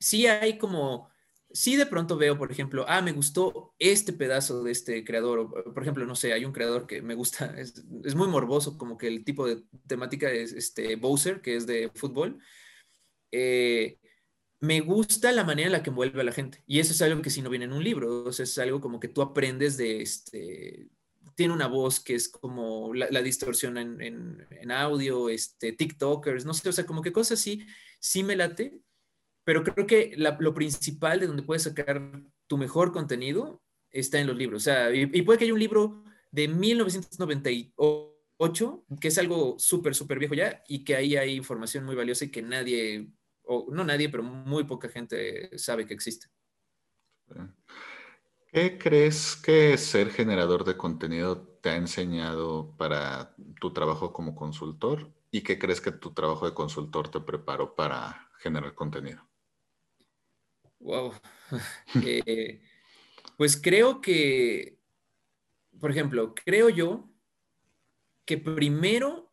Sí 0.01 0.27
hay 0.27 0.59
como, 0.59 1.11
sí 1.51 1.77
de 1.77 1.87
pronto 1.87 2.17
veo, 2.17 2.39
por 2.39 2.51
ejemplo, 2.51 2.85
ah, 2.89 3.03
me 3.03 3.13
gustó 3.13 3.75
este 3.79 4.13
pedazo 4.13 4.63
de 4.63 4.73
este 4.73 5.05
creador. 5.05 5.73
por 5.73 5.83
ejemplo, 5.83 6.07
no 6.07 6.15
sé, 6.15 6.33
hay 6.33 6.45
un 6.45 6.53
creador 6.53 6.87
que 6.87 7.03
me 7.03 7.15
gusta, 7.15 7.55
es, 7.59 7.85
muy 8.15 8.29
morboso, 8.29 8.79
como 8.79 8.99
que 8.99 9.09
el 9.09 9.25
tipo 9.25 9.47
de 9.47 9.63
temática 9.87 10.31
es 10.31 10.53
este 10.53 10.97
Bowser, 10.97 11.41
que 11.41 11.57
es 11.57 11.67
de 11.67 11.91
fútbol. 11.95 12.39
Eh, 13.33 13.99
me 14.61 14.81
gusta 14.81 15.33
la 15.33 15.45
manera 15.45 15.67
en 15.67 15.73
la 15.73 15.83
que 15.83 15.91
envuelve 15.91 16.21
a 16.21 16.25
la 16.25 16.33
gente. 16.33 16.63
Y 16.67 16.81
eso 16.81 16.93
es 16.93 17.03
algo 17.03 17.23
que 17.23 17.31
si 17.31 17.43
no 17.43 17.51
viene 17.51 17.67
en 17.67 17.73
un 17.73 17.85
libro, 17.85 18.25
o 18.25 18.33
sea, 18.33 18.45
es 18.45 18.59
algo 18.59 18.81
como 18.81 19.01
que 19.01 19.09
tú 19.09 19.23
aprendes 19.23 19.77
de 19.77 20.03
este, 20.03 20.89
tiene 21.37 21.53
una 21.53 21.69
voz 21.69 22.01
que 22.01 22.15
es 22.15 22.29
como 22.29 22.95
la, 22.95 23.23
distorsión 23.23 23.77
en, 23.79 24.71
audio, 24.71 25.29
este, 25.29 25.73
TikTokers, 25.73 26.45
no 26.45 26.55
sé, 26.55 26.69
o 26.69 26.73
sea, 26.73 26.87
como 26.87 27.03
que 27.03 27.13
cosas 27.13 27.39
así, 27.39 27.67
sí 28.01 28.23
me 28.23 28.37
late, 28.37 28.81
pero 29.47 29.63
creo 29.63 29.87
que 29.87 30.13
lo 30.17 30.55
principal 30.55 31.21
de 31.21 31.29
donde 31.29 31.45
puedes 31.45 31.63
sacar 31.63 32.03
tu 32.49 32.59
mejor 32.59 32.91
contenido 32.91 33.63
está 33.93 34.19
en 34.19 34.27
los 34.27 34.37
libros. 34.37 34.63
O 34.63 34.65
sea, 34.65 34.93
y, 34.93 35.03
y 35.03 35.23
puede 35.23 35.39
que 35.39 35.45
haya 35.45 35.55
un 35.55 35.61
libro 35.61 36.03
de 36.33 36.49
1998, 36.49 38.85
que 39.01 39.07
es 39.07 39.19
algo 39.19 39.57
súper, 39.57 39.95
súper 39.95 40.19
viejo 40.19 40.35
ya, 40.35 40.65
y 40.67 40.83
que 40.83 40.97
ahí 40.97 41.17
hay 41.17 41.37
información 41.37 41.85
muy 41.85 41.95
valiosa 41.95 42.25
y 42.25 42.33
que 42.33 42.43
nadie 42.43 43.09
o 43.45 43.69
no 43.71 43.85
nadie, 43.85 44.09
pero 44.09 44.25
muy 44.25 44.65
poca 44.65 44.89
gente 44.89 45.57
sabe 45.57 45.87
que 45.87 45.95
existe. 45.95 46.27
¿Qué 48.51 48.79
crees 48.79 49.37
que 49.37 49.79
ser 49.79 50.11
generador 50.11 50.65
de 50.65 50.77
contenido 50.77 51.47
te 51.63 51.71
ha 51.71 51.77
enseñado 51.77 52.75
para 52.77 53.37
tu 53.61 53.73
trabajo 53.73 54.13
como 54.13 54.35
consultor? 54.35 55.13
¿Y 55.31 55.43
qué 55.43 55.57
crees 55.57 55.81
que 55.81 55.93
tu 55.93 56.15
trabajo 56.15 56.47
de 56.47 56.55
consultor 56.55 57.13
te 57.13 57.21
preparó 57.21 57.77
para 57.77 58.29
generar 58.39 58.75
contenido? 58.75 59.25
Wow. 60.81 61.13
Eh, 62.05 62.61
pues 63.37 63.57
creo 63.57 64.01
que, 64.01 64.79
por 65.79 65.91
ejemplo, 65.91 66.35
creo 66.35 66.69
yo 66.69 67.09
que 68.25 68.39
primero 68.39 69.27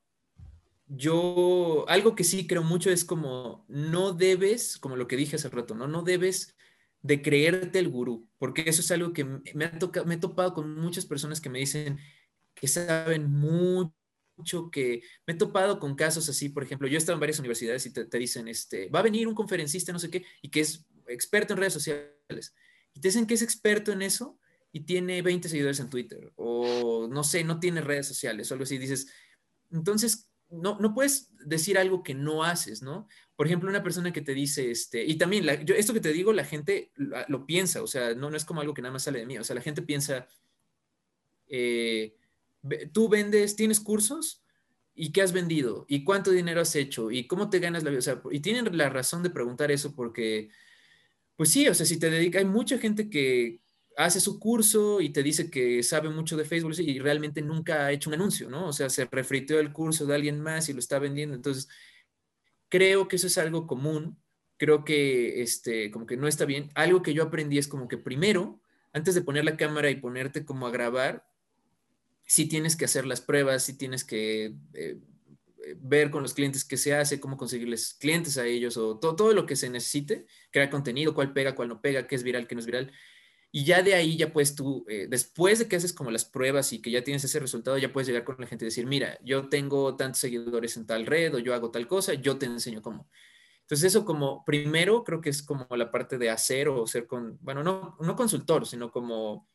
yo, 0.87 1.85
algo 1.87 2.15
que 2.15 2.23
sí 2.23 2.45
creo 2.45 2.63
mucho 2.63 2.91
es 2.91 3.05
como 3.05 3.65
no 3.67 4.13
debes, 4.13 4.77
como 4.77 4.95
lo 4.95 5.07
que 5.07 5.15
dije 5.15 5.37
hace 5.37 5.49
rato, 5.49 5.73
¿no? 5.75 5.87
No 5.87 6.03
debes 6.03 6.55
de 7.01 7.21
creerte 7.21 7.79
el 7.79 7.89
gurú, 7.89 8.29
porque 8.37 8.63
eso 8.67 8.81
es 8.81 8.91
algo 8.91 9.13
que 9.13 9.23
me, 9.25 9.65
ha 9.65 9.79
tocado, 9.79 10.05
me 10.05 10.15
he 10.15 10.19
topado 10.19 10.53
con 10.53 10.75
muchas 10.79 11.05
personas 11.05 11.41
que 11.41 11.49
me 11.49 11.59
dicen 11.59 11.99
que 12.53 12.67
saben 12.67 13.29
mucho, 13.31 14.69
que 14.71 15.01
me 15.25 15.33
he 15.33 15.37
topado 15.37 15.79
con 15.79 15.95
casos 15.95 16.29
así, 16.29 16.49
por 16.49 16.63
ejemplo, 16.63 16.87
yo 16.87 16.95
he 16.95 16.97
estado 16.97 17.15
en 17.15 17.21
varias 17.21 17.39
universidades 17.39 17.85
y 17.85 17.93
te, 17.93 18.05
te 18.05 18.17
dicen, 18.19 18.47
este, 18.47 18.89
va 18.89 18.99
a 18.99 19.03
venir 19.03 19.27
un 19.27 19.35
conferencista, 19.35 19.91
no 19.91 19.99
sé 19.99 20.09
qué, 20.09 20.23
y 20.41 20.49
que 20.49 20.61
es 20.61 20.85
experto 21.07 21.53
en 21.53 21.59
redes 21.59 21.73
sociales, 21.73 22.55
y 22.93 22.99
te 22.99 23.07
dicen 23.07 23.25
que 23.25 23.33
es 23.33 23.41
experto 23.41 23.91
en 23.91 24.01
eso 24.01 24.39
y 24.71 24.81
tiene 24.81 25.21
20 25.21 25.49
seguidores 25.49 25.79
en 25.79 25.89
Twitter, 25.89 26.31
o 26.35 27.07
no 27.09 27.23
sé, 27.23 27.43
no 27.43 27.59
tiene 27.59 27.81
redes 27.81 28.07
sociales, 28.07 28.49
o 28.49 28.55
algo 28.55 28.63
así, 28.63 28.77
dices, 28.77 29.07
entonces, 29.71 30.29
no, 30.49 30.77
no 30.79 30.93
puedes 30.93 31.31
decir 31.45 31.77
algo 31.77 32.03
que 32.03 32.13
no 32.13 32.43
haces, 32.43 32.81
¿no? 32.81 33.07
Por 33.35 33.47
ejemplo, 33.47 33.69
una 33.69 33.83
persona 33.83 34.13
que 34.13 34.21
te 34.21 34.33
dice, 34.33 34.71
este, 34.71 35.03
y 35.03 35.15
también, 35.15 35.45
yo, 35.65 35.75
esto 35.75 35.93
que 35.93 35.99
te 35.99 36.13
digo, 36.13 36.33
la 36.33 36.45
gente 36.45 36.91
lo, 36.95 37.45
piensa, 37.45 37.81
o 37.81 37.87
sea, 37.87 38.13
no, 38.13 38.29
no 38.29 38.37
es 38.37 38.45
como 38.45 38.61
algo 38.61 38.73
que 38.73 38.81
nada 38.81 38.93
más 38.93 39.03
sale 39.03 39.19
de 39.19 39.25
mí, 39.25 39.37
o 39.37 39.43
sea, 39.43 39.55
la 39.55 39.61
gente 39.61 39.81
piensa, 39.81 40.27
eh, 41.47 42.15
tú 42.91 43.09
vendes, 43.09 43.55
tienes 43.55 43.79
cursos, 43.79 44.43
¿y 44.95 45.11
qué 45.11 45.21
has 45.21 45.31
vendido? 45.33 45.85
¿Y 45.87 46.03
cuánto 46.03 46.31
dinero 46.31 46.61
has 46.61 46.75
hecho? 46.75 47.11
¿Y 47.11 47.27
cómo 47.27 47.49
te 47.49 47.59
ganas 47.59 47.83
la 47.83 47.89
vida? 47.89 47.99
O 47.99 48.03
sea, 48.03 48.21
y 48.31 48.39
tienen 48.39 48.77
la 48.77 48.89
razón 48.89 49.23
de 49.23 49.29
preguntar 49.29 49.71
eso 49.71 49.95
porque, 49.95 50.49
pues 51.35 51.51
sí, 51.51 51.67
o 51.67 51.73
sea, 51.73 51.85
si 51.85 51.99
te 51.99 52.09
dedicas, 52.09 52.41
hay 52.41 52.47
mucha 52.47 52.77
gente 52.77 53.09
que, 53.09 53.63
hace 53.97 54.19
su 54.19 54.39
curso 54.39 55.01
y 55.01 55.09
te 55.09 55.23
dice 55.23 55.49
que 55.49 55.83
sabe 55.83 56.09
mucho 56.09 56.37
de 56.37 56.45
Facebook 56.45 56.73
y 56.79 56.99
realmente 56.99 57.41
nunca 57.41 57.85
ha 57.85 57.91
hecho 57.91 58.09
un 58.09 58.15
anuncio, 58.15 58.49
¿no? 58.49 58.67
O 58.67 58.73
sea, 58.73 58.89
se 58.89 59.05
refriteó 59.05 59.59
el 59.59 59.71
curso 59.71 60.05
de 60.05 60.15
alguien 60.15 60.39
más 60.41 60.69
y 60.69 60.73
lo 60.73 60.79
está 60.79 60.99
vendiendo. 60.99 61.35
Entonces, 61.35 61.67
creo 62.69 63.07
que 63.07 63.17
eso 63.17 63.27
es 63.27 63.37
algo 63.37 63.67
común. 63.67 64.17
Creo 64.57 64.83
que, 64.83 65.41
este, 65.41 65.91
como 65.91 66.05
que 66.05 66.17
no 66.17 66.27
está 66.27 66.45
bien. 66.45 66.69
Algo 66.75 67.01
que 67.01 67.13
yo 67.13 67.23
aprendí 67.23 67.57
es 67.57 67.67
como 67.67 67.87
que 67.87 67.97
primero, 67.97 68.61
antes 68.93 69.15
de 69.15 69.21
poner 69.21 69.45
la 69.45 69.57
cámara 69.57 69.89
y 69.89 69.95
ponerte 69.95 70.45
como 70.45 70.67
a 70.67 70.71
grabar, 70.71 71.27
sí 72.25 72.47
tienes 72.47 72.75
que 72.75 72.85
hacer 72.85 73.05
las 73.05 73.21
pruebas, 73.21 73.63
sí 73.63 73.77
tienes 73.77 74.03
que 74.03 74.55
eh, 74.73 74.99
ver 75.77 76.11
con 76.11 76.23
los 76.23 76.33
clientes 76.33 76.65
qué 76.65 76.77
se 76.77 76.93
hace, 76.93 77.19
cómo 77.19 77.37
conseguirles 77.37 77.95
clientes 77.95 78.37
a 78.37 78.45
ellos 78.45 78.77
o 78.77 78.99
todo, 78.99 79.15
todo 79.15 79.33
lo 79.33 79.45
que 79.45 79.55
se 79.55 79.69
necesite, 79.69 80.25
crear 80.51 80.69
contenido, 80.69 81.13
cuál 81.13 81.33
pega, 81.33 81.55
cuál 81.55 81.69
no 81.69 81.81
pega, 81.81 82.07
qué 82.07 82.15
es 82.15 82.23
viral, 82.23 82.47
qué 82.47 82.55
no 82.55 82.59
es 82.59 82.65
viral 82.65 82.91
y 83.55 83.65
ya 83.65 83.83
de 83.83 83.93
ahí 83.93 84.17
ya 84.17 84.33
puedes 84.33 84.55
tú, 84.55 84.83
eh, 84.89 85.05
después 85.07 85.59
de 85.59 85.67
que 85.67 85.75
haces 85.75 85.93
como 85.93 86.09
las 86.09 86.25
pruebas 86.25 86.73
y 86.73 86.81
que 86.81 86.89
ya 86.89 87.03
tienes 87.03 87.23
ese 87.23 87.39
resultado, 87.39 87.77
ya 87.77 87.93
puedes 87.93 88.07
llegar 88.07 88.23
con 88.23 88.35
la 88.39 88.47
gente 88.47 88.65
y 88.65 88.69
decir, 88.69 88.87
mira, 88.87 89.19
yo 89.23 89.47
tengo 89.47 89.95
tantos 89.95 90.21
seguidores 90.21 90.75
en 90.75 90.87
tal 90.87 91.05
red 91.05 91.35
o 91.35 91.37
yo 91.37 91.53
hago 91.53 91.69
tal 91.69 91.87
cosa, 91.87 92.15
yo 92.15 92.39
te 92.39 92.47
enseño 92.47 92.81
cómo. 92.81 93.07
Entonces 93.61 93.89
eso 93.89 94.05
como 94.05 94.43
primero 94.43 95.03
creo 95.03 95.21
que 95.21 95.29
es 95.29 95.43
como 95.43 95.67
la 95.69 95.91
parte 95.91 96.17
de 96.17 96.31
hacer 96.31 96.67
o 96.67 96.87
ser 96.87 97.05
con, 97.05 97.37
bueno, 97.41 97.63
no, 97.63 97.95
no 97.99 98.15
consultor, 98.15 98.65
sino 98.65 98.89
como, 98.89 99.47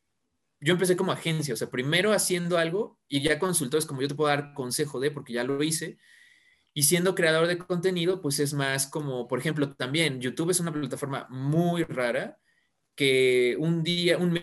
yo 0.61 0.73
empecé 0.73 0.97
como 0.97 1.13
agencia, 1.13 1.55
o 1.55 1.57
sea, 1.57 1.71
primero 1.71 2.13
haciendo 2.13 2.59
algo 2.59 2.99
y 3.09 3.23
ya 3.23 3.39
consultor 3.39 3.79
es 3.79 3.87
como 3.87 4.03
yo 4.03 4.09
te 4.09 4.15
puedo 4.15 4.29
dar 4.29 4.55
consejo 4.55 4.99
de, 5.01 5.11
porque 5.11 5.33
ya 5.33 5.45
lo 5.45 5.63
hice. 5.63 5.99
Y 6.75 6.85
siendo 6.85 7.15
creador 7.15 7.47
de 7.47 7.59
contenido, 7.59 8.21
pues 8.21 8.39
es 8.41 8.55
más 8.55 8.87
como, 8.87 9.29
por 9.29 9.39
ejemplo, 9.39 9.75
también 9.75 10.21
YouTube 10.21 10.51
es 10.51 10.61
una 10.61 10.73
plataforma 10.73 11.27
muy 11.31 11.85
rara 11.85 12.39
que 12.95 13.57
un 13.59 13.83
día, 13.83 14.19
un 14.19 14.41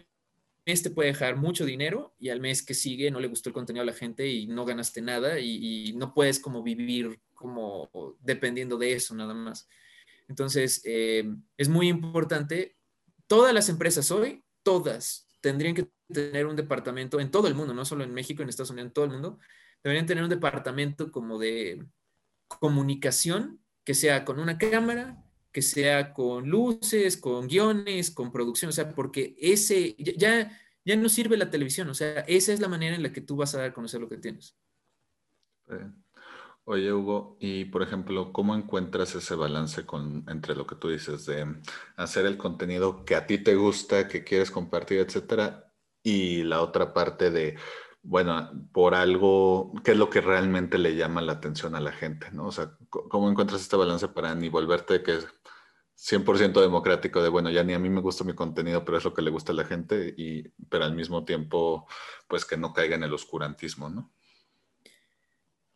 mes 0.65 0.83
te 0.83 0.89
puede 0.89 1.09
dejar 1.09 1.35
mucho 1.35 1.65
dinero 1.65 2.15
y 2.17 2.29
al 2.29 2.39
mes 2.39 2.63
que 2.63 2.73
sigue 2.73 3.11
no 3.11 3.19
le 3.19 3.27
gustó 3.27 3.49
el 3.49 3.53
contenido 3.53 3.83
a 3.83 3.85
la 3.85 3.93
gente 3.93 4.27
y 4.27 4.47
no 4.47 4.65
ganaste 4.65 5.01
nada 5.01 5.39
y, 5.39 5.93
no 5.93 6.13
puedes 6.13 6.39
como 6.39 6.63
vivir 6.63 7.19
como 7.33 7.89
dependiendo 8.21 8.77
de 8.77 8.93
eso 8.93 9.15
nada 9.15 9.33
más. 9.33 9.67
Entonces, 10.27 10.81
eh, 10.85 11.25
es 11.57 11.69
muy 11.69 11.87
importante, 11.87 12.77
todas 13.27 13.53
las 13.53 13.69
empresas 13.69 14.09
hoy, 14.11 14.43
todas 14.63 15.25
tendrían 15.41 15.75
que 15.75 15.87
tener 16.11 16.45
un 16.45 16.55
departamento 16.55 17.19
en 17.19 17.31
todo 17.31 17.47
el 17.47 17.55
mundo, 17.55 17.73
no 17.73 17.85
solo 17.85 18.03
en 18.03 18.13
México, 18.13 18.43
en 18.43 18.49
Estados 18.49 18.71
Unidos, 18.71 18.87
en 18.87 18.93
todo 18.93 19.05
el 19.05 19.11
mundo, 19.11 19.39
deberían 19.83 20.05
tener 20.05 20.23
un 20.23 20.29
departamento 20.29 21.11
como 21.11 21.39
de 21.39 21.85
comunicación 22.47 23.59
que 23.83 23.93
sea 23.93 24.25
con 24.25 24.39
una 24.39 24.57
cámara, 24.57 25.23
que 25.51 25.61
sea 25.61 26.13
con 26.13 26.49
luces, 26.49 27.17
con 27.17 27.47
guiones, 27.47 28.11
con 28.11 28.31
producción, 28.31 28.69
o 28.69 28.71
sea, 28.71 28.93
porque 28.93 29.35
ese, 29.39 29.95
ya, 29.97 30.51
ya 30.83 30.95
no 30.95 31.07
sirve 31.07 31.37
la 31.37 31.49
televisión, 31.49 31.89
o 31.89 31.93
sea, 31.93 32.21
esa 32.21 32.51
es 32.51 32.59
la 32.59 32.67
manera 32.67 32.95
en 32.95 33.03
la 33.03 33.13
que 33.13 33.21
tú 33.21 33.35
vas 33.35 33.53
a 33.55 33.59
dar 33.59 33.69
a 33.69 33.73
conocer 33.73 34.01
lo 34.01 34.09
que 34.09 34.17
tienes. 34.17 34.57
Oye, 36.67 36.91
Hugo, 36.91 37.37
y 37.39 37.65
por 37.65 37.83
ejemplo, 37.83 38.33
¿cómo 38.33 38.55
encuentras 38.55 39.13
ese 39.13 39.35
balance 39.35 39.85
con, 39.85 40.25
entre 40.27 40.55
lo 40.55 40.65
que 40.65 40.75
tú 40.75 40.89
dices 40.89 41.25
de 41.27 41.45
hacer 41.95 42.25
el 42.25 42.37
contenido 42.37 43.05
que 43.05 43.15
a 43.15 43.27
ti 43.27 43.37
te 43.37 43.55
gusta, 43.55 44.07
que 44.07 44.23
quieres 44.23 44.49
compartir, 44.49 44.99
etcétera, 44.99 45.64
y 46.05 46.43
la 46.43 46.61
otra 46.61 46.93
parte 46.93 47.31
de, 47.31 47.57
bueno, 48.03 48.51
por 48.71 48.93
algo, 48.93 49.73
¿qué 49.83 49.91
es 49.91 49.97
lo 49.97 50.09
que 50.09 50.21
realmente 50.21 50.77
le 50.77 50.95
llama 50.95 51.21
la 51.21 51.33
atención 51.33 51.75
a 51.75 51.81
la 51.81 51.91
gente, 51.91 52.27
¿no? 52.31 52.45
O 52.45 52.51
sea, 52.51 52.77
¿cómo 52.89 53.29
encuentras 53.29 53.61
este 53.61 53.75
balance 53.75 54.07
para 54.07 54.35
ni 54.35 54.47
volverte 54.47 55.01
que 55.01 55.17
100% 55.97 56.61
democrático 56.61 57.23
de, 57.23 57.29
bueno, 57.29 57.49
ya 57.49 57.63
ni 57.63 57.73
a 57.73 57.79
mí 57.79 57.89
me 57.89 58.01
gusta 58.01 58.23
mi 58.23 58.35
contenido, 58.35 58.85
pero 58.85 58.99
es 58.99 59.03
lo 59.03 59.15
que 59.15 59.23
le 59.23 59.31
gusta 59.31 59.51
a 59.51 59.55
la 59.55 59.65
gente, 59.65 60.13
y, 60.15 60.43
pero 60.69 60.85
al 60.85 60.93
mismo 60.93 61.25
tiempo, 61.25 61.87
pues 62.27 62.45
que 62.45 62.55
no 62.55 62.71
caiga 62.71 62.95
en 62.95 63.03
el 63.03 63.13
oscurantismo, 63.13 63.89
¿no? 63.89 64.13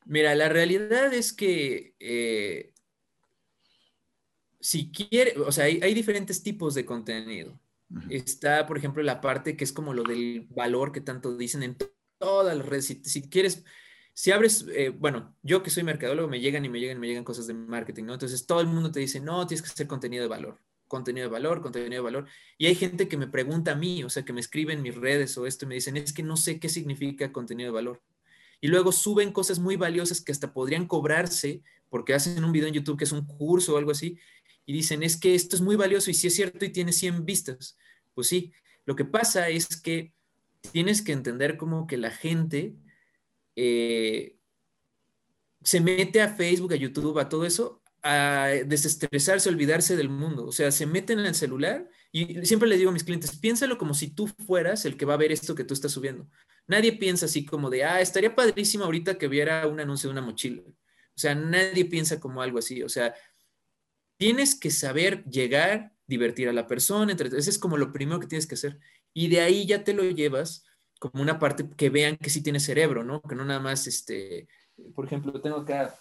Mira, 0.05 0.35
la 0.35 0.47
realidad 0.47 1.11
es 1.11 1.33
que 1.33 1.95
eh, 1.99 2.73
si 4.59 4.91
quiere, 4.91 5.39
o 5.39 5.51
sea, 5.51 5.65
hay, 5.65 5.93
diferentes 5.95 6.43
tipos 6.43 6.75
de 6.75 6.85
contenido. 6.85 7.59
Está, 8.09 8.67
por 8.67 8.77
ejemplo, 8.77 9.01
la 9.01 9.21
parte 9.21 9.57
que 9.57 9.63
es 9.63 9.73
como 9.73 9.93
lo 9.93 10.03
del 10.03 10.47
valor 10.51 10.91
que 10.91 11.01
tanto 11.01 11.35
dicen 11.35 11.63
en 11.63 11.77
todas 12.19 12.55
las 12.55 12.65
redes. 12.65 12.99
si 13.03 13.29
quieres 13.29 13.63
si 14.19 14.31
abres, 14.31 14.65
eh, 14.75 14.89
bueno, 14.89 15.33
yo 15.43 15.63
que 15.63 15.69
soy 15.69 15.83
mercadólogo, 15.83 16.27
me 16.27 16.41
llegan 16.41 16.65
y 16.65 16.67
me 16.67 16.81
llegan 16.81 16.97
y 16.97 16.99
me 16.99 17.07
llegan 17.07 17.23
cosas 17.23 17.47
de 17.47 17.53
marketing, 17.53 18.03
¿no? 18.03 18.13
Entonces 18.15 18.45
todo 18.45 18.59
el 18.59 18.67
mundo 18.67 18.91
te 18.91 18.99
dice, 18.99 19.21
no, 19.21 19.47
tienes 19.47 19.61
que 19.61 19.69
hacer 19.69 19.87
contenido 19.87 20.23
de 20.23 20.27
valor, 20.27 20.59
contenido 20.89 21.27
de 21.27 21.31
valor, 21.31 21.61
contenido 21.61 21.89
de 21.89 21.99
valor. 22.01 22.27
Y 22.57 22.65
hay 22.65 22.75
gente 22.75 23.07
que 23.07 23.15
me 23.15 23.27
pregunta 23.27 23.71
a 23.71 23.75
mí, 23.75 24.03
o 24.03 24.09
sea, 24.09 24.25
que 24.25 24.33
me 24.33 24.41
escribe 24.41 24.73
en 24.73 24.81
mis 24.81 24.93
redes 24.93 25.37
o 25.37 25.45
esto 25.45 25.63
y 25.63 25.69
me 25.69 25.75
dicen, 25.75 25.95
es 25.95 26.11
que 26.11 26.21
no 26.21 26.35
sé 26.35 26.59
qué 26.59 26.67
significa 26.67 27.31
contenido 27.31 27.69
de 27.69 27.75
valor. 27.75 28.01
Y 28.59 28.67
luego 28.67 28.91
suben 28.91 29.31
cosas 29.31 29.57
muy 29.57 29.77
valiosas 29.77 30.19
que 30.19 30.33
hasta 30.33 30.51
podrían 30.51 30.85
cobrarse 30.85 31.63
porque 31.89 32.13
hacen 32.13 32.43
un 32.43 32.51
video 32.51 32.67
en 32.67 32.73
YouTube 32.73 32.97
que 32.97 33.05
es 33.05 33.13
un 33.13 33.25
curso 33.25 33.75
o 33.75 33.77
algo 33.77 33.91
así 33.91 34.19
y 34.69 34.71
dicen, 34.71 35.01
es 35.01 35.17
que 35.17 35.33
esto 35.33 35.55
es 35.55 35.63
muy 35.63 35.75
valioso 35.75 36.11
y 36.11 36.13
si 36.13 36.27
es 36.27 36.35
cierto 36.35 36.63
y 36.63 36.69
tiene 36.69 36.93
100 36.93 37.25
vistas. 37.25 37.75
Pues 38.13 38.27
sí, 38.27 38.53
lo 38.85 38.95
que 38.95 39.03
pasa 39.03 39.49
es 39.49 39.65
que 39.81 40.13
tienes 40.71 41.01
que 41.01 41.11
entender 41.11 41.57
como 41.57 41.87
que 41.87 41.97
la 41.97 42.11
gente 42.11 42.75
eh, 43.55 44.37
se 45.63 45.81
mete 45.81 46.21
a 46.21 46.35
Facebook, 46.35 46.73
a 46.73 46.75
YouTube, 46.75 47.17
a 47.17 47.29
todo 47.29 47.47
eso, 47.47 47.81
a 48.03 48.49
desestresarse, 48.63 49.49
olvidarse 49.49 49.95
del 49.95 50.09
mundo. 50.09 50.45
O 50.45 50.51
sea, 50.51 50.69
se 50.69 50.85
meten 50.85 51.17
en 51.17 51.25
el 51.25 51.33
celular 51.33 51.89
y 52.11 52.45
siempre 52.45 52.69
les 52.69 52.77
digo 52.77 52.91
a 52.91 52.93
mis 52.93 53.03
clientes, 53.03 53.35
piénsalo 53.39 53.75
como 53.79 53.95
si 53.95 54.11
tú 54.11 54.27
fueras 54.27 54.85
el 54.85 54.97
que 54.97 55.05
va 55.05 55.15
a 55.15 55.17
ver 55.17 55.31
esto 55.31 55.55
que 55.55 55.63
tú 55.63 55.73
estás 55.73 55.93
subiendo. 55.93 56.29
Nadie 56.67 56.91
piensa 56.91 57.25
así 57.25 57.43
como 57.43 57.71
de, 57.71 57.85
ah, 57.85 58.01
estaría 58.01 58.35
padrísimo 58.35 58.83
ahorita 58.83 59.17
que 59.17 59.27
viera 59.27 59.65
un 59.65 59.79
anuncio 59.79 60.09
de 60.09 60.11
una 60.11 60.21
mochila. 60.21 60.61
O 61.19 61.21
sea, 61.21 61.33
nadie 61.33 61.83
piensa 61.85 62.19
como 62.19 62.41
algo 62.41 62.59
así. 62.59 62.83
O 62.83 62.87
sea, 62.87 63.13
tienes 64.19 64.53
que 64.53 64.69
saber 64.69 65.23
llegar, 65.23 65.93
divertir 66.05 66.49
a 66.49 66.53
la 66.53 66.67
persona. 66.67 67.11
Entre... 67.11 67.29
Ese 67.35 67.49
es 67.49 67.57
como 67.57 67.77
lo 67.77 67.91
primero 67.91 68.19
que 68.19 68.27
tienes 68.27 68.45
que 68.45 68.55
hacer. 68.55 68.77
Y 69.13 69.29
de 69.29 69.41
ahí 69.41 69.65
ya 69.65 69.83
te 69.83 69.93
lo 69.93 70.03
llevas 70.03 70.65
como 70.99 71.23
una 71.23 71.39
parte 71.39 71.65
que 71.77 71.89
vean 71.89 72.17
que 72.17 72.29
sí 72.29 72.43
tiene 72.43 72.59
cerebro, 72.59 73.03
¿no? 73.03 73.21
Que 73.21 73.33
no 73.33 73.45
nada 73.45 73.61
más, 73.61 73.87
este, 73.87 74.47
por 74.93 75.05
ejemplo, 75.05 75.39
tengo 75.41 75.57
acá 75.57 75.95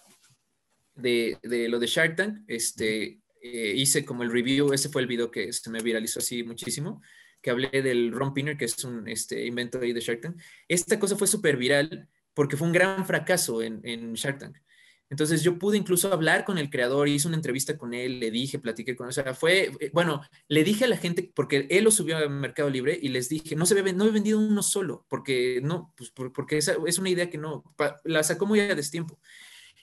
de, 0.96 1.38
de 1.42 1.68
lo 1.68 1.78
de 1.78 1.86
Shark 1.86 2.16
Tank, 2.16 2.40
este, 2.48 3.20
eh, 3.40 3.72
hice 3.76 4.04
como 4.04 4.24
el 4.24 4.32
review, 4.32 4.72
ese 4.72 4.88
fue 4.88 5.00
el 5.00 5.06
video 5.06 5.30
que 5.30 5.52
se 5.52 5.70
me 5.70 5.80
viralizó 5.80 6.18
así 6.18 6.42
muchísimo, 6.42 7.00
que 7.40 7.50
hablé 7.50 7.70
del 7.70 8.10
Ron 8.10 8.34
Pinner, 8.34 8.56
que 8.56 8.64
es 8.64 8.82
un 8.82 9.06
este, 9.06 9.46
invento 9.46 9.78
ahí 9.78 9.92
de 9.92 10.00
Shark 10.00 10.20
Tank. 10.20 10.40
Esta 10.66 10.98
cosa 10.98 11.16
fue 11.16 11.28
súper 11.28 11.56
viral 11.56 12.08
porque 12.34 12.56
fue 12.56 12.66
un 12.66 12.72
gran 12.72 13.06
fracaso 13.06 13.62
en, 13.62 13.80
en 13.84 14.14
Shark 14.14 14.38
Tank. 14.40 14.58
Entonces 15.10 15.42
yo 15.42 15.58
pude 15.58 15.78
incluso 15.78 16.12
hablar 16.12 16.44
con 16.44 16.58
el 16.58 16.68
creador, 16.68 17.08
hice 17.08 17.28
una 17.28 17.36
entrevista 17.36 17.78
con 17.78 17.94
él, 17.94 18.20
le 18.20 18.30
ddije, 18.30 18.58
platiqué 18.58 18.94
con 18.94 19.06
él, 19.06 19.10
o 19.10 19.12
sea, 19.12 19.34
fue, 19.34 19.72
eh, 19.80 19.90
bueno, 19.92 20.20
le 20.48 20.64
dije 20.64 20.84
a 20.84 20.88
la 20.88 20.98
gente, 20.98 21.32
porque 21.34 21.66
él 21.70 21.84
lo 21.84 21.90
subió 21.90 22.18
a 22.18 22.28
Mercado 22.28 22.68
Libre 22.68 22.98
y 23.00 23.08
les 23.08 23.28
dije, 23.28 23.56
no 23.56 23.64
se 23.64 23.80
ve, 23.80 23.92
no 23.92 24.04
he 24.04 24.10
vendido 24.10 24.38
uno 24.38 24.62
solo, 24.62 25.06
porque 25.08 25.60
no, 25.62 25.94
pues 25.96 26.10
porque 26.10 26.58
esa 26.58 26.76
es 26.86 26.98
una 26.98 27.08
idea 27.08 27.30
que 27.30 27.38
no, 27.38 27.64
la 28.04 28.22
sacó 28.22 28.46
muy 28.46 28.60
a 28.60 28.74
destiempo. 28.74 29.18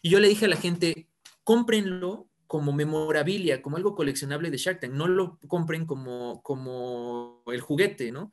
Y 0.01 0.09
yo 0.09 0.19
le 0.19 0.27
dije 0.27 0.45
a 0.45 0.49
la 0.49 0.57
gente, 0.57 1.09
cómprenlo 1.43 2.27
como 2.45 2.71
memorabilia, 2.73 3.63
como 3.63 3.77
algo 3.77 3.95
coleccionable 3.95 4.51
de 4.51 4.57
Shark 4.57 4.79
Tank, 4.79 4.93
no 4.93 5.07
lo 5.07 5.39
compren 5.47 5.85
como, 5.87 6.43
como 6.43 7.41
el 7.47 7.61
juguete, 7.61 8.11
¿no? 8.11 8.31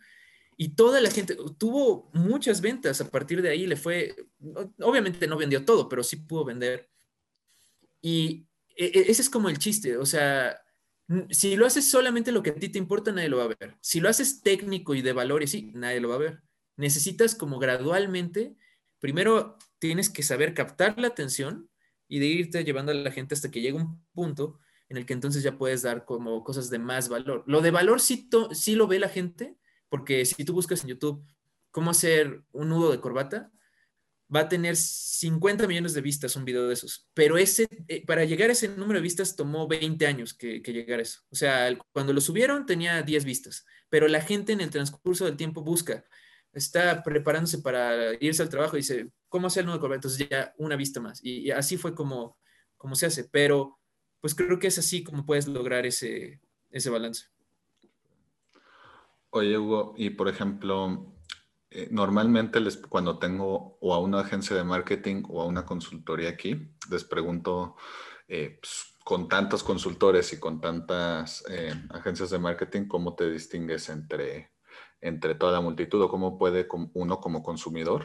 Y 0.62 0.76
toda 0.76 1.00
la 1.00 1.10
gente 1.10 1.36
tuvo 1.58 2.08
muchas 2.12 2.60
ventas 2.60 3.00
a 3.00 3.10
partir 3.10 3.42
de 3.42 3.48
ahí, 3.48 3.66
le 3.66 3.74
fue, 3.74 4.14
obviamente 4.78 5.26
no 5.26 5.36
vendió 5.36 5.64
todo, 5.64 5.88
pero 5.88 6.04
sí 6.04 6.14
pudo 6.14 6.44
vender. 6.44 6.88
Y 8.00 8.46
e, 8.76 8.84
e, 8.84 9.10
ese 9.10 9.22
es 9.22 9.28
como 9.28 9.48
el 9.48 9.58
chiste, 9.58 9.96
o 9.96 10.06
sea, 10.06 10.62
si 11.30 11.56
lo 11.56 11.66
haces 11.66 11.90
solamente 11.90 12.30
lo 12.30 12.44
que 12.44 12.50
a 12.50 12.54
ti 12.54 12.68
te 12.68 12.78
importa, 12.78 13.10
nadie 13.10 13.28
lo 13.28 13.38
va 13.38 13.44
a 13.46 13.56
ver. 13.58 13.76
Si 13.80 13.98
lo 13.98 14.08
haces 14.08 14.40
técnico 14.40 14.94
y 14.94 15.02
de 15.02 15.12
valores, 15.12 15.50
sí, 15.50 15.72
nadie 15.74 15.98
lo 15.98 16.10
va 16.10 16.14
a 16.14 16.18
ver. 16.18 16.42
Necesitas 16.76 17.34
como 17.34 17.58
gradualmente, 17.58 18.54
primero 19.00 19.58
tienes 19.80 20.10
que 20.10 20.22
saber 20.22 20.54
captar 20.54 20.96
la 20.96 21.08
atención 21.08 21.68
y 22.06 22.20
de 22.20 22.26
irte 22.26 22.62
llevando 22.62 22.92
a 22.92 22.94
la 22.94 23.10
gente 23.10 23.34
hasta 23.34 23.50
que 23.50 23.62
llegue 23.62 23.78
un 23.78 24.00
punto 24.12 24.60
en 24.88 24.96
el 24.96 25.06
que 25.06 25.12
entonces 25.14 25.42
ya 25.42 25.58
puedes 25.58 25.82
dar 25.82 26.04
como 26.04 26.44
cosas 26.44 26.70
de 26.70 26.78
más 26.78 27.08
valor. 27.08 27.42
Lo 27.48 27.62
de 27.62 27.72
valor 27.72 28.00
sí, 28.00 28.30
sí 28.52 28.76
lo 28.76 28.86
ve 28.86 29.00
la 29.00 29.08
gente, 29.08 29.56
porque 29.92 30.24
si 30.24 30.42
tú 30.42 30.54
buscas 30.54 30.80
en 30.82 30.88
YouTube 30.88 31.22
cómo 31.70 31.90
hacer 31.90 32.42
un 32.52 32.70
nudo 32.70 32.90
de 32.92 32.98
corbata, 32.98 33.52
va 34.34 34.40
a 34.40 34.48
tener 34.48 34.74
50 34.74 35.66
millones 35.66 35.92
de 35.92 36.00
vistas 36.00 36.34
un 36.34 36.46
video 36.46 36.66
de 36.66 36.72
esos. 36.72 37.10
Pero 37.12 37.36
ese, 37.36 37.68
eh, 37.88 38.02
para 38.06 38.24
llegar 38.24 38.48
a 38.48 38.54
ese 38.54 38.68
número 38.68 39.00
de 39.00 39.02
vistas 39.02 39.36
tomó 39.36 39.68
20 39.68 40.06
años 40.06 40.32
que, 40.32 40.62
que 40.62 40.72
llegar 40.72 40.98
a 40.98 41.02
eso. 41.02 41.20
O 41.30 41.36
sea, 41.36 41.76
cuando 41.92 42.14
lo 42.14 42.22
subieron 42.22 42.64
tenía 42.64 43.02
10 43.02 43.26
vistas, 43.26 43.66
pero 43.90 44.08
la 44.08 44.22
gente 44.22 44.54
en 44.54 44.62
el 44.62 44.70
transcurso 44.70 45.26
del 45.26 45.36
tiempo 45.36 45.60
busca, 45.60 46.02
está 46.54 47.02
preparándose 47.02 47.58
para 47.58 48.14
irse 48.18 48.40
al 48.40 48.48
trabajo 48.48 48.78
y 48.78 48.80
dice, 48.80 49.10
¿cómo 49.28 49.48
hacer 49.48 49.60
el 49.60 49.66
nudo 49.66 49.76
de 49.76 49.80
corbata? 49.80 49.96
Entonces 49.96 50.26
ya 50.26 50.54
una 50.56 50.76
vista 50.76 51.00
más. 51.02 51.22
Y, 51.22 51.50
así 51.50 51.76
fue 51.76 51.94
como, 51.94 52.38
como 52.78 52.94
se 52.94 53.04
hace. 53.04 53.24
Pero 53.24 53.78
pues 54.20 54.34
creo 54.34 54.58
que 54.58 54.68
es 54.68 54.78
así 54.78 55.04
como 55.04 55.26
puedes 55.26 55.48
lograr 55.48 55.84
ese, 55.84 56.40
ese 56.70 56.88
balance. 56.88 57.26
Oye, 59.34 59.56
Hugo, 59.56 59.94
y 59.96 60.10
por 60.10 60.28
ejemplo, 60.28 61.14
eh, 61.70 61.88
normalmente 61.90 62.60
les, 62.60 62.76
cuando 62.76 63.18
tengo 63.18 63.78
o 63.80 63.94
a 63.94 63.98
una 63.98 64.20
agencia 64.20 64.54
de 64.54 64.62
marketing 64.62 65.22
o 65.30 65.40
a 65.40 65.46
una 65.46 65.64
consultoría 65.64 66.28
aquí, 66.28 66.70
les 66.90 67.02
pregunto, 67.04 67.76
eh, 68.28 68.58
pues, 68.60 68.94
con 69.02 69.28
tantos 69.28 69.62
consultores 69.62 70.34
y 70.34 70.38
con 70.38 70.60
tantas 70.60 71.42
eh, 71.48 71.72
agencias 71.88 72.28
de 72.28 72.38
marketing, 72.38 72.88
¿cómo 72.88 73.14
te 73.14 73.30
distingues 73.30 73.88
entre, 73.88 74.52
entre 75.00 75.34
toda 75.34 75.52
la 75.52 75.62
multitud 75.62 76.02
o 76.02 76.10
cómo 76.10 76.36
puede 76.36 76.68
uno 76.92 77.18
como 77.18 77.42
consumidor 77.42 78.04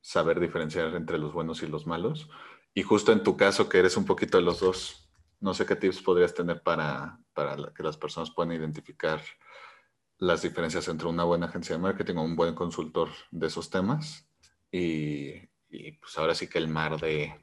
saber 0.00 0.40
diferenciar 0.40 0.92
entre 0.96 1.18
los 1.18 1.32
buenos 1.32 1.62
y 1.62 1.68
los 1.68 1.86
malos? 1.86 2.28
Y 2.74 2.82
justo 2.82 3.12
en 3.12 3.22
tu 3.22 3.36
caso, 3.36 3.68
que 3.68 3.78
eres 3.78 3.96
un 3.96 4.06
poquito 4.06 4.38
de 4.38 4.42
los 4.42 4.58
dos, 4.58 5.08
no 5.38 5.54
sé 5.54 5.66
qué 5.66 5.76
tips 5.76 6.02
podrías 6.02 6.34
tener 6.34 6.64
para, 6.64 7.20
para 7.32 7.72
que 7.72 7.84
las 7.84 7.96
personas 7.96 8.32
puedan 8.32 8.56
identificar 8.56 9.20
las 10.18 10.42
diferencias 10.42 10.88
entre 10.88 11.08
una 11.08 11.24
buena 11.24 11.46
agencia 11.46 11.76
de 11.76 11.82
marketing 11.82 12.16
o 12.16 12.24
un 12.24 12.36
buen 12.36 12.54
consultor 12.54 13.08
de 13.30 13.46
esos 13.46 13.70
temas 13.70 14.28
y, 14.70 15.48
pues 16.00 16.16
ahora 16.16 16.34
sí 16.34 16.48
que 16.48 16.58
el 16.58 16.68
mar 16.68 17.00
de, 17.00 17.34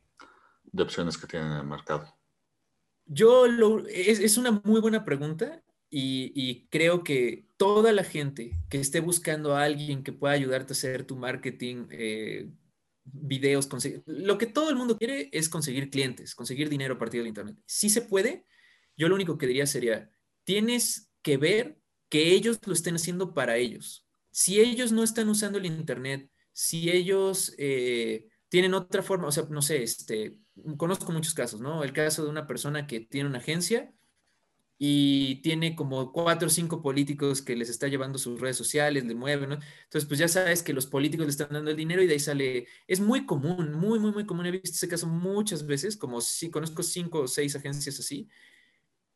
opciones 0.77 1.17
que 1.17 1.27
tienen 1.27 1.51
en 1.51 1.57
el 1.57 1.67
mercado. 1.67 2.17
Yo 3.05 3.47
lo, 3.47 3.85
es, 3.87 4.37
una 4.37 4.61
muy 4.63 4.79
buena 4.79 5.03
pregunta 5.03 5.63
y, 5.89 6.67
creo 6.69 7.03
que 7.03 7.47
toda 7.57 7.91
la 7.91 8.03
gente 8.03 8.57
que 8.69 8.79
esté 8.79 9.01
buscando 9.01 9.55
a 9.55 9.63
alguien 9.63 10.03
que 10.03 10.13
pueda 10.13 10.33
ayudarte 10.33 10.73
a 10.73 10.75
hacer 10.75 11.03
tu 11.03 11.15
marketing, 11.17 11.87
eh, 11.91 12.49
videos, 13.03 13.67
lo 14.05 14.37
que 14.37 14.45
todo 14.45 14.69
el 14.69 14.75
mundo 14.75 14.97
quiere 14.97 15.29
es 15.31 15.49
conseguir 15.49 15.89
clientes, 15.89 16.35
conseguir 16.35 16.69
dinero 16.69 16.95
a 16.95 16.97
partir 16.97 17.19
del 17.19 17.27
Internet. 17.27 17.57
Si 17.65 17.89
se 17.89 18.01
puede, 18.01 18.45
yo 18.95 19.09
lo 19.09 19.15
único 19.15 19.37
que 19.37 19.47
diría 19.47 19.65
sería, 19.65 20.09
tienes 20.43 21.11
que 21.21 21.37
ver 21.37 21.80
que 22.11 22.33
ellos 22.33 22.59
lo 22.65 22.73
estén 22.73 22.95
haciendo 22.95 23.33
para 23.33 23.55
ellos. 23.55 24.05
Si 24.31 24.59
ellos 24.59 24.91
no 24.91 25.01
están 25.01 25.29
usando 25.29 25.57
el 25.57 25.65
Internet, 25.65 26.29
si 26.51 26.91
ellos 26.91 27.55
eh, 27.57 28.27
tienen 28.49 28.73
otra 28.73 29.01
forma, 29.01 29.29
o 29.29 29.31
sea, 29.31 29.45
no 29.49 29.61
sé, 29.61 29.81
este, 29.81 30.37
conozco 30.75 31.13
muchos 31.13 31.33
casos, 31.33 31.61
¿no? 31.61 31.85
El 31.85 31.93
caso 31.93 32.25
de 32.25 32.29
una 32.29 32.47
persona 32.47 32.85
que 32.85 32.99
tiene 32.99 33.29
una 33.29 33.37
agencia 33.39 33.93
y 34.77 35.35
tiene 35.41 35.73
como 35.73 36.11
cuatro 36.11 36.47
o 36.47 36.51
cinco 36.51 36.81
políticos 36.81 37.41
que 37.41 37.55
les 37.55 37.69
está 37.69 37.87
llevando 37.87 38.19
sus 38.19 38.41
redes 38.41 38.57
sociales, 38.57 39.05
le 39.05 39.15
mueven, 39.15 39.47
¿no? 39.47 39.59
Entonces, 39.85 40.05
pues 40.05 40.19
ya 40.19 40.27
sabes 40.27 40.63
que 40.63 40.73
los 40.73 40.87
políticos 40.87 41.27
le 41.27 41.31
están 41.31 41.47
dando 41.51 41.71
el 41.71 41.77
dinero 41.77 42.03
y 42.03 42.07
de 42.07 42.13
ahí 42.13 42.19
sale, 42.19 42.67
es 42.87 42.99
muy 42.99 43.25
común, 43.25 43.71
muy, 43.71 43.99
muy, 43.99 44.11
muy 44.11 44.25
común, 44.25 44.47
he 44.47 44.51
visto 44.51 44.71
ese 44.71 44.89
caso 44.89 45.07
muchas 45.07 45.65
veces, 45.65 45.95
como 45.95 46.19
si 46.19 46.51
conozco 46.51 46.83
cinco 46.83 47.21
o 47.21 47.27
seis 47.29 47.55
agencias 47.55 47.99
así, 47.99 48.27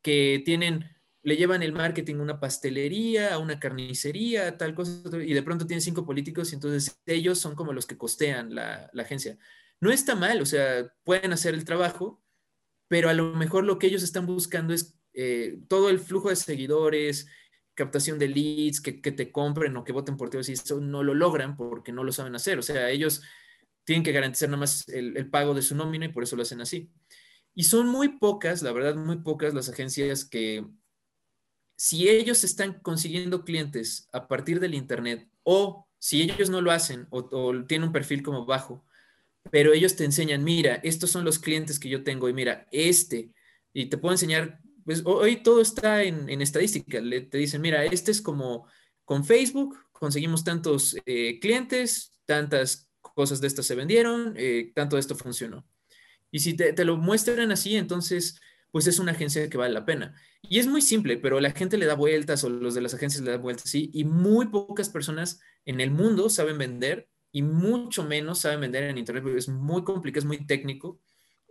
que 0.00 0.40
tienen 0.46 0.95
le 1.26 1.36
llevan 1.36 1.64
el 1.64 1.72
marketing 1.72 2.14
a 2.16 2.22
una 2.22 2.38
pastelería, 2.38 3.34
a 3.34 3.38
una 3.38 3.58
carnicería, 3.58 4.56
tal 4.56 4.76
cosa, 4.76 5.02
y 5.20 5.34
de 5.34 5.42
pronto 5.42 5.66
tienen 5.66 5.82
cinco 5.82 6.06
políticos 6.06 6.52
y 6.52 6.54
entonces 6.54 7.00
ellos 7.04 7.40
son 7.40 7.56
como 7.56 7.72
los 7.72 7.84
que 7.84 7.98
costean 7.98 8.54
la, 8.54 8.92
agencia. 8.96 9.36
No 9.80 9.90
está 9.90 10.14
mal, 10.14 10.40
o 10.40 10.46
sea, 10.46 10.88
pueden 11.02 11.32
hacer 11.32 11.54
el 11.54 11.64
trabajo, 11.64 12.22
pero 12.86 13.08
a 13.08 13.12
lo 13.12 13.34
mejor 13.34 13.64
lo 13.64 13.76
que 13.76 13.88
ellos 13.88 14.04
están 14.04 14.24
buscando 14.24 14.72
es 14.72 14.96
eh, 15.14 15.58
todo 15.66 15.90
el 15.90 15.98
flujo 15.98 16.28
de 16.28 16.36
seguidores, 16.36 17.26
captación 17.74 18.20
de 18.20 18.28
leads, 18.28 18.80
que, 18.80 18.92
te 18.92 19.32
compren 19.32 19.76
o 19.76 19.82
que 19.82 19.92
voten 19.92 20.16
por 20.16 20.30
ti, 20.30 20.38
y 20.46 20.52
eso 20.52 20.80
no 20.80 21.02
lo 21.02 21.12
logran 21.12 21.56
porque 21.56 21.90
no 21.90 22.04
lo 22.04 22.12
saben 22.12 22.36
hacer. 22.36 22.56
O 22.60 22.62
sea, 22.62 22.88
ellos 22.90 23.20
tienen 23.82 24.04
que 24.04 24.12
garantizar 24.12 24.48
nada 24.48 24.60
más 24.60 24.88
el, 24.90 25.16
el 25.16 25.28
pago 25.28 25.54
de 25.54 25.62
su 25.62 25.74
nómina 25.74 26.06
y 26.06 26.12
por 26.12 26.22
eso 26.22 26.36
lo 26.36 26.42
hacen 26.42 26.60
así. 26.60 26.88
Y 27.52 27.64
son 27.64 27.88
muy 27.88 28.10
pocas, 28.18 28.62
la 28.62 28.70
verdad, 28.70 28.94
muy 28.94 29.16
pocas 29.22 29.54
las 29.54 29.68
agencias 29.68 30.24
que 30.24 30.64
si 31.76 32.08
ellos 32.08 32.42
están 32.42 32.80
consiguiendo 32.80 33.44
clientes 33.44 34.08
a 34.12 34.26
partir 34.26 34.60
del 34.60 34.74
Internet 34.74 35.28
o 35.42 35.86
si 35.98 36.22
ellos 36.22 36.50
no 36.50 36.60
lo 36.62 36.72
hacen 36.72 37.06
o, 37.10 37.24
tienen 37.66 37.88
un 37.88 37.92
perfil 37.92 38.22
como 38.22 38.46
bajo, 38.46 38.84
pero 39.50 39.72
ellos 39.72 39.94
te 39.94 40.04
enseñan, 40.04 40.42
mira, 40.42 40.76
estos 40.76 41.10
son 41.10 41.24
los 41.24 41.38
clientes 41.38 41.78
que 41.78 41.88
yo 41.88 42.02
tengo 42.02 42.28
y 42.28 42.32
mira, 42.32 42.66
este, 42.72 43.30
y 43.72 43.86
te 43.86 43.98
puedo 43.98 44.14
enseñar, 44.14 44.60
pues 44.84 45.02
hoy 45.04 45.42
todo 45.42 45.60
está 45.60 46.02
en, 46.02 46.28
estadística, 46.40 47.00
Le, 47.00 47.20
te 47.22 47.38
dicen, 47.38 47.60
mira, 47.60 47.84
este 47.84 48.10
es 48.10 48.22
como 48.22 48.66
con 49.04 49.24
Facebook, 49.24 49.78
conseguimos 49.92 50.44
tantos 50.44 50.96
eh, 51.06 51.38
clientes, 51.40 52.18
tantas 52.24 52.90
cosas 53.00 53.40
de 53.40 53.46
estas 53.46 53.66
se 53.66 53.74
vendieron, 53.74 54.34
eh, 54.36 54.72
tanto 54.74 54.98
esto 54.98 55.14
funcionó. 55.14 55.66
Y 56.30 56.40
si 56.40 56.54
te 56.54 56.84
lo 56.84 56.96
muestran 56.96 57.52
así, 57.52 57.76
entonces 57.76 58.40
pues 58.76 58.88
es 58.88 58.98
una 58.98 59.12
agencia 59.12 59.48
que 59.48 59.56
vale 59.56 59.72
la 59.72 59.86
pena. 59.86 60.14
Y 60.42 60.58
es 60.58 60.66
muy 60.66 60.82
simple, 60.82 61.16
pero 61.16 61.40
la 61.40 61.52
gente 61.52 61.78
le 61.78 61.86
da 61.86 61.94
vueltas 61.94 62.44
o 62.44 62.50
los 62.50 62.74
de 62.74 62.82
las 62.82 62.92
agencias 62.92 63.24
le 63.24 63.30
dan 63.30 63.40
vueltas, 63.40 63.70
sí, 63.70 63.90
y 63.94 64.04
muy 64.04 64.48
pocas 64.48 64.90
personas 64.90 65.40
en 65.64 65.80
el 65.80 65.90
mundo 65.90 66.28
saben 66.28 66.58
vender 66.58 67.08
y 67.32 67.40
mucho 67.40 68.04
menos 68.04 68.40
saben 68.40 68.60
vender 68.60 68.82
en 68.82 68.98
Internet, 68.98 69.24
porque 69.24 69.38
es 69.38 69.48
muy 69.48 69.82
complicado, 69.82 70.18
es 70.18 70.24
muy 70.26 70.46
técnico, 70.46 71.00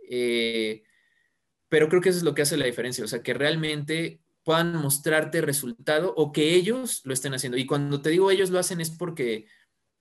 eh, 0.08 0.84
pero 1.68 1.88
creo 1.88 2.00
que 2.00 2.10
eso 2.10 2.18
es 2.18 2.24
lo 2.24 2.32
que 2.32 2.42
hace 2.42 2.56
la 2.56 2.66
diferencia, 2.66 3.02
o 3.02 3.08
sea, 3.08 3.24
que 3.24 3.34
realmente 3.34 4.20
puedan 4.44 4.76
mostrarte 4.76 5.40
resultado 5.40 6.14
o 6.16 6.30
que 6.30 6.54
ellos 6.54 7.00
lo 7.02 7.12
estén 7.12 7.34
haciendo. 7.34 7.58
Y 7.58 7.66
cuando 7.66 8.02
te 8.02 8.10
digo 8.10 8.30
ellos 8.30 8.50
lo 8.50 8.60
hacen 8.60 8.80
es 8.80 8.90
porque 8.90 9.48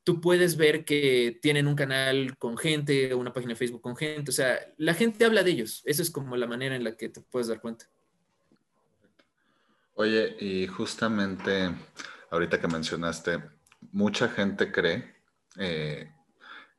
tú 0.05 0.21
puedes 0.21 0.55
ver 0.55 0.85
que 0.85 1.37
tienen 1.41 1.67
un 1.67 1.75
canal 1.75 2.37
con 2.37 2.57
gente, 2.57 3.13
una 3.15 3.33
página 3.33 3.53
de 3.53 3.57
Facebook 3.57 3.81
con 3.81 3.97
gente, 3.97 4.29
o 4.29 4.33
sea, 4.33 4.59
la 4.77 4.93
gente 4.93 5.25
habla 5.25 5.43
de 5.43 5.51
ellos. 5.51 5.81
Esa 5.83 6.03
es 6.03 6.11
como 6.11 6.37
la 6.37 6.47
manera 6.47 6.75
en 6.75 6.83
la 6.83 6.95
que 6.95 7.09
te 7.09 7.21
puedes 7.21 7.47
dar 7.47 7.59
cuenta. 7.59 7.87
Oye, 9.95 10.37
y 10.39 10.67
justamente 10.67 11.71
ahorita 12.29 12.61
que 12.61 12.67
mencionaste, 12.67 13.41
mucha 13.91 14.29
gente 14.29 14.71
cree 14.71 15.15
eh, 15.57 16.11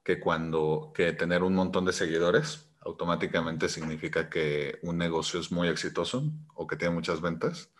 que 0.04 0.20
cuando 0.20 0.92
que 0.94 1.12
tener 1.12 1.42
un 1.42 1.54
montón 1.54 1.84
de 1.84 1.92
seguidores 1.92 2.68
automáticamente 2.80 3.68
significa 3.68 4.30
que 4.30 4.78
un 4.82 4.98
negocio 4.98 5.40
es 5.40 5.50
muy 5.50 5.66
exitoso 5.66 6.30
o 6.54 6.68
que 6.68 6.76
tiene 6.76 6.94
muchas 6.94 7.20
ventas. 7.20 7.72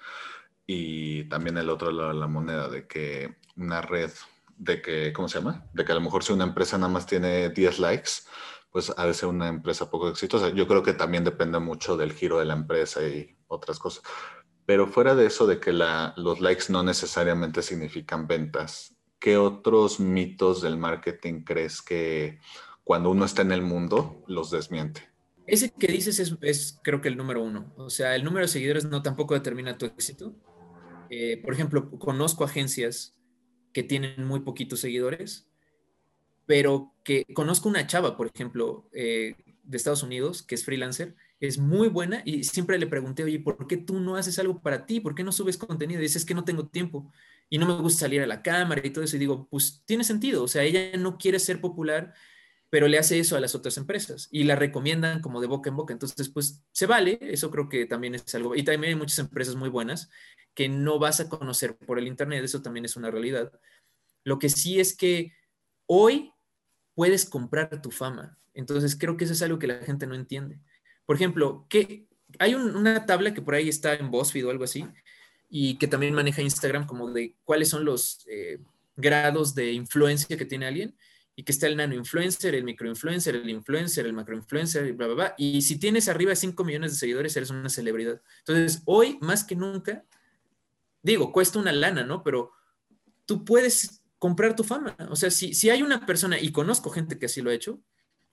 Y 0.67 1.25
también 1.29 1.57
el 1.59 1.71
otro 1.71 1.93
lado 1.93 2.09
de 2.09 2.19
la 2.19 2.27
moneda, 2.27 2.69
de 2.69 2.89
que 2.89 3.37
una 3.55 3.81
red 3.81 4.11
de 4.57 4.81
que, 4.83 5.13
¿cómo 5.13 5.29
se 5.29 5.39
llama? 5.39 5.67
De 5.73 5.85
que 5.85 5.93
a 5.93 5.95
lo 5.95 6.01
mejor 6.01 6.25
si 6.25 6.33
una 6.33 6.45
empresa 6.45 6.79
nada 6.79 6.93
más 6.93 7.07
tiene 7.07 7.51
10 7.51 7.79
likes, 7.79 8.11
pues 8.71 8.93
ha 8.97 9.07
de 9.07 9.15
ser 9.15 9.29
una 9.29 9.49
empresa 9.49 9.91
poco 9.91 10.09
exitosa. 10.09 10.51
Yo 10.51 10.67
creo 10.67 10.83
que 10.83 10.93
también 10.93 11.25
depende 11.25 11.59
mucho 11.59 11.97
del 11.97 12.13
giro 12.13 12.39
de 12.39 12.45
la 12.45 12.55
empresa 12.55 13.07
y 13.07 13.37
otras 13.49 13.79
cosas. 13.79 14.03
Pero 14.65 14.87
fuera 14.87 15.15
de 15.15 15.27
eso 15.27 15.47
de 15.47 15.61
que 15.61 15.73
los 15.73 16.41
likes 16.41 16.65
no 16.71 16.83
necesariamente 16.83 17.63
significan 17.63 18.27
ventas, 18.27 18.97
¿qué 19.19 19.37
otros 19.37 20.01
mitos 20.01 20.61
del 20.61 20.77
marketing 20.77 21.45
crees 21.45 21.81
que 21.83 22.41
cuando 22.85 23.11
uno 23.11 23.25
está 23.25 23.43
en 23.43 23.53
el 23.53 23.63
mundo 23.63 24.23
los 24.27 24.51
desmiente? 24.51 25.17
ese 25.47 25.71
que 25.71 25.87
dices 25.87 26.19
es, 26.19 26.37
es, 26.41 26.81
creo 26.83 27.01
que 27.01 27.09
el 27.09 27.17
número 27.17 27.43
uno. 27.43 27.73
O 27.77 27.91
sea, 27.91 28.15
el 28.17 28.25
número 28.25 28.45
de 28.45 28.53
seguidores 28.53 28.85
no 28.85 29.03
tampoco 29.03 29.35
determina 29.35 29.79
tu 29.79 29.87
éxito. 29.87 30.35
Eh, 31.09 31.41
por 31.43 31.55
ejemplo, 31.55 31.91
conozco 31.99 32.45
agencias 32.45 33.17
que 33.77 33.83
tienen 33.83 34.25
muy 34.25 34.41
poquitos 34.41 34.81
seguidores, 34.81 35.47
pero 36.47 36.95
que 37.05 37.27
conozco 37.35 37.69
una 37.69 37.87
chava, 37.87 38.17
por 38.17 38.31
ejemplo, 38.35 38.89
eh, 38.95 39.35
de 39.65 39.77
Estados 39.77 40.03
Unidos, 40.03 40.43
que 40.43 40.55
es 40.55 40.65
freelancer, 40.65 41.15
es 41.41 41.59
muy 41.59 41.89
buena 41.89 42.23
y 42.25 42.45
siempre 42.45 42.79
le 42.79 42.87
pregunté, 42.87 43.23
oye, 43.23 43.39
¿por 43.39 43.67
qué 43.67 43.77
tú 43.77 44.01
no 44.01 44.17
haces 44.17 44.39
algo 44.39 44.63
para 44.63 44.87
ti? 44.87 45.01
¿Por 45.01 45.15
qué 45.15 45.23
no 45.23 45.31
subes 45.31 45.59
contenido? 45.59 46.01
Y 46.01 46.05
dice, 46.05 46.17
es 46.17 46.25
que 46.25 46.33
no 46.33 46.43
tengo 46.43 46.69
tiempo 46.69 47.13
y 47.51 47.59
no 47.59 47.67
me 47.67 47.79
gusta 47.83 48.01
salir 48.01 48.23
a 48.23 48.27
la 48.27 48.41
cámara 48.41 48.81
y 48.83 48.89
todo 48.89 49.05
eso. 49.05 49.17
Y 49.17 49.19
digo, 49.19 49.47
pues 49.51 49.83
tiene 49.85 50.05
sentido, 50.05 50.43
o 50.45 50.49
sea, 50.49 50.63
ella 50.63 50.97
no 50.97 51.19
quiere 51.19 51.39
ser 51.39 51.61
popular, 51.61 52.15
pero 52.71 52.89
le 52.89 52.97
hace 52.97 53.19
eso 53.19 53.37
a 53.37 53.41
las 53.41 53.55
otras 53.55 53.77
empresas 53.77 54.29
y 54.31 54.45
la 54.45 54.57
recomiendan 54.57 55.21
como 55.21 55.43
de 55.43 55.49
boca 55.49 55.69
en 55.69 55.77
boca. 55.77 55.93
Entonces, 55.93 56.31
pues 56.31 56.65
se 56.73 56.87
vale, 56.87 57.19
eso 57.21 57.51
creo 57.51 57.69
que 57.69 57.85
también 57.85 58.15
es 58.15 58.35
algo. 58.35 58.57
Y 58.57 58.63
también 58.63 58.95
hay 58.95 58.99
muchas 58.99 59.19
empresas 59.19 59.55
muy 59.55 59.69
buenas 59.69 60.09
que 60.57 60.69
no 60.69 60.99
vas 60.99 61.21
a 61.21 61.29
conocer 61.29 61.77
por 61.77 61.99
el 62.01 62.09
Internet, 62.09 62.43
eso 62.43 62.63
también 62.63 62.87
es 62.87 62.97
una 62.97 63.11
realidad. 63.11 63.53
Lo 64.25 64.41
que 64.41 64.49
sí 64.49 64.81
es 64.81 64.97
que 64.97 65.33
hoy 65.87 66.33
puedes 66.95 67.27
comprar 67.27 67.81
tu 67.83 67.91
fama. 67.91 68.39
Entonces, 68.55 68.97
creo 68.97 69.17
que 69.17 69.25
eso 69.25 69.35
es 69.35 69.43
algo 69.43 69.59
que 69.59 69.67
la 69.67 69.79
gente 69.85 70.07
no 70.07 70.15
entiende. 70.15 70.59
Por 71.05 71.15
ejemplo, 71.15 71.67
que 71.69 72.07
hay 72.39 72.55
una 72.55 73.05
tabla 73.05 73.35
que 73.35 73.43
por 73.43 73.55
ahí 73.55 73.69
está 73.69 73.95
en 73.95 74.11
BuzzFeed 74.11 74.47
o 74.47 74.51
algo 74.51 74.65
así, 74.65 74.89
y 75.49 75.77
que 75.77 75.87
también 75.87 76.15
maneja 76.15 76.43
Instagram 76.43 76.87
como 76.87 77.13
de 77.13 77.35
cuáles 77.45 77.69
son 77.69 77.85
los 77.85 78.27
eh, 78.27 78.59
grados 78.97 79.55
de 79.55 79.73
influencia 79.73 80.37
que 80.37 80.47
tiene 80.47 80.67
alguien 80.67 80.97
y 81.37 81.43
que 81.43 81.53
está 81.53 81.67
el 81.67 81.77
nano 81.77 81.95
influencer, 81.95 82.55
el 82.55 82.65
micro 82.65 82.89
influencer, 82.89 83.37
el 83.37 83.51
influencer, 83.51 84.07
el 84.07 84.15
macro 84.15 84.35
influencer, 84.35 84.87
y 84.87 84.93
bla, 84.93 85.07
bla, 85.07 85.15
bla. 85.15 85.35
Y 85.37 85.61
si 85.61 85.79
tienes 85.79 86.09
arriba 86.09 86.31
de 86.31 86.37
5 86.37 86.65
millones 86.65 86.93
de 86.93 86.99
seguidores, 86.99 87.37
eres 87.37 87.51
una 87.51 87.69
celebridad. 87.69 88.23
Entonces, 88.39 88.83
hoy 88.87 89.19
más 89.21 89.45
que 89.45 89.55
nunca, 89.55 90.03
digo, 91.03 91.33
cuesta 91.33 91.59
una 91.59 91.73
lana, 91.73 92.05
¿no? 92.05 92.23
Pero 92.23 92.53
tú 93.25 93.45
puedes 93.45 94.03
comprar 94.19 94.57
tu 94.57 94.65
fama. 94.65 94.97
O 95.11 95.17
sea, 95.17 95.31
si, 95.31 95.55
si 95.55 95.71
hay 95.71 95.83
una 95.83 96.07
persona, 96.07 96.39
y 96.39 96.53
conozco 96.53 96.91
gente 96.91 97.19
que 97.19 97.27
así 97.27 97.43
lo 97.43 97.51
ha 97.51 97.55
hecho, 97.55 97.81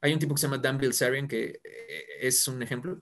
hay 0.01 0.13
un 0.13 0.19
tipo 0.19 0.35
que 0.35 0.41
se 0.41 0.47
llama 0.47 0.57
Dan 0.57 0.77
Bilzerian, 0.77 1.27
que 1.27 1.61
eh, 1.63 2.05
es 2.21 2.47
un 2.47 2.61
ejemplo, 2.61 3.01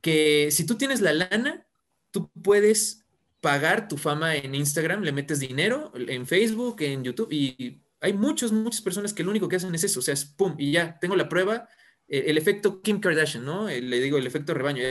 que 0.00 0.50
si 0.50 0.64
tú 0.64 0.76
tienes 0.76 1.00
la 1.00 1.12
lana, 1.12 1.66
tú 2.10 2.30
puedes 2.42 3.04
pagar 3.40 3.88
tu 3.88 3.96
fama 3.96 4.36
en 4.36 4.54
Instagram, 4.54 5.02
le 5.02 5.12
metes 5.12 5.40
dinero 5.40 5.92
en 5.94 6.26
Facebook, 6.26 6.82
en 6.82 7.02
YouTube, 7.02 7.32
y 7.32 7.82
hay 8.00 8.12
muchas, 8.12 8.52
muchas 8.52 8.80
personas 8.80 9.12
que 9.12 9.24
lo 9.24 9.30
único 9.30 9.48
que 9.48 9.56
hacen 9.56 9.74
es 9.74 9.84
eso, 9.84 10.00
o 10.00 10.02
sea, 10.02 10.14
es 10.14 10.24
pum, 10.24 10.54
y 10.58 10.72
ya, 10.72 10.98
tengo 10.98 11.16
la 11.16 11.28
prueba, 11.28 11.68
eh, 12.06 12.24
el 12.26 12.38
efecto 12.38 12.82
Kim 12.82 13.00
Kardashian, 13.00 13.44
¿no? 13.44 13.68
Eh, 13.68 13.80
le 13.80 14.00
digo 14.00 14.18
el 14.18 14.26
efecto 14.26 14.52
rebaño, 14.54 14.82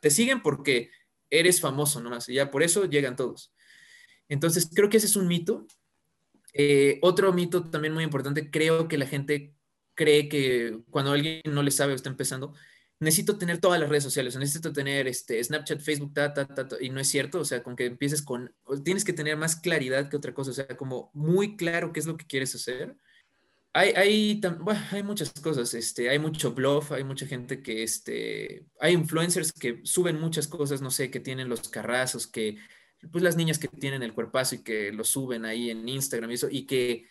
te, 0.00 0.10
siguen 0.10 0.42
porque 0.42 0.90
eres 1.32 1.60
famoso 1.60 2.00
nomás, 2.00 2.28
y 2.28 2.34
ya 2.34 2.50
por 2.50 2.62
eso 2.62 2.84
llegan 2.84 3.16
todos. 3.16 3.52
Entonces, 4.28 4.70
creo 4.72 4.88
que 4.88 4.98
ese 4.98 5.06
es 5.06 5.16
un 5.16 5.26
mito. 5.26 5.66
Eh, 6.54 6.98
otro 7.02 7.32
mito 7.32 7.70
también 7.70 7.94
muy 7.94 8.04
importante, 8.04 8.50
creo 8.50 8.86
que 8.86 8.98
la 8.98 9.06
gente 9.06 9.54
cree 9.94 10.28
que 10.28 10.78
cuando 10.90 11.12
alguien 11.12 11.40
no 11.46 11.62
le 11.62 11.70
sabe 11.70 11.92
o 11.92 11.96
está 11.96 12.10
empezando, 12.10 12.54
necesito 13.00 13.36
tener 13.38 13.58
todas 13.58 13.80
las 13.80 13.88
redes 13.88 14.04
sociales, 14.04 14.36
necesito 14.36 14.72
tener 14.72 15.08
este, 15.08 15.42
Snapchat, 15.42 15.80
Facebook, 15.80 16.14
ta, 16.14 16.32
ta, 16.32 16.46
ta, 16.46 16.68
y 16.80 16.90
no 16.90 17.00
es 17.00 17.08
cierto, 17.08 17.40
o 17.40 17.44
sea, 17.44 17.62
con 17.62 17.74
que 17.74 17.86
empieces 17.86 18.22
con, 18.22 18.54
tienes 18.84 19.04
que 19.04 19.12
tener 19.12 19.36
más 19.36 19.56
claridad 19.56 20.08
que 20.08 20.16
otra 20.16 20.34
cosa, 20.34 20.52
o 20.52 20.54
sea, 20.54 20.68
como 20.76 21.10
muy 21.14 21.56
claro 21.56 21.92
qué 21.92 22.00
es 22.00 22.06
lo 22.06 22.16
que 22.16 22.26
quieres 22.26 22.54
hacer. 22.54 22.96
Hay, 23.74 23.90
hay, 23.96 24.40
hay 24.90 25.02
muchas 25.02 25.32
cosas, 25.32 25.72
este, 25.72 26.10
hay 26.10 26.18
mucho 26.18 26.52
bluff, 26.52 26.92
hay 26.92 27.04
mucha 27.04 27.26
gente 27.26 27.62
que, 27.62 27.82
este, 27.82 28.66
hay 28.78 28.92
influencers 28.92 29.52
que 29.52 29.80
suben 29.84 30.20
muchas 30.20 30.46
cosas, 30.46 30.82
no 30.82 30.90
sé, 30.90 31.10
que 31.10 31.20
tienen 31.20 31.48
los 31.48 31.70
carrazos, 31.70 32.26
que, 32.26 32.58
pues 33.10 33.24
las 33.24 33.36
niñas 33.36 33.58
que 33.58 33.68
tienen 33.68 34.02
el 34.02 34.12
cuerpazo 34.12 34.56
y 34.56 34.62
que 34.62 34.92
lo 34.92 35.04
suben 35.04 35.46
ahí 35.46 35.70
en 35.70 35.88
Instagram 35.88 36.30
y 36.30 36.34
eso, 36.34 36.48
y 36.50 36.66
que 36.66 37.06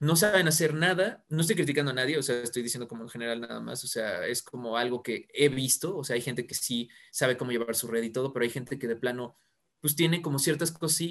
no 0.00 0.16
saben 0.16 0.48
hacer 0.48 0.74
nada, 0.74 1.24
no 1.30 1.40
estoy 1.40 1.56
criticando 1.56 1.92
a 1.92 1.94
nadie, 1.94 2.18
o 2.18 2.22
sea, 2.22 2.42
estoy 2.42 2.62
diciendo 2.62 2.88
como 2.88 3.04
en 3.04 3.08
general 3.08 3.40
nada 3.40 3.60
más, 3.60 3.82
o 3.84 3.86
sea, 3.86 4.26
es 4.26 4.42
como 4.42 4.76
algo 4.76 5.02
que 5.02 5.28
he 5.32 5.48
visto, 5.48 5.96
o 5.96 6.04
sea, 6.04 6.16
hay 6.16 6.22
gente 6.22 6.46
que 6.46 6.54
sí 6.54 6.90
sabe 7.10 7.38
cómo 7.38 7.52
llevar 7.52 7.74
su 7.74 7.86
red 7.86 8.02
y 8.02 8.10
todo, 8.10 8.32
pero 8.32 8.44
hay 8.44 8.50
gente 8.50 8.78
que 8.78 8.88
de 8.88 8.96
plano, 8.96 9.38
pues 9.80 9.96
tiene 9.96 10.20
como 10.20 10.38
ciertas 10.38 10.72
cosas 10.72 11.08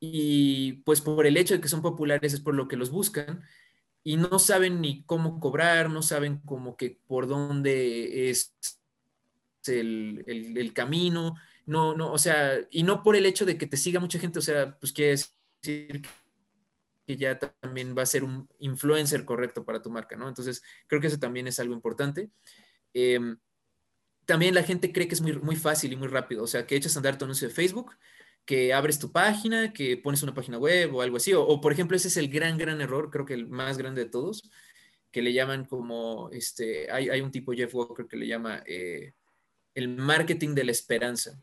y 0.00 0.72
pues 0.84 1.00
por 1.00 1.26
el 1.26 1.36
hecho 1.36 1.54
de 1.54 1.60
que 1.60 1.68
son 1.68 1.82
populares 1.82 2.34
es 2.34 2.40
por 2.40 2.54
lo 2.54 2.68
que 2.68 2.76
los 2.76 2.90
buscan 2.90 3.42
y 4.04 4.16
no 4.16 4.38
saben 4.38 4.80
ni 4.80 5.02
cómo 5.04 5.40
cobrar, 5.40 5.90
no 5.90 6.02
saben 6.02 6.38
como 6.38 6.76
que 6.76 6.98
por 7.06 7.26
dónde 7.26 8.30
es 8.30 8.54
el, 9.66 10.24
el 10.26 10.72
camino, 10.72 11.36
no, 11.68 11.94
no, 11.94 12.10
o 12.10 12.16
sea, 12.16 12.58
y 12.70 12.82
no 12.82 13.02
por 13.02 13.14
el 13.14 13.26
hecho 13.26 13.44
de 13.44 13.58
que 13.58 13.66
te 13.66 13.76
siga 13.76 14.00
mucha 14.00 14.18
gente, 14.18 14.38
o 14.38 14.42
sea, 14.42 14.78
pues 14.78 14.90
quiere 14.90 15.10
decir 15.10 16.02
que 17.06 17.16
ya 17.16 17.38
también 17.38 17.94
va 17.96 18.02
a 18.02 18.06
ser 18.06 18.24
un 18.24 18.48
influencer 18.58 19.26
correcto 19.26 19.66
para 19.66 19.82
tu 19.82 19.90
marca, 19.90 20.16
¿no? 20.16 20.28
Entonces, 20.28 20.62
creo 20.86 21.00
que 21.00 21.08
eso 21.08 21.18
también 21.18 21.46
es 21.46 21.60
algo 21.60 21.74
importante. 21.74 22.30
Em, 22.94 23.38
también 24.24 24.54
la 24.54 24.62
gente 24.62 24.92
cree 24.92 25.08
que 25.08 25.14
es 25.14 25.20
muy, 25.20 25.38
muy 25.38 25.56
fácil 25.56 25.92
y 25.92 25.96
muy 25.96 26.08
rápido, 26.08 26.42
o 26.42 26.46
sea, 26.46 26.66
que 26.66 26.74
echas 26.74 26.96
a 26.96 27.00
andar 27.00 27.18
tu 27.18 27.26
anuncio 27.26 27.48
de 27.48 27.54
Facebook, 27.54 27.96
que 28.48 28.72
abres 28.72 28.98
tu 28.98 29.12
página, 29.12 29.74
que 29.74 29.98
pones 29.98 30.22
una 30.22 30.32
página 30.32 30.56
web 30.56 30.94
o 30.94 31.02
algo 31.02 31.18
así, 31.18 31.34
o, 31.34 31.60
por 31.60 31.70
ejemplo, 31.70 31.98
ese 31.98 32.08
es 32.08 32.16
el 32.16 32.30
gran, 32.30 32.56
gran 32.56 32.80
error, 32.80 33.10
creo 33.10 33.26
que 33.26 33.34
el 33.34 33.46
más 33.46 33.76
grande 33.76 34.04
de 34.04 34.10
todos, 34.10 34.50
que 35.10 35.20
le 35.20 35.34
llaman 35.34 35.66
como, 35.66 36.30
este, 36.32 36.90
hay, 36.90 37.10
hay 37.10 37.20
un 37.20 37.30
tipo 37.30 37.52
Jeff 37.52 37.74
Walker 37.74 38.06
que 38.06 38.16
le 38.16 38.26
llama 38.26 38.62
eh, 38.66 39.12
el 39.74 39.88
marketing 39.88 40.54
de 40.54 40.64
la 40.64 40.70
esperanza, 40.70 41.38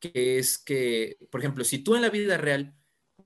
que 0.00 0.38
es 0.38 0.56
que, 0.56 1.18
por 1.30 1.42
ejemplo, 1.42 1.62
si 1.62 1.80
tú 1.80 1.94
en 1.94 2.00
la 2.00 2.08
vida 2.08 2.38
real 2.38 2.74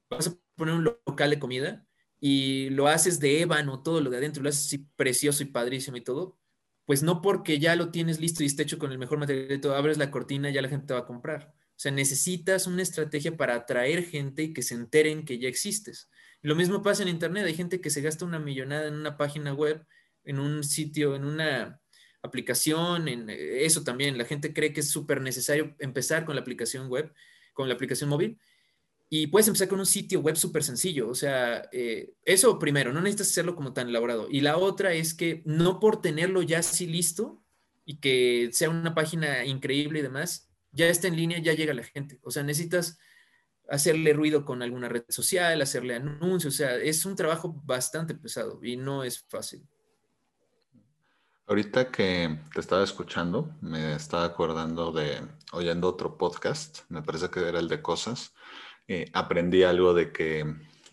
vas 0.09 0.27
a 0.27 0.35
poner 0.57 0.75
un 0.75 0.83
local 0.83 1.31
de 1.31 1.39
comida 1.39 1.87
y 2.19 2.71
lo 2.71 2.89
haces 2.89 3.21
de 3.21 3.43
ébano, 3.43 3.81
todo 3.81 4.01
lo 4.01 4.11
de 4.11 4.17
adentro, 4.17 4.43
lo 4.43 4.49
haces 4.49 4.67
así 4.67 4.79
precioso 4.97 5.45
y 5.45 5.47
padrísimo 5.47 5.97
y 5.97 6.01
todo, 6.01 6.37
pues 6.85 7.05
no 7.05 7.23
porque 7.23 7.61
ya 7.61 7.77
lo 7.77 7.93
tienes 7.93 8.19
listo 8.19 8.43
y 8.43 8.47
esté 8.47 8.65
hecho 8.65 8.81
con 8.81 8.91
el 8.91 8.99
mejor 8.99 9.19
material 9.19 9.53
y 9.53 9.61
todo, 9.61 9.77
abres 9.77 9.99
la 9.99 10.11
cortina 10.11 10.51
y 10.51 10.53
ya 10.53 10.63
la 10.63 10.69
gente 10.69 10.89
te 10.89 10.95
va 10.95 11.01
a 11.01 11.07
comprar. 11.07 11.60
Sea, 11.81 11.93
necesitas 11.93 12.67
una 12.67 12.83
estrategia 12.83 13.39
para 13.39 13.55
atraer 13.55 14.05
gente 14.05 14.43
y 14.43 14.53
que 14.53 14.61
se 14.61 14.75
enteren 14.75 15.25
que 15.25 15.39
ya 15.39 15.49
existes. 15.49 16.11
lo 16.43 16.55
mismo 16.55 16.83
pasa 16.83 17.03
en 17.03 17.09
Internet. 17.09 17.47
Hay 17.47 17.55
gente 17.55 17.81
que 17.81 17.89
se 17.89 18.03
gasta 18.03 18.27
una 18.27 18.39
millonada 18.39 18.87
en 18.87 18.97
una 18.97 19.17
página 19.17 19.55
web, 19.55 19.87
en 20.25 20.41
un 20.41 20.63
sitio, 20.63 21.17
en 21.17 21.25
una 21.25 21.81
aplicación, 22.23 23.09
en 23.09 23.31
eso 23.31 23.83
también. 23.83 24.19
La 24.19 24.27
gente 24.27 24.53
cree 24.53 24.75
que 24.75 24.81
es 24.81 24.91
súper 24.91 25.23
necesario 25.23 25.75
empezar 25.79 26.27
con 26.27 26.35
la 26.35 26.43
aplicación 26.43 26.91
web, 26.91 27.15
con 27.55 27.67
la 27.67 27.77
aplicación 27.77 28.11
móvil, 28.11 28.39
y 29.09 29.29
puedes 29.29 29.49
empezar 29.49 29.69
con 29.69 29.81
un 29.81 29.87
sitio 29.87 30.21
web 30.21 30.37
súper 30.37 30.63
sencillo. 30.63 31.09
O 31.09 31.15
sea, 31.15 31.67
eh, 31.73 32.13
eso 32.27 32.59
primero, 32.59 32.93
no 32.93 33.01
necesitas 33.01 33.29
hacerlo 33.29 33.57
como 33.57 33.73
tan 33.73 33.89
elaborado. 33.89 34.29
Y 34.31 34.43
la 34.43 34.59
otra 34.59 34.93
es 34.93 35.15
que 35.15 35.41
no 35.47 35.81
por 35.81 36.03
tenerlo 36.03 36.43
ya 36.43 36.59
así 36.59 36.87
listo 36.87 37.43
y 37.87 38.01
que 38.01 38.51
sea 38.53 38.69
una 38.69 38.95
página 38.95 39.47
increíble 39.47 40.01
y 40.01 40.03
demás, 40.03 40.50
ya 40.73 40.89
está 40.89 41.09
en 41.09 41.17
línea, 41.17 41.39
ya 41.39 41.55
llega 41.55 41.75
la 41.75 41.83
gente. 41.83 42.19
O 42.23 42.31
sea, 42.31 42.43
necesitas 42.43 42.99
hacerle 43.69 44.13
ruido 44.13 44.45
con 44.45 44.63
alguna 44.63 44.89
red 44.89 45.05
social, 45.09 45.63
hacerle 45.63 45.95
anuncios. 45.95 46.55
O 46.55 46.57
sea, 46.57 46.77
es 46.77 47.05
un 47.07 47.17
trabajo 47.17 47.61
bastante 47.65 48.15
pesado 48.15 48.61
y 48.63 48.77
no 48.77 49.05
es 49.05 49.25
fácil. 49.29 49.67
Ahorita 51.47 51.91
que 51.91 52.39
te 52.55 52.61
estaba 52.61 52.85
escuchando, 52.85 53.57
me 53.61 53.95
estaba 53.95 54.25
acordando 54.25 54.93
de 54.93 55.21
oyendo 55.53 55.89
otro 55.89 56.17
podcast, 56.17 56.81
me 56.89 57.03
parece 57.03 57.29
que 57.29 57.41
era 57.41 57.59
el 57.59 57.67
de 57.67 57.83
cosas, 57.83 58.35
eh, 58.87 59.11
aprendí 59.13 59.65
algo 59.65 59.93
de 59.93 60.13
que 60.13 60.45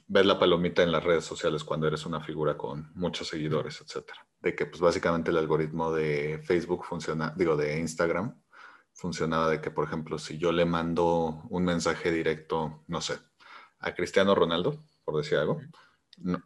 ver 0.08 0.26
la 0.26 0.40
palomita 0.40 0.82
en 0.82 0.92
las 0.92 1.04
redes 1.04 1.26
sociales 1.26 1.63
cuando 1.63 1.88
eres 1.88 2.06
una 2.06 2.22
figura 2.22 2.58
con 2.58 2.92
muchos 2.96 3.28
seguidores, 3.28 3.82
etcétera. 3.82 4.26
De 4.40 4.56
que, 4.56 4.66
pues, 4.66 4.82
básicamente 4.82 5.32
el 5.32 5.38
algoritmo 5.38 5.92
de 5.92 6.42
Facebook 6.44 6.86
funciona, 6.86 7.34
digo, 7.36 7.56
de 7.56 7.80
Instagram, 7.80 8.42
funcionaba 8.98 9.50
de 9.50 9.62
que, 9.62 9.72
por 9.72 9.86
ejemplo, 9.86 10.18
si 10.18 10.40
yo 10.40 10.52
le 10.52 10.66
mando 10.66 11.43
un 11.50 11.64
mensaje 11.64 12.12
directo, 12.12 12.84
no 12.88 13.00
sé, 13.00 13.20
a 13.80 13.93
Cristiano 13.93 14.34
Ronaldo, 14.34 14.84
por 15.06 15.16
decir 15.18 15.38
algo, 15.38 15.62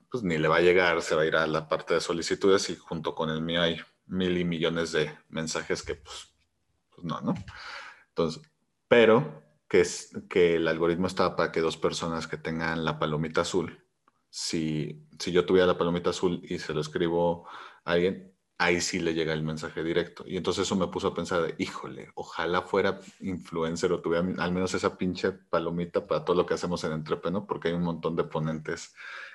pues 0.10 0.24
ni 0.24 0.38
le 0.38 0.50
va 0.50 0.58
a 0.58 0.62
llegar, 0.62 1.02
se 1.02 1.16
va 1.16 1.22
a 1.22 1.26
ir 1.26 1.36
a 1.38 1.48
la 1.48 1.70
parte 1.70 1.94
de 1.94 2.02
solicitudes 2.02 2.70
y 2.70 2.76
junto 2.76 3.16
con 3.16 3.30
el 3.30 3.42
mío 3.42 3.62
hay 3.62 3.80
mil 4.06 4.38
y 4.38 4.44
millones 4.44 4.92
de 4.92 5.18
mensajes 5.30 5.82
que, 5.82 5.96
pues, 5.96 6.34
pues 6.94 7.06
no, 7.06 7.22
¿no? 7.22 7.34
Entonces, 8.10 8.42
pero 8.90 9.44
que, 9.70 9.80
es, 9.80 10.12
que 10.30 10.58
el 10.58 10.68
algoritmo 10.68 11.08
estaba 11.08 11.38
para 11.38 11.54
que 11.54 11.62
dos 11.62 11.78
personas 11.78 12.28
que 12.28 12.36
tengan 12.36 12.84
la 12.84 13.00
palomita 13.00 13.42
azul, 13.42 13.82
si, 14.30 15.08
si 15.18 15.32
yo 15.32 15.46
tuviera 15.46 15.68
la 15.68 15.78
palomita 15.78 16.10
azul 16.10 16.42
y 16.44 16.60
se 16.60 16.74
lo 16.74 16.82
escribo 16.82 17.48
a 17.86 17.94
alguien, 17.94 18.31
ahí 18.62 18.80
sí 18.80 19.00
le 19.00 19.16
llega 19.16 19.34
el 19.34 19.42
mensaje 19.42 19.84
directo. 19.84 20.24
Y 20.28 20.38
entonces 20.38 20.68
eso 20.68 20.76
me 20.76 20.88
puso 20.88 21.08
a 21.08 21.16
pensar 21.16 21.42
de, 21.42 21.56
híjole, 21.58 22.12
ojalá 22.14 22.62
fuera 22.62 23.00
influencer 23.20 23.92
o 23.92 24.02
tuviera 24.02 24.24
al 24.38 24.52
menos 24.52 24.74
esa 24.76 24.98
pinche 24.98 25.32
palomita 25.32 26.06
para 26.06 26.24
todo 26.24 26.36
lo 26.36 26.46
que 26.46 26.54
hacemos 26.54 26.84
en 26.84 26.92
Entrepeno, 26.92 27.48
porque 27.48 27.70
hay 27.70 27.74
un 27.74 27.82
montón 27.82 28.16
de 28.16 28.24
ponentes 28.24 28.94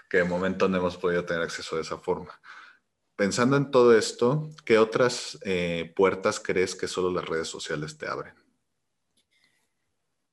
que 0.09 0.19
de 0.19 0.25
momento 0.25 0.69
no 0.69 0.77
hemos 0.77 0.97
podido 0.97 1.25
tener 1.25 1.43
acceso 1.43 1.75
de 1.75 1.83
esa 1.83 1.99
forma. 1.99 2.41
pensando 3.17 3.57
en 3.57 3.71
todo 3.71 3.97
esto, 3.97 4.51
¿qué 4.65 4.79
otras 4.79 5.39
eh, 5.43 5.93
puertas 5.97 6.39
crees 6.39 6.77
que 6.77 6.87
solo 6.87 7.11
las 7.11 7.27
redes 7.27 7.49
sociales 7.49 7.97
te 7.97 8.07
abren? 8.07 8.35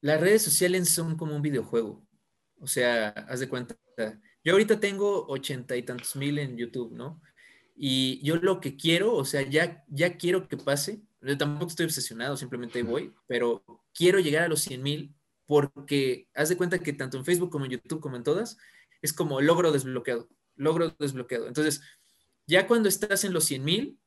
Las 0.02 0.20
redes 0.20 0.44
sociales 0.44 0.90
son 0.90 1.16
como 1.16 1.36
un 1.36 1.42
videojuego. 1.42 2.06
O 2.60 2.68
sea, 2.68 3.10
haz 3.10 3.40
de 3.40 3.50
cuenta. 3.50 3.76
Yo 4.44 4.52
ahorita 4.52 4.80
tengo 4.80 5.26
ochenta 5.28 5.76
y 5.78 5.84
tantos 5.84 6.16
mil 6.18 6.38
en 6.38 6.58
YouTube, 6.58 6.92
¿no? 6.94 7.22
Y 7.76 8.22
yo 8.24 8.36
lo 8.36 8.60
que 8.60 8.76
quiero, 8.76 9.16
o 9.16 9.26
sea, 9.26 9.42
ya, 9.42 9.84
ya 9.88 10.18
quiero 10.18 10.48
que 10.48 10.58
pase. 10.58 11.02
Yo 11.22 11.38
tampoco 11.38 11.70
estoy 11.70 11.86
obsesionado, 11.86 12.38
simplemente 12.38 12.84
voy, 12.84 13.14
pero 13.28 13.64
quiero 13.94 14.20
llegar 14.20 14.44
a 14.44 14.48
los 14.48 14.62
100 14.62 14.84
mil 14.84 15.16
porque 15.46 16.28
haz 16.34 16.50
de 16.50 16.58
cuenta 16.58 16.80
que 16.80 16.94
tanto 16.94 17.18
en 17.18 17.26
Facebook 17.26 17.50
como 17.50 17.66
en 17.66 17.72
YouTube, 17.72 18.00
como 18.00 18.16
en 18.16 18.24
todas, 18.24 18.58
es 19.02 19.14
como 19.14 19.42
logro 19.42 19.72
desbloqueado, 19.72 20.30
logro 20.56 20.96
desbloqueado. 21.00 21.48
Entonces, 21.48 21.82
ya 22.48 22.68
cuando 22.68 22.90
estás 22.90 23.24
en 23.24 23.34
los 23.34 23.46
100 23.46 23.64
mil, 23.64 24.00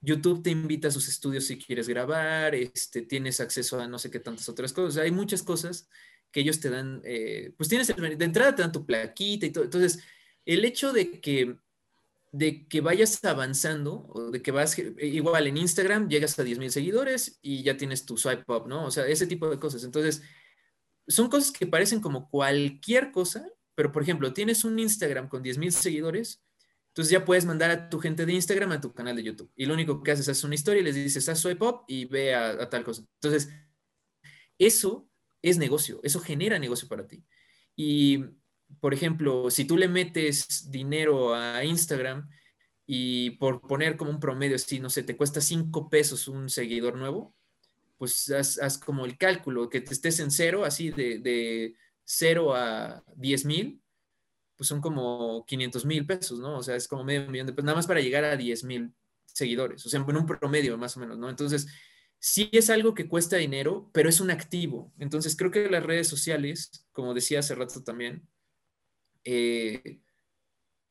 YouTube 0.00 0.42
te 0.42 0.50
invita 0.50 0.88
a 0.88 0.90
sus 0.90 1.08
estudios 1.08 1.44
si 1.44 1.58
quieres 1.58 1.88
grabar, 1.88 2.54
este, 2.54 3.02
tienes 3.02 3.40
acceso 3.40 3.80
a 3.80 3.88
no 3.88 3.98
sé 3.98 4.10
qué 4.10 4.20
tantas 4.20 4.48
otras 4.48 4.72
cosas. 4.72 5.02
hay 5.02 5.10
muchas 5.10 5.42
cosas 5.42 5.88
que 6.30 6.40
ellos 6.40 6.60
te 6.60 6.70
dan, 6.70 7.00
eh, 7.04 7.52
pues 7.56 7.68
tienes, 7.68 7.88
de 7.88 8.24
entrada 8.24 8.54
te 8.54 8.62
dan 8.62 8.72
tu 8.72 8.86
plaquita 8.86 9.46
y 9.46 9.50
todo. 9.50 9.64
Entonces, 9.64 10.02
el 10.44 10.64
hecho 10.64 10.92
de 10.92 11.20
que 11.20 11.56
de 12.30 12.66
que 12.68 12.80
vayas 12.80 13.24
avanzando 13.24 14.06
o 14.08 14.30
de 14.30 14.42
que 14.42 14.50
vas 14.50 14.78
eh, 14.78 14.94
igual 15.00 15.46
en 15.46 15.56
Instagram 15.56 16.08
llegas 16.08 16.38
a 16.38 16.44
10 16.44 16.58
mil 16.58 16.70
seguidores 16.70 17.38
y 17.42 17.62
ya 17.62 17.76
tienes 17.76 18.04
tu 18.04 18.16
swipe 18.16 18.44
up, 18.52 18.66
¿no? 18.68 18.84
O 18.84 18.90
sea, 18.90 19.06
ese 19.06 19.26
tipo 19.26 19.48
de 19.48 19.58
cosas. 19.58 19.84
Entonces, 19.84 20.22
son 21.06 21.28
cosas 21.28 21.50
que 21.50 21.66
parecen 21.66 22.00
como 22.00 22.28
cualquier 22.28 23.10
cosa, 23.12 23.48
pero 23.74 23.92
por 23.92 24.02
ejemplo, 24.02 24.32
tienes 24.32 24.64
un 24.64 24.78
Instagram 24.78 25.28
con 25.28 25.42
10 25.42 25.58
mil 25.58 25.72
seguidores, 25.72 26.44
entonces 26.88 27.12
ya 27.12 27.24
puedes 27.24 27.44
mandar 27.44 27.70
a 27.70 27.88
tu 27.88 27.98
gente 28.00 28.26
de 28.26 28.32
Instagram 28.32 28.72
a 28.72 28.80
tu 28.80 28.92
canal 28.92 29.16
de 29.16 29.22
YouTube. 29.22 29.50
Y 29.56 29.66
lo 29.66 29.74
único 29.74 30.02
que 30.02 30.10
haces 30.10 30.28
es 30.28 30.44
una 30.44 30.54
historia 30.54 30.80
y 30.80 30.84
les 30.84 30.96
dices, 30.96 31.28
haz 31.28 31.40
swipe 31.40 31.64
up 31.64 31.84
y 31.86 32.04
ve 32.06 32.34
a, 32.34 32.50
a 32.50 32.68
tal 32.68 32.84
cosa. 32.84 33.04
Entonces, 33.22 33.48
eso 34.58 35.08
es 35.40 35.56
negocio, 35.58 36.00
eso 36.02 36.20
genera 36.20 36.58
negocio 36.58 36.88
para 36.88 37.06
ti. 37.06 37.24
Y 37.76 38.24
por 38.80 38.94
ejemplo, 38.94 39.50
si 39.50 39.64
tú 39.64 39.76
le 39.76 39.88
metes 39.88 40.70
dinero 40.70 41.34
a 41.34 41.64
Instagram 41.64 42.28
y 42.86 43.30
por 43.30 43.60
poner 43.60 43.96
como 43.96 44.10
un 44.10 44.20
promedio, 44.20 44.56
así, 44.56 44.80
no 44.80 44.90
sé, 44.90 45.02
te 45.02 45.16
cuesta 45.16 45.40
cinco 45.40 45.88
pesos 45.88 46.28
un 46.28 46.48
seguidor 46.48 46.96
nuevo, 46.96 47.34
pues 47.98 48.30
haz, 48.30 48.78
como 48.78 49.04
el 49.04 49.18
cálculo, 49.18 49.68
que 49.68 49.80
te 49.80 49.92
estés 49.92 50.20
en 50.20 50.30
cero, 50.30 50.64
así 50.64 50.90
de, 50.90 51.18
de 51.18 51.74
0 52.04 52.54
a 52.54 53.02
10 53.16 53.44
mil, 53.44 53.82
pues 54.56 54.68
son 54.68 54.80
como 54.80 55.44
500 55.46 55.84
mil 55.84 56.06
pesos, 56.06 56.38
¿no? 56.38 56.58
O 56.58 56.62
sea, 56.62 56.76
es 56.76 56.88
como 56.88 57.04
medio 57.04 57.28
millón 57.30 57.46
de 57.46 57.52
pesos, 57.52 57.64
nada 57.64 57.76
más 57.76 57.86
para 57.86 58.00
llegar 58.00 58.24
a 58.24 58.36
10 58.36 58.64
mil 58.64 58.92
seguidores, 59.26 59.84
o 59.84 59.88
sea, 59.88 60.00
en 60.00 60.16
un 60.16 60.26
promedio 60.26 60.78
más 60.78 60.96
o 60.96 61.00
menos, 61.00 61.18
¿no? 61.18 61.28
Entonces, 61.28 61.66
sí 62.18 62.48
es 62.52 62.70
algo 62.70 62.94
que 62.94 63.08
cuesta 63.08 63.36
dinero, 63.36 63.90
pero 63.92 64.08
es 64.08 64.20
un 64.20 64.30
activo. 64.30 64.92
Entonces, 64.98 65.36
creo 65.36 65.50
que 65.50 65.68
las 65.68 65.82
redes 65.82 66.08
sociales, 66.08 66.86
como 66.92 67.14
decía 67.14 67.40
hace 67.40 67.54
rato 67.54 67.82
también, 67.82 68.26
eh, 69.24 70.00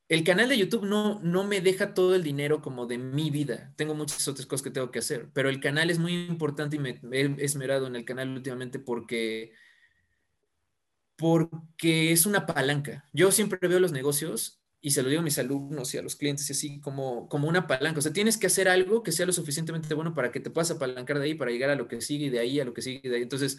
el 0.09 0.23
canal 0.23 0.47
de 0.47 0.57
YouTube 0.57 0.85
no, 0.85 1.19
no 1.21 1.43
me 1.43 1.59
deja 1.59 1.93
todo 1.93 2.15
el 2.15 2.23
dinero 2.23 2.61
como 2.61 2.85
de 2.85 2.97
mi 2.97 3.29
vida. 3.29 3.73
Tengo 3.75 3.93
muchas 3.93 4.27
otras 4.27 4.45
cosas 4.45 4.63
que 4.63 4.71
tengo 4.71 4.89
que 4.89 4.99
hacer, 4.99 5.29
pero 5.33 5.49
el 5.49 5.59
canal 5.59 5.89
es 5.89 5.99
muy 5.99 6.13
importante 6.13 6.77
y 6.77 6.79
me, 6.79 7.01
he 7.11 7.35
esmerado 7.43 7.87
en 7.87 7.95
el 7.95 8.05
canal 8.05 8.29
últimamente 8.29 8.79
porque, 8.79 9.51
porque 11.17 12.13
es 12.13 12.25
una 12.25 12.45
palanca. 12.45 13.05
Yo 13.11 13.31
siempre 13.31 13.59
veo 13.67 13.79
los 13.81 13.91
negocios 13.91 14.61
y 14.79 14.91
se 14.91 15.03
lo 15.03 15.09
digo 15.09 15.19
a 15.21 15.25
mis 15.25 15.39
alumnos 15.39 15.93
y 15.93 15.97
a 15.97 16.01
los 16.01 16.15
clientes 16.15 16.49
y 16.49 16.53
así 16.53 16.79
como, 16.79 17.27
como 17.27 17.49
una 17.49 17.67
palanca. 17.67 17.99
O 17.99 18.01
sea, 18.01 18.13
tienes 18.13 18.37
que 18.37 18.47
hacer 18.47 18.69
algo 18.69 19.03
que 19.03 19.11
sea 19.11 19.25
lo 19.25 19.33
suficientemente 19.33 19.93
bueno 19.93 20.13
para 20.13 20.31
que 20.31 20.39
te 20.39 20.49
puedas 20.49 20.71
apalancar 20.71 21.19
de 21.19 21.25
ahí 21.25 21.33
para 21.33 21.51
llegar 21.51 21.69
a 21.69 21.75
lo 21.75 21.89
que 21.89 21.99
sigue 21.99 22.31
de 22.31 22.39
ahí 22.39 22.61
a 22.61 22.65
lo 22.65 22.73
que 22.73 22.81
sigue 22.81 23.09
de 23.09 23.17
ahí. 23.17 23.23
Entonces, 23.23 23.57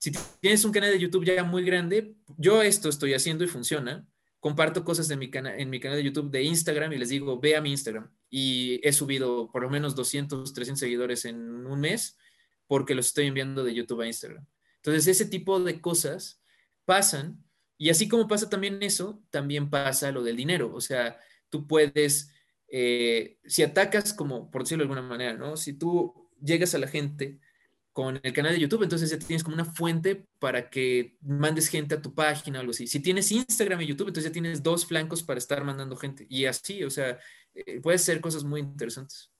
si 0.00 0.12
tienes 0.40 0.64
un 0.64 0.72
canal 0.72 0.90
de 0.90 0.98
YouTube 0.98 1.26
ya 1.26 1.44
muy 1.44 1.62
grande, 1.62 2.14
yo 2.38 2.62
esto 2.62 2.88
estoy 2.88 3.12
haciendo 3.12 3.44
y 3.44 3.48
funciona. 3.48 4.08
Comparto 4.40 4.82
cosas 4.82 5.10
en 5.10 5.18
mi, 5.18 5.30
en 5.30 5.68
mi 5.68 5.78
canal 5.78 5.98
de 5.98 6.04
YouTube 6.04 6.30
de 6.30 6.42
Instagram 6.42 6.94
y 6.94 6.98
les 6.98 7.10
digo, 7.10 7.38
ve 7.38 7.54
a 7.54 7.60
mi 7.60 7.70
Instagram. 7.70 8.10
Y 8.30 8.80
he 8.82 8.94
subido 8.94 9.52
por 9.52 9.60
lo 9.60 9.68
menos 9.68 9.94
200, 9.94 10.54
300 10.54 10.80
seguidores 10.80 11.26
en 11.26 11.66
un 11.66 11.80
mes 11.80 12.16
porque 12.66 12.94
los 12.94 13.08
estoy 13.08 13.26
enviando 13.26 13.62
de 13.62 13.74
YouTube 13.74 14.00
a 14.00 14.06
Instagram. 14.06 14.46
Entonces, 14.76 15.06
ese 15.06 15.26
tipo 15.26 15.60
de 15.60 15.82
cosas 15.82 16.42
pasan. 16.86 17.44
Y 17.76 17.90
así 17.90 18.08
como 18.08 18.26
pasa 18.26 18.48
también 18.48 18.82
eso, 18.82 19.22
también 19.28 19.68
pasa 19.68 20.12
lo 20.12 20.22
del 20.22 20.36
dinero. 20.36 20.74
O 20.74 20.80
sea, 20.80 21.18
tú 21.50 21.66
puedes, 21.66 22.32
eh, 22.68 23.36
si 23.44 23.62
atacas 23.62 24.14
como, 24.14 24.50
por 24.50 24.62
decirlo 24.62 24.82
de 24.84 24.90
alguna 24.90 25.06
manera, 25.06 25.34
¿no? 25.34 25.58
Si 25.58 25.74
tú 25.74 26.30
llegas 26.42 26.74
a 26.74 26.78
la 26.78 26.88
gente 26.88 27.38
con 27.92 28.20
el 28.22 28.32
canal 28.32 28.52
de 28.52 28.60
YouTube, 28.60 28.82
entonces 28.82 29.10
ya 29.10 29.18
tienes 29.18 29.42
como 29.42 29.54
una 29.54 29.64
fuente 29.64 30.26
para 30.38 30.70
que 30.70 31.16
mandes 31.22 31.68
gente 31.68 31.94
a 31.94 32.02
tu 32.02 32.14
página 32.14 32.58
o 32.58 32.60
algo 32.60 32.70
así. 32.70 32.86
Si 32.86 33.00
tienes 33.00 33.30
Instagram 33.32 33.80
y 33.80 33.86
YouTube, 33.86 34.08
entonces 34.08 34.30
ya 34.30 34.32
tienes 34.32 34.62
dos 34.62 34.86
flancos 34.86 35.22
para 35.22 35.38
estar 35.38 35.64
mandando 35.64 35.96
gente. 35.96 36.26
Y 36.28 36.44
así, 36.44 36.84
o 36.84 36.90
sea, 36.90 37.18
eh, 37.54 37.80
puede 37.80 37.98
ser 37.98 38.20
cosas 38.20 38.44
muy 38.44 38.60
interesantes. 38.60 39.30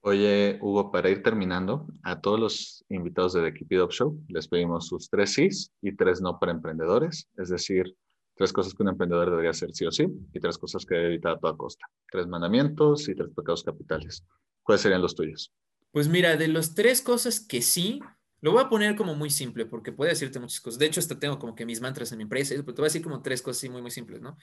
Oye, 0.00 0.58
Hugo, 0.60 0.92
para 0.92 1.10
ir 1.10 1.22
terminando, 1.22 1.88
a 2.04 2.20
todos 2.20 2.38
los 2.38 2.84
invitados 2.90 3.32
de 3.32 3.42
The 3.42 3.54
Keep 3.58 3.72
It 3.72 3.80
Up 3.80 3.90
Show 3.90 4.24
les 4.28 4.46
pedimos 4.46 4.86
sus 4.86 5.10
tres 5.10 5.32
sís 5.32 5.72
y 5.82 5.96
tres 5.96 6.20
no 6.20 6.38
para 6.38 6.52
emprendedores, 6.52 7.28
es 7.36 7.48
decir, 7.48 7.96
tres 8.36 8.52
cosas 8.52 8.72
que 8.72 8.84
un 8.84 8.90
emprendedor 8.90 9.30
debería 9.30 9.50
hacer 9.50 9.70
sí 9.72 9.84
o 9.84 9.90
sí 9.90 10.06
y 10.32 10.38
tres 10.38 10.58
cosas 10.58 10.86
que 10.86 10.94
debe 10.94 11.08
evitar 11.08 11.32
a 11.32 11.38
toda 11.40 11.56
costa. 11.56 11.86
Tres 12.08 12.28
mandamientos 12.28 13.08
y 13.08 13.16
tres 13.16 13.30
pecados 13.34 13.64
capitales. 13.64 14.24
¿Cuáles 14.62 14.82
serían 14.82 15.02
los 15.02 15.16
tuyos? 15.16 15.52
Pues 15.96 16.08
mira, 16.08 16.36
de 16.36 16.48
las 16.48 16.74
tres 16.74 17.00
cosas 17.00 17.40
que 17.40 17.62
sí, 17.62 18.00
lo 18.42 18.52
voy 18.52 18.62
a 18.62 18.68
poner 18.68 18.96
como 18.96 19.14
muy 19.14 19.30
simple 19.30 19.64
porque 19.64 19.92
puede 19.92 20.10
decirte 20.10 20.38
muchas 20.38 20.60
cosas. 20.60 20.78
De 20.78 20.84
hecho, 20.84 21.00
hasta 21.00 21.18
tengo 21.18 21.38
como 21.38 21.54
que 21.54 21.64
mis 21.64 21.80
mantras 21.80 22.12
en 22.12 22.18
mi 22.18 22.24
empresa, 22.24 22.52
pero 22.56 22.74
te 22.74 22.82
voy 22.82 22.84
a 22.84 22.92
decir 22.92 23.00
como 23.00 23.22
tres 23.22 23.40
cosas 23.40 23.70
muy, 23.70 23.80
muy 23.80 23.90
simples, 23.90 24.20
¿no? 24.20 24.36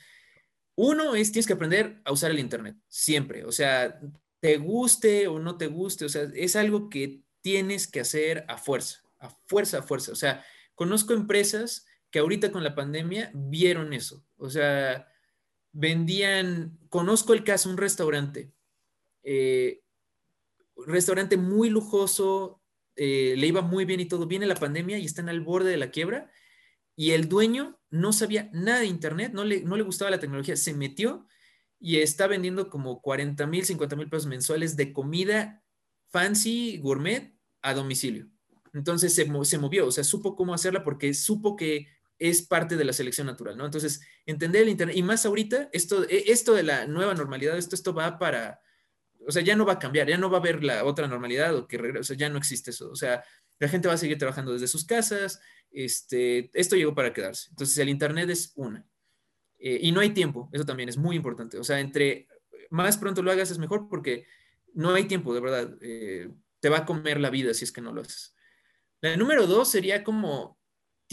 Uno 0.74 1.14
es, 1.14 1.32
tienes 1.32 1.46
que 1.46 1.54
aprender 1.54 2.02
a 2.06 2.12
usar 2.12 2.32
el 2.32 2.40
Internet, 2.40 2.76
siempre. 2.88 3.46
O 3.46 3.52
sea, 3.52 4.00
te 4.40 4.58
guste 4.58 5.28
o 5.28 5.38
no 5.38 5.56
te 5.56 5.68
guste, 5.68 6.06
o 6.06 6.10
sea, 6.10 6.24
es 6.34 6.56
algo 6.56 6.90
que 6.90 7.22
tienes 7.42 7.86
que 7.86 8.00
hacer 8.00 8.46
a 8.48 8.58
fuerza, 8.58 9.04
a 9.20 9.30
fuerza, 9.30 9.78
a 9.78 9.84
fuerza. 9.84 10.12
O 10.12 10.16
sea, 10.16 10.44
conozco 10.74 11.14
empresas 11.14 11.86
que 12.10 12.18
ahorita 12.18 12.52
con 12.52 12.64
la 12.64 12.74
pandemia 12.74 13.30
vieron 13.36 13.94
eso. 13.94 14.26
O 14.38 14.50
sea, 14.50 15.08
vendían, 15.72 16.80
conozco 16.90 17.32
el 17.32 17.44
caso, 17.44 17.70
un 17.70 17.78
restaurante. 17.78 18.52
Eh, 19.22 19.83
restaurante 20.76 21.38
muy 21.38 21.70
lujoso, 21.70 22.62
eh, 22.96 23.36
le 23.38 23.48
iba 23.48 23.62
muy 23.62 23.86
bien 23.86 24.00
y 24.00 24.06
todo. 24.06 24.28
Viene 24.28 24.46
la 24.46 24.56
pandemia 24.56 24.98
y 24.98 25.06
están 25.06 25.30
al 25.30 25.42
borde 25.42 25.72
de 25.72 25.78
la 25.78 25.92
quiebra 25.92 26.32
y 26.96 27.12
el 27.12 27.28
dueño 27.28 27.80
no 27.90 28.14
sabía 28.14 28.50
nada 28.54 28.80
de 28.80 28.86
internet, 28.88 29.32
no 29.34 29.44
le, 29.44 29.62
no 29.62 29.78
le 29.78 29.84
gustaba 29.84 30.12
la 30.12 30.20
tecnología, 30.20 30.56
se 30.56 30.74
metió 30.74 31.28
y 31.80 31.98
está 31.98 32.28
vendiendo 32.28 32.70
como 32.70 33.02
40 33.02 33.46
mil, 33.48 33.66
50 33.66 33.96
mil 33.96 34.10
pesos 34.10 34.28
mensuales 34.28 34.76
de 34.76 34.94
comida 34.94 35.64
fancy, 36.10 36.78
gourmet, 36.78 37.36
a 37.62 37.74
domicilio. 37.74 38.30
Entonces 38.74 39.14
se, 39.14 39.30
se, 39.46 39.58
movió, 39.58 39.88
o 39.88 39.92
sea, 39.92 40.04
supo 40.04 40.36
cómo 40.36 40.54
hacerla 40.54 40.84
porque 40.84 41.14
supo 41.14 41.56
que 41.56 41.88
es 42.20 42.42
parte 42.44 42.78
de 42.78 42.86
la 42.86 42.94
selección 42.94 43.28
natural, 43.28 43.58
¿no? 43.58 43.66
Entonces, 43.66 44.02
entender 44.26 44.64
el 44.64 44.70
Internet, 44.70 44.96
y 44.96 45.04
más 45.04 45.26
ahorita, 45.26 45.70
esto, 45.74 46.08
e, 46.08 46.32
esto 46.32 46.54
de 46.54 46.64
la 46.64 46.88
nueva 46.88 47.14
normalidad, 47.14 47.58
esto, 47.58 47.76
esto 47.76 47.94
va 47.94 48.18
para, 48.18 48.62
o 49.28 49.32
sea, 49.32 49.42
ya 49.42 49.56
no 49.56 49.66
va 49.66 49.74
a 49.74 49.80
cambiar, 49.80 50.08
ya 50.08 50.18
no 50.18 50.30
va 50.30 50.38
a 50.38 50.40
haber 50.42 50.64
la 50.64 50.84
otra 50.86 51.08
normalidad 51.08 51.56
o 51.56 51.68
que 51.68 51.78
o 51.78 52.04
sea, 52.04 52.16
ya 52.16 52.30
no 52.30 52.38
existe 52.38 52.72
eso. 52.72 52.90
O 52.90 52.96
sea, 52.96 53.24
la 53.60 53.68
gente 53.68 53.88
va 53.88 53.94
a 53.94 53.98
seguir 53.98 54.18
trabajando 54.18 54.54
desde 54.54 54.68
sus 54.68 54.86
casas. 54.86 55.40
Este, 55.72 56.50
esto 56.54 56.76
llegó 56.76 56.94
para 56.94 57.14
quedarse. 57.14 57.50
Entonces, 57.50 57.78
el 57.78 57.90
Internet 57.90 58.30
es 58.30 58.54
una. 58.56 58.86
Eh, 59.60 59.80
y 59.82 59.92
no 59.92 60.02
hay 60.02 60.10
tiempo, 60.10 60.50
eso 60.52 60.66
también 60.66 60.90
es 60.90 60.98
muy 60.98 61.16
importante. 61.16 61.58
O 61.58 61.64
sea, 61.64 61.80
entre 61.80 62.28
más 62.70 62.98
pronto 62.98 63.22
lo 63.22 63.32
hagas 63.32 63.52
es 63.52 63.58
mejor 63.58 63.88
porque 63.88 64.26
no 64.74 64.94
hay 64.94 65.06
tiempo, 65.06 65.34
de 65.34 65.40
verdad. 65.40 65.78
Eh, 65.82 66.30
te 66.60 66.70
va 66.70 66.80
a 66.80 66.86
comer 66.86 67.20
la 67.20 67.30
vida 67.30 67.54
si 67.54 67.66
es 67.66 67.72
que 67.72 67.82
no 67.82 67.94
lo 67.94 68.02
haces. 68.02 68.36
La 69.02 69.16
número 69.18 69.48
dos 69.48 69.70
sería 69.70 70.04
como, 70.04 70.58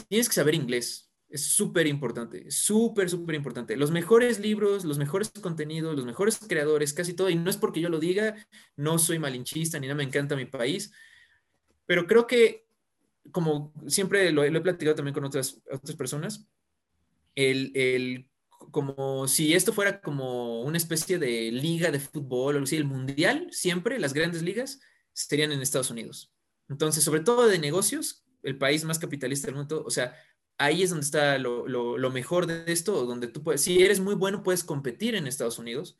tienes 0.08 0.28
que 0.28 0.34
saber 0.34 0.54
inglés. 0.54 1.09
Es 1.30 1.44
súper 1.44 1.86
importante, 1.86 2.50
súper, 2.50 3.08
súper 3.08 3.36
importante. 3.36 3.76
Los 3.76 3.92
mejores 3.92 4.40
libros, 4.40 4.84
los 4.84 4.98
mejores 4.98 5.30
contenidos, 5.40 5.94
los 5.94 6.04
mejores 6.04 6.40
creadores, 6.40 6.92
casi 6.92 7.14
todo, 7.14 7.30
y 7.30 7.36
no 7.36 7.48
es 7.48 7.56
porque 7.56 7.80
yo 7.80 7.88
lo 7.88 8.00
diga, 8.00 8.34
no 8.74 8.98
soy 8.98 9.20
malinchista 9.20 9.78
ni 9.78 9.86
nada, 9.86 9.96
me 9.96 10.02
encanta 10.02 10.34
mi 10.34 10.46
país, 10.46 10.92
pero 11.86 12.08
creo 12.08 12.26
que, 12.26 12.66
como 13.30 13.72
siempre 13.86 14.32
lo, 14.32 14.42
he 14.42 14.60
platicado 14.60 14.96
también 14.96 15.14
con 15.14 15.24
otras, 15.24 15.62
otras 15.70 15.94
personas, 15.94 16.48
el, 17.36 17.70
el, 17.76 18.28
como 18.72 19.28
si 19.28 19.54
esto 19.54 19.72
fuera 19.72 20.00
como 20.00 20.62
una 20.62 20.78
especie 20.78 21.20
de 21.20 21.52
liga 21.52 21.92
de 21.92 22.00
fútbol, 22.00 22.56
o 22.56 22.62
así, 22.64 22.76
el 22.76 22.86
mundial, 22.86 23.46
siempre, 23.52 24.00
las 24.00 24.14
grandes 24.14 24.42
ligas, 24.42 24.80
estarían 25.14 25.52
en 25.52 25.60
Estados 25.60 25.92
Unidos. 25.92 26.32
Entonces, 26.68 27.04
sobre 27.04 27.20
todo 27.20 27.46
de 27.46 27.60
negocios, 27.60 28.24
el 28.42 28.58
país 28.58 28.84
más 28.84 28.98
capitalista 28.98 29.46
del 29.46 29.56
mundo, 29.56 29.84
o 29.86 29.90
sea, 29.90 30.16
ahí 30.60 30.82
es 30.82 30.90
donde 30.90 31.06
está 31.06 31.38
lo, 31.38 32.10
mejor 32.10 32.46
de 32.46 32.70
esto, 32.70 33.06
donde 33.06 33.28
tú 33.28 33.42
puedes, 33.42 33.62
si 33.62 33.82
eres 33.82 33.98
muy 33.98 34.14
bueno, 34.14 34.42
puedes 34.42 34.62
competir 34.62 35.14
en 35.14 35.26
Estados 35.26 35.58
Unidos. 35.58 35.98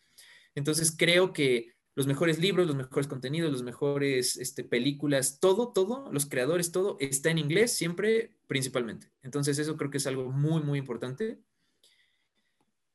Entonces 0.55 0.95
creo 0.97 1.33
que 1.33 1.75
los 1.95 2.07
mejores 2.07 2.39
libros, 2.39 2.67
los 2.67 2.77
mejores 2.77 3.09
contenidos, 3.09 3.51
los 3.51 3.63
mejores 3.63 4.37
este, 4.37 4.63
películas, 4.63 5.41
todo, 5.41 5.73
todo, 5.73 6.13
los 6.13 6.27
creadores, 6.27 6.73
todo 6.73 6.99
está 7.01 7.31
en 7.31 7.39
inglés 7.39 7.73
siempre, 7.73 8.37
principalmente. 8.47 9.11
Entonces 9.23 9.59
eso 9.59 9.79
creo 9.79 9.91
que 9.91 9.97
es 9.97 10.07
algo 10.07 10.31
muy, 10.31 10.63
muy 10.63 10.79
importante. 10.79 11.41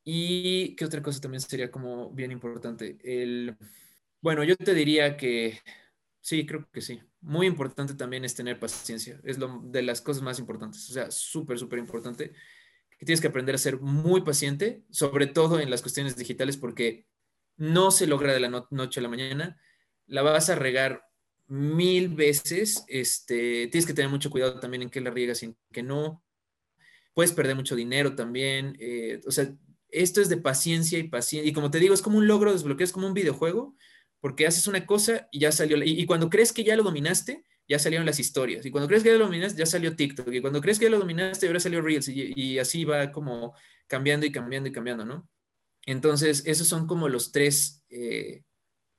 Y 0.04 0.76
qué 0.76 0.86
otra 0.86 1.02
cosa 1.02 1.20
también 1.20 1.42
sería 1.42 1.72
como 1.72 2.12
bien 2.12 2.32
importante. 2.32 3.00
El, 3.04 3.58
bueno, 4.22 4.44
yo 4.44 4.56
te 4.56 4.76
diría 4.76 5.18
que 5.18 5.60
sí, 6.22 6.46
creo 6.46 6.70
que 6.72 6.82
sí. 6.82 7.02
Muy 7.26 7.48
importante 7.48 7.96
también 7.96 8.24
es 8.24 8.36
tener 8.36 8.60
paciencia. 8.60 9.20
Es 9.24 9.40
lo 9.40 9.60
de 9.64 9.82
las 9.82 10.00
cosas 10.00 10.22
más 10.22 10.38
importantes. 10.38 10.88
O 10.92 10.94
sea, 10.94 11.10
súper, 11.10 11.58
súper 11.58 11.80
importante. 11.80 12.34
Que 13.00 13.06
tienes 13.06 13.20
que 13.20 13.28
aprender 13.28 13.56
a 13.56 13.58
ser 13.58 13.82
muy 13.82 14.22
paciente, 14.22 14.84
sobre 14.92 15.26
todo 15.26 15.60
en 15.60 15.72
las 15.72 15.82
cuestiones 15.82 16.16
digitales, 16.16 16.56
porque 16.56 17.08
no 17.58 17.90
se 17.90 18.06
logra 18.06 18.32
de 18.32 18.40
la 18.40 18.68
noche 18.70 19.00
a 19.00 19.04
la 19.04 19.10
mañana. 19.10 19.60
La 20.06 20.22
vas 20.22 20.52
a 20.52 20.56
regar 20.56 21.04
mil 21.48 22.10
veces. 22.10 22.86
Este, 22.88 23.70
tienes 23.70 23.88
que 23.88 23.96
tener 23.96 24.12
mucho 24.12 24.30
cuidado 24.30 24.60
también 24.60 24.84
en 24.84 24.92
qué 24.92 25.02
la 25.02 25.10
riegas 25.10 25.42
y 25.42 25.48
en 25.48 25.58
qué 25.72 25.82
no. 25.82 26.24
Puedes 27.16 27.32
perder 27.32 27.56
mucho 27.56 27.76
dinero 27.76 28.14
también. 28.14 28.78
Eh, 28.80 29.20
o 29.26 29.32
sea, 29.32 29.52
esto 29.90 30.22
es 30.22 30.30
de 30.30 30.38
paciencia 30.38 31.00
y 31.00 31.08
paciencia. 31.08 31.50
Y 31.50 31.54
como 31.54 31.72
te 31.72 31.80
digo, 31.80 31.96
es 31.96 32.04
como 32.04 32.20
un 32.20 32.28
logro 32.28 32.52
desbloqueo, 32.52 32.86
es 32.86 32.92
como 32.92 33.08
un 33.08 33.16
videojuego, 33.16 33.76
porque 34.22 34.48
haces 34.48 34.68
una 34.68 34.86
cosa 34.86 35.28
y 35.32 35.40
ya 35.40 35.52
salió. 35.52 35.78
Y, 35.84 36.06
cuando 36.06 36.30
crees 36.30 36.52
que 36.54 36.64
ya 36.64 36.76
lo 36.76 36.84
dominaste, 36.84 37.44
ya 37.68 37.80
salieron 37.80 38.06
las 38.06 38.20
historias. 38.20 38.66
Y 38.66 38.72
cuando 38.72 38.88
crees 38.88 39.04
que 39.04 39.10
ya 39.10 39.18
lo 39.18 39.26
dominaste, 39.26 39.60
ya 39.60 39.66
salió 39.66 39.96
TikTok. 39.96 40.32
Y 40.32 40.42
cuando 40.42 40.62
crees 40.62 40.80
que 40.80 40.86
ya 40.86 40.92
lo 40.92 41.00
dominaste, 41.00 41.48
ahora 41.48 41.60
salió 41.60 41.82
Reels. 41.82 42.08
Y, 42.10 42.60
así 42.60 42.86
va 42.86 43.12
como 43.12 43.54
cambiando 43.88 44.26
y 44.26 44.32
cambiando 44.32 44.70
y 44.70 44.72
cambiando, 44.72 45.06
¿no? 45.06 45.30
Entonces, 45.86 46.44
esos 46.46 46.68
son 46.68 46.88
como 46.88 47.10
los 47.10 47.32
tres 47.32 47.84
eh, 47.90 48.44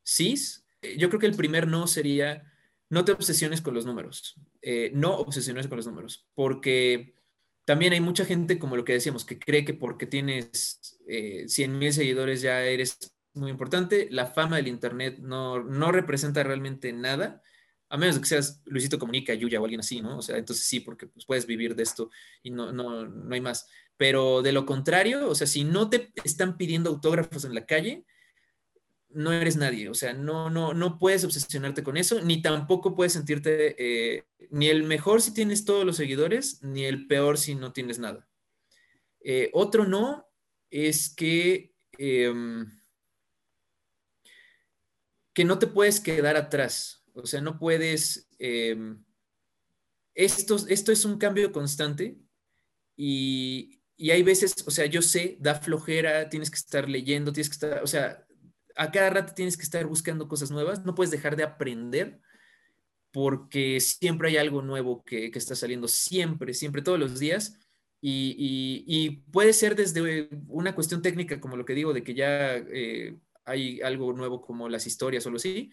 sís. 0.04 0.64
Yo 0.96 1.08
creo 1.08 1.20
que 1.20 1.26
el 1.26 1.34
primer 1.34 1.66
no 1.66 1.86
sería, 1.88 2.44
no 2.88 3.04
te 3.04 3.12
obsesiones 3.12 3.60
con 3.60 3.74
los 3.74 3.86
números. 3.86 4.40
Eh, 4.62 4.90
no 4.94 5.16
obsesiones 5.16 5.66
con 5.66 5.76
los 5.76 5.86
números, 5.86 6.26
porque 6.34 7.14
también 7.66 7.92
hay 7.92 8.00
mucha 8.00 8.24
gente, 8.24 8.60
como 8.60 8.76
lo 8.76 8.84
que 8.84 8.92
decíamos, 8.92 9.24
que 9.24 9.40
cree 9.40 9.64
que 9.64 9.74
porque 9.74 10.06
tienes 10.06 11.00
eh, 11.08 11.48
100 11.48 11.78
mil 11.78 11.92
seguidores 11.92 12.40
ya 12.40 12.62
eres 12.62 13.15
muy 13.36 13.50
importante. 13.50 14.08
La 14.10 14.26
fama 14.26 14.56
del 14.56 14.68
Internet 14.68 15.18
no, 15.18 15.62
no 15.62 15.92
representa 15.92 16.42
realmente 16.42 16.92
nada, 16.92 17.42
a 17.88 17.96
menos 17.96 18.18
que 18.18 18.26
seas 18.26 18.62
Luisito 18.64 18.98
Comunica, 18.98 19.34
Yuya 19.34 19.60
o 19.60 19.64
alguien 19.64 19.80
así, 19.80 20.00
¿no? 20.00 20.18
O 20.18 20.22
sea, 20.22 20.36
entonces 20.36 20.66
sí, 20.66 20.80
porque 20.80 21.06
pues, 21.06 21.24
puedes 21.24 21.46
vivir 21.46 21.74
de 21.76 21.82
esto 21.82 22.10
y 22.42 22.50
no, 22.50 22.72
no, 22.72 23.06
no 23.06 23.34
hay 23.34 23.40
más. 23.40 23.68
Pero 23.96 24.42
de 24.42 24.52
lo 24.52 24.66
contrario, 24.66 25.28
o 25.28 25.34
sea, 25.34 25.46
si 25.46 25.64
no 25.64 25.88
te 25.88 26.12
están 26.24 26.56
pidiendo 26.56 26.90
autógrafos 26.90 27.44
en 27.44 27.54
la 27.54 27.64
calle, 27.64 28.04
no 29.10 29.32
eres 29.32 29.56
nadie, 29.56 29.88
o 29.88 29.94
sea, 29.94 30.12
no, 30.12 30.50
no, 30.50 30.74
no 30.74 30.98
puedes 30.98 31.24
obsesionarte 31.24 31.82
con 31.82 31.96
eso, 31.96 32.20
ni 32.20 32.42
tampoco 32.42 32.94
puedes 32.94 33.14
sentirte 33.14 33.74
eh, 33.78 34.24
ni 34.50 34.68
el 34.68 34.82
mejor 34.82 35.22
si 35.22 35.32
tienes 35.32 35.64
todos 35.64 35.86
los 35.86 35.96
seguidores, 35.96 36.62
ni 36.62 36.84
el 36.84 37.06
peor 37.06 37.38
si 37.38 37.54
no 37.54 37.72
tienes 37.72 37.98
nada. 37.98 38.28
Eh, 39.20 39.50
otro 39.54 39.86
no 39.86 40.28
es 40.70 41.08
que, 41.14 41.74
eh, 41.98 42.32
que 45.36 45.44
no 45.44 45.58
te 45.58 45.66
puedes 45.66 46.00
quedar 46.00 46.34
atrás, 46.34 47.04
o 47.12 47.26
sea, 47.26 47.42
no 47.42 47.58
puedes... 47.58 48.26
Em, 48.38 49.04
esto, 50.14 50.56
esto 50.66 50.92
es 50.92 51.04
un 51.04 51.18
cambio 51.18 51.52
constante 51.52 52.18
y, 52.96 53.82
y 53.98 54.12
hay 54.12 54.22
veces, 54.22 54.54
o 54.66 54.70
sea, 54.70 54.86
yo 54.86 55.02
sé, 55.02 55.36
da 55.38 55.56
flojera, 55.56 56.30
tienes 56.30 56.50
que 56.50 56.56
estar 56.56 56.88
leyendo, 56.88 57.34
tienes 57.34 57.50
que 57.50 57.52
estar, 57.52 57.82
o 57.82 57.86
sea, 57.86 58.26
a 58.76 58.90
cada 58.90 59.10
rato 59.10 59.34
tienes 59.34 59.58
que 59.58 59.64
estar 59.64 59.84
buscando 59.86 60.26
cosas 60.26 60.50
nuevas, 60.50 60.86
no 60.86 60.94
puedes 60.94 61.10
dejar 61.10 61.36
de 61.36 61.42
aprender 61.42 62.18
porque 63.10 63.78
siempre 63.80 64.30
hay 64.30 64.38
algo 64.38 64.62
nuevo 64.62 65.04
que, 65.04 65.30
que 65.30 65.38
está 65.38 65.54
saliendo, 65.54 65.86
siempre, 65.86 66.54
siempre, 66.54 66.80
todos 66.80 66.98
los 66.98 67.18
días. 67.18 67.58
Y, 68.00 68.84
y, 68.86 69.10
puede 69.32 69.52
ser 69.52 69.76
desde 69.76 70.30
una 70.48 70.74
cuestión 70.74 71.02
técnica, 71.02 71.40
como 71.40 71.56
lo 71.56 71.66
que 71.66 71.74
digo, 71.74 71.92
de 71.92 72.02
que 72.02 72.14
ya 72.14 72.56
eh, 72.56 73.18
hay 73.46 73.80
algo 73.80 74.12
nuevo 74.12 74.40
como 74.40 74.68
las 74.68 74.86
historias 74.86 75.24
o 75.26 75.30
lo 75.30 75.36
así. 75.36 75.70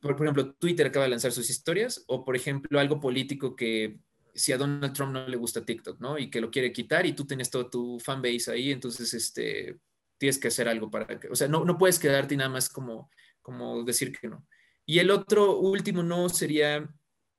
Por, 0.00 0.16
por 0.16 0.26
ejemplo, 0.26 0.54
Twitter 0.54 0.86
acaba 0.88 1.04
de 1.04 1.10
lanzar 1.10 1.32
sus 1.32 1.48
historias, 1.48 2.04
o 2.08 2.24
por 2.24 2.36
ejemplo, 2.36 2.78
algo 2.78 3.00
político 3.00 3.56
que 3.56 4.00
si 4.34 4.52
a 4.52 4.58
Donald 4.58 4.92
Trump 4.92 5.12
no 5.12 5.26
le 5.26 5.36
gusta 5.36 5.64
TikTok, 5.64 6.00
¿no? 6.00 6.18
Y 6.18 6.30
que 6.30 6.40
lo 6.40 6.50
quiere 6.50 6.72
quitar 6.72 7.06
y 7.06 7.12
tú 7.12 7.26
tienes 7.26 7.50
todo 7.50 7.68
tu 7.68 8.00
fanbase 8.00 8.50
ahí, 8.50 8.72
entonces, 8.72 9.12
este, 9.14 9.78
tienes 10.18 10.38
que 10.38 10.48
hacer 10.48 10.68
algo 10.68 10.90
para 10.90 11.06
que, 11.18 11.28
o 11.28 11.34
sea, 11.36 11.48
no, 11.48 11.64
no 11.64 11.78
puedes 11.78 11.98
quedarte 11.98 12.36
nada 12.36 12.50
más 12.50 12.68
como, 12.68 13.10
como 13.40 13.82
decir 13.84 14.16
que 14.16 14.28
no. 14.28 14.46
Y 14.86 14.98
el 14.98 15.10
otro 15.10 15.58
último 15.58 16.02
no 16.02 16.28
sería, 16.28 16.88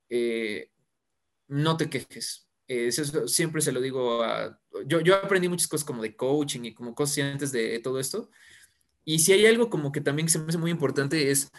eh, 0.08 0.70
no 1.48 1.76
te 1.76 1.90
quejes. 1.90 2.48
Eh, 2.66 2.86
eso 2.86 3.28
siempre 3.28 3.60
se 3.60 3.72
lo 3.72 3.80
digo 3.80 4.22
a, 4.22 4.58
yo, 4.86 5.00
yo 5.00 5.16
aprendí 5.16 5.48
muchas 5.48 5.68
cosas 5.68 5.84
como 5.84 6.02
de 6.02 6.16
coaching 6.16 6.64
y 6.64 6.74
como 6.74 6.94
cosas 6.94 7.24
antes 7.24 7.52
de 7.52 7.78
todo 7.80 7.98
esto. 7.98 8.30
Y 9.04 9.18
si 9.20 9.32
hay 9.32 9.46
algo 9.46 9.70
como 9.70 9.92
que 9.92 10.00
también 10.00 10.28
se 10.28 10.38
me 10.38 10.46
hace 10.46 10.58
muy 10.58 10.70
importante 10.70 11.30
es, 11.30 11.50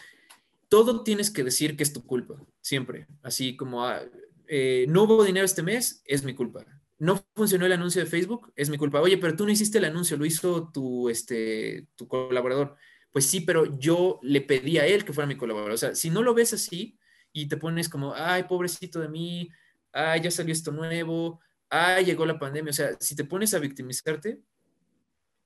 todo 0.70 1.04
tienes 1.04 1.32
que 1.32 1.44
decir 1.44 1.78
que 1.78 1.84
es 1.84 1.94
tu 1.94 2.06
culpa, 2.06 2.36
siempre. 2.62 3.08
Así 3.22 3.56
como, 3.56 3.86
ah, 3.86 4.02
eh, 4.48 4.86
no 4.90 5.04
hubo 5.04 5.24
dinero 5.24 5.46
este 5.46 5.64
mes, 5.64 6.02
es 6.06 6.24
mi 6.24 6.34
culpa 6.34 6.66
no 6.98 7.26
funcionó 7.36 7.66
el 7.66 7.74
anuncio 7.74 8.02
de 8.02 8.10
Facebook, 8.10 8.52
es 8.56 8.70
mi 8.70 8.78
culpa. 8.78 9.02
Oye, 9.02 9.18
pero 9.18 9.36
tú 9.36 9.46
no 9.46 9.52
hiciste 9.52 9.78
el 9.80 9.86
anuncio, 9.86 10.18
lo 10.18 10.26
hizo 10.26 10.70
tu, 10.72 11.10
este, 11.10 11.88
tu 11.96 12.08
colaborador. 12.08 12.76
Pues 13.12 13.26
sí, 13.26 13.42
pero 13.42 13.78
yo 13.80 14.20
le 14.24 14.42
pedí 14.42 14.78
a 14.78 14.86
él 14.86 15.04
que 15.04 15.14
fuera 15.14 15.28
mi 15.28 15.38
colaborador. 15.38 15.74
O 15.74 15.78
sea, 15.78 15.96
si 15.96 16.10
no 16.10 16.24
lo 16.24 16.34
ves 16.34 16.54
así 16.54 16.98
y 17.34 17.48
te 17.48 17.58
pones 17.58 17.90
como, 17.90 18.14
ay, 18.14 18.44
pobrecito 18.44 19.00
de 19.00 19.10
mí, 19.10 19.50
ay, 19.92 20.22
ya 20.22 20.32
salió 20.32 20.54
esto 20.54 20.72
nuevo, 20.72 21.40
ay, 21.70 22.06
llegó 22.06 22.26
la 22.26 22.40
pandemia. 22.40 22.72
O 22.72 22.74
sea, 22.74 22.96
si 23.00 23.16
te 23.16 23.26
pones 23.26 23.54
a 23.54 23.60
victimizarte, 23.60 24.40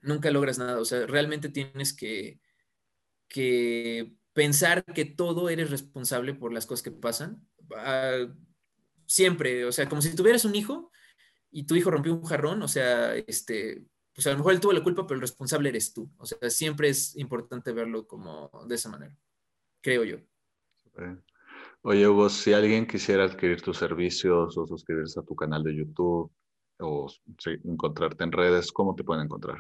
nunca 0.02 0.32
logras 0.32 0.60
nada. 0.60 0.80
O 0.80 0.86
sea, 0.86 1.06
realmente 1.06 1.50
tienes 1.50 1.94
que, 1.94 2.40
que 3.28 4.14
pensar 4.34 4.84
que 4.86 5.06
todo 5.06 5.50
eres 5.50 5.70
responsable 5.70 6.34
por 6.34 6.54
las 6.54 6.66
cosas 6.66 6.84
que 6.84 6.92
pasan. 6.92 7.48
Ah, 7.76 8.28
siempre, 9.06 9.66
o 9.66 9.72
sea, 9.72 9.90
como 9.90 10.02
si 10.02 10.16
tuvieras 10.16 10.46
un 10.46 10.56
hijo 10.56 10.92
y 11.52 11.66
tu 11.66 11.76
hijo 11.76 11.92
rompió 11.92 12.14
un 12.14 12.24
jarrón, 12.24 12.62
o 12.62 12.68
sea, 12.68 13.16
este, 13.16 13.84
pues 14.14 14.28
a 14.28 14.32
lo 14.32 14.38
mejor 14.38 14.54
él 14.54 14.60
tuvo 14.60 14.74
la 14.74 14.84
culpa, 14.84 15.08
pero 15.08 15.16
el 15.16 15.22
responsable 15.22 15.70
eres 15.70 15.94
tú. 15.94 16.12
O 16.18 16.26
sea, 16.26 16.50
siempre 16.50 16.90
es 16.90 17.16
importante 17.18 17.72
verlo 17.72 18.08
como 18.08 18.52
de 18.68 18.76
esa 18.76 18.90
manera, 18.90 19.18
creo 19.82 20.04
yo. 20.04 20.18
Oye, 21.82 22.08
Hugo, 22.08 22.30
si 22.30 22.54
alguien 22.54 22.86
quisiera 22.86 23.24
adquirir 23.24 23.62
tus 23.62 23.78
servicios 23.78 24.58
o 24.58 24.68
suscribirse 24.68 25.20
a 25.20 25.24
tu 25.24 25.36
canal 25.36 25.64
de 25.64 25.76
YouTube 25.76 26.32
o 26.80 27.12
encontrarte 27.64 28.24
en 28.24 28.32
redes, 28.32 28.72
¿cómo 28.72 28.96
te 28.96 29.04
pueden 29.04 29.26
encontrar? 29.26 29.58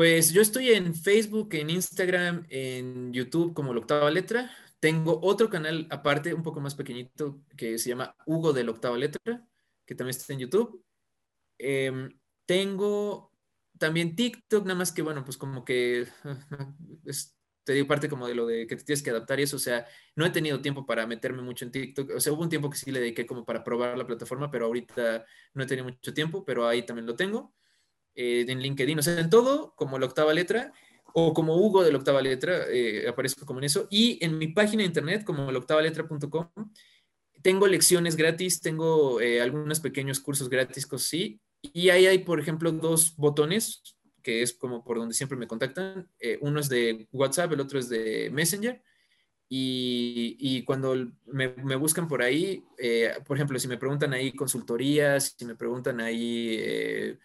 Pues 0.00 0.32
yo 0.32 0.40
estoy 0.40 0.70
en 0.70 0.94
Facebook, 0.94 1.50
en 1.52 1.68
Instagram, 1.68 2.46
en 2.48 3.12
YouTube 3.12 3.52
como 3.52 3.74
la 3.74 3.80
octava 3.80 4.10
letra. 4.10 4.50
Tengo 4.78 5.20
otro 5.22 5.50
canal 5.50 5.86
aparte, 5.90 6.32
un 6.32 6.42
poco 6.42 6.58
más 6.58 6.74
pequeñito, 6.74 7.42
que 7.54 7.76
se 7.76 7.90
llama 7.90 8.16
Hugo 8.24 8.54
de 8.54 8.64
la 8.64 8.70
octava 8.70 8.96
letra 8.96 9.46
que 9.84 9.94
también 9.94 10.16
está 10.16 10.32
en 10.32 10.38
YouTube. 10.38 10.82
Em, 11.58 12.18
tengo 12.46 13.30
también 13.78 14.16
TikTok, 14.16 14.64
nada 14.64 14.78
más 14.78 14.90
que, 14.90 15.02
bueno, 15.02 15.22
pues 15.22 15.36
como 15.36 15.66
que 15.66 16.06
te 17.64 17.72
digo 17.74 17.86
parte 17.86 18.08
como 18.08 18.26
de 18.26 18.34
lo 18.34 18.46
de 18.46 18.66
que 18.66 18.76
te 18.76 18.84
tienes 18.84 19.02
que 19.02 19.10
adaptar 19.10 19.38
y 19.38 19.42
eso, 19.42 19.56
o 19.56 19.58
sea, 19.58 19.86
no 20.16 20.24
he 20.24 20.30
tenido 20.30 20.62
tiempo 20.62 20.86
para 20.86 21.06
meterme 21.06 21.42
mucho 21.42 21.66
en 21.66 21.72
TikTok, 21.72 22.12
o 22.16 22.20
sea, 22.20 22.32
hubo 22.32 22.40
un 22.42 22.48
tiempo 22.48 22.70
que 22.70 22.78
sí 22.78 22.90
le 22.90 23.00
dediqué 23.00 23.26
como 23.26 23.44
para 23.44 23.62
probar 23.62 23.98
la 23.98 24.06
plataforma, 24.06 24.50
pero 24.50 24.64
ahorita 24.64 25.26
no 25.52 25.62
he 25.62 25.66
tenido 25.66 25.84
mucho 25.84 26.14
tiempo, 26.14 26.42
pero 26.42 26.66
ahí 26.66 26.86
también 26.86 27.04
lo 27.04 27.16
tengo. 27.16 27.54
Eh, 28.14 28.44
en 28.48 28.60
LinkedIn, 28.60 28.98
o 28.98 29.02
sea, 29.02 29.18
en 29.18 29.30
todo, 29.30 29.74
como 29.76 29.98
la 29.98 30.06
octava 30.06 30.34
letra, 30.34 30.72
o 31.12 31.34
como 31.34 31.56
Hugo 31.56 31.82
de 31.82 31.92
la 31.92 31.98
octava 31.98 32.22
letra, 32.22 32.66
eh, 32.68 33.08
aparezco 33.08 33.46
como 33.46 33.60
en 33.60 33.64
eso, 33.64 33.86
y 33.90 34.18
en 34.24 34.38
mi 34.38 34.48
página 34.48 34.82
de 34.82 34.88
internet, 34.88 35.24
como 35.24 35.50
la 35.50 35.58
octava 35.58 35.82
letra.com, 35.82 36.48
tengo 37.42 37.66
lecciones 37.66 38.16
gratis, 38.16 38.60
tengo 38.60 39.20
eh, 39.20 39.40
algunos 39.40 39.80
pequeños 39.80 40.20
cursos 40.20 40.48
gratis, 40.48 40.86
sí. 40.98 41.40
Y 41.62 41.90
ahí 41.90 42.06
hay, 42.06 42.18
por 42.18 42.40
ejemplo, 42.40 42.72
dos 42.72 43.16
botones, 43.16 43.82
que 44.22 44.42
es 44.42 44.52
como 44.52 44.84
por 44.84 44.98
donde 44.98 45.14
siempre 45.14 45.38
me 45.38 45.46
contactan. 45.46 46.08
Eh, 46.18 46.38
uno 46.40 46.60
es 46.60 46.68
de 46.68 47.08
WhatsApp, 47.12 47.52
el 47.52 47.60
otro 47.60 47.78
es 47.78 47.88
de 47.88 48.30
Messenger. 48.30 48.82
Y, 49.48 50.36
y 50.38 50.62
cuando 50.62 50.94
me, 51.26 51.48
me, 51.48 51.74
buscan 51.74 52.06
por 52.06 52.22
ahí, 52.22 52.62
eh, 52.78 53.14
por 53.26 53.36
ejemplo, 53.36 53.58
si 53.58 53.66
me 53.66 53.78
preguntan 53.78 54.12
ahí 54.12 54.32
consultorías, 54.32 55.34
si 55.36 55.44
me 55.44 55.56
preguntan 55.56 56.00
ahí 56.00 57.18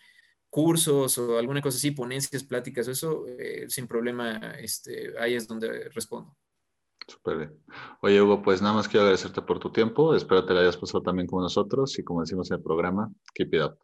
cursos 0.56 1.18
o 1.18 1.38
alguna 1.38 1.62
cosa 1.62 1.78
así, 1.78 1.92
ponencias, 1.92 2.46
pláticas, 2.46 2.88
eso, 2.88 3.26
sin 3.68 3.88
problema, 3.88 4.38
este, 4.58 5.14
ahí 5.20 5.34
es 5.34 5.50
donde 5.50 5.90
respondo. 5.90 6.38
Súper 7.06 7.38
bien. 7.38 7.60
Oye, 8.02 8.22
Hugo, 8.22 8.42
pues 8.42 8.62
nada 8.62 8.74
más 8.74 8.88
quiero 8.88 9.02
agradecerte 9.02 9.42
por 9.42 9.60
tu 9.60 9.74
tiempo. 9.74 10.16
Espero 10.16 10.46
te 10.46 10.54
la 10.54 10.62
hayas 10.62 10.78
pasado 10.78 11.04
también 11.04 11.28
con 11.28 11.42
nosotros 11.42 12.00
y 12.00 12.06
como 12.06 12.22
decimos 12.22 12.50
en 12.52 12.58
el 12.58 12.64
programa, 12.64 13.12
keep 13.34 13.54
it 13.54 13.64
up. 13.64 13.78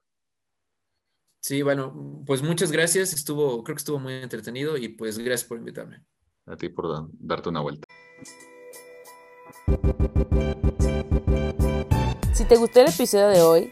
Sí, 1.42 1.62
bueno, 1.62 2.24
pues 2.26 2.42
muchas 2.42 2.72
gracias. 2.72 3.12
Estuvo, 3.12 3.66
creo 3.66 3.76
que 3.76 3.82
estuvo 3.82 4.00
muy 4.00 4.14
entretenido 4.14 4.78
y 4.78 4.88
pues 4.88 5.18
gracias 5.18 5.50
por 5.50 5.58
invitarme. 5.58 6.06
A 6.46 6.56
ti 6.56 6.70
por 6.70 7.10
darte 7.20 7.50
una 7.50 7.60
vuelta. 7.60 7.86
Si 12.34 12.46
te 12.46 12.56
gustó 12.56 12.80
el 12.80 12.88
episodio 12.88 13.28
de 13.28 13.42
hoy, 13.42 13.72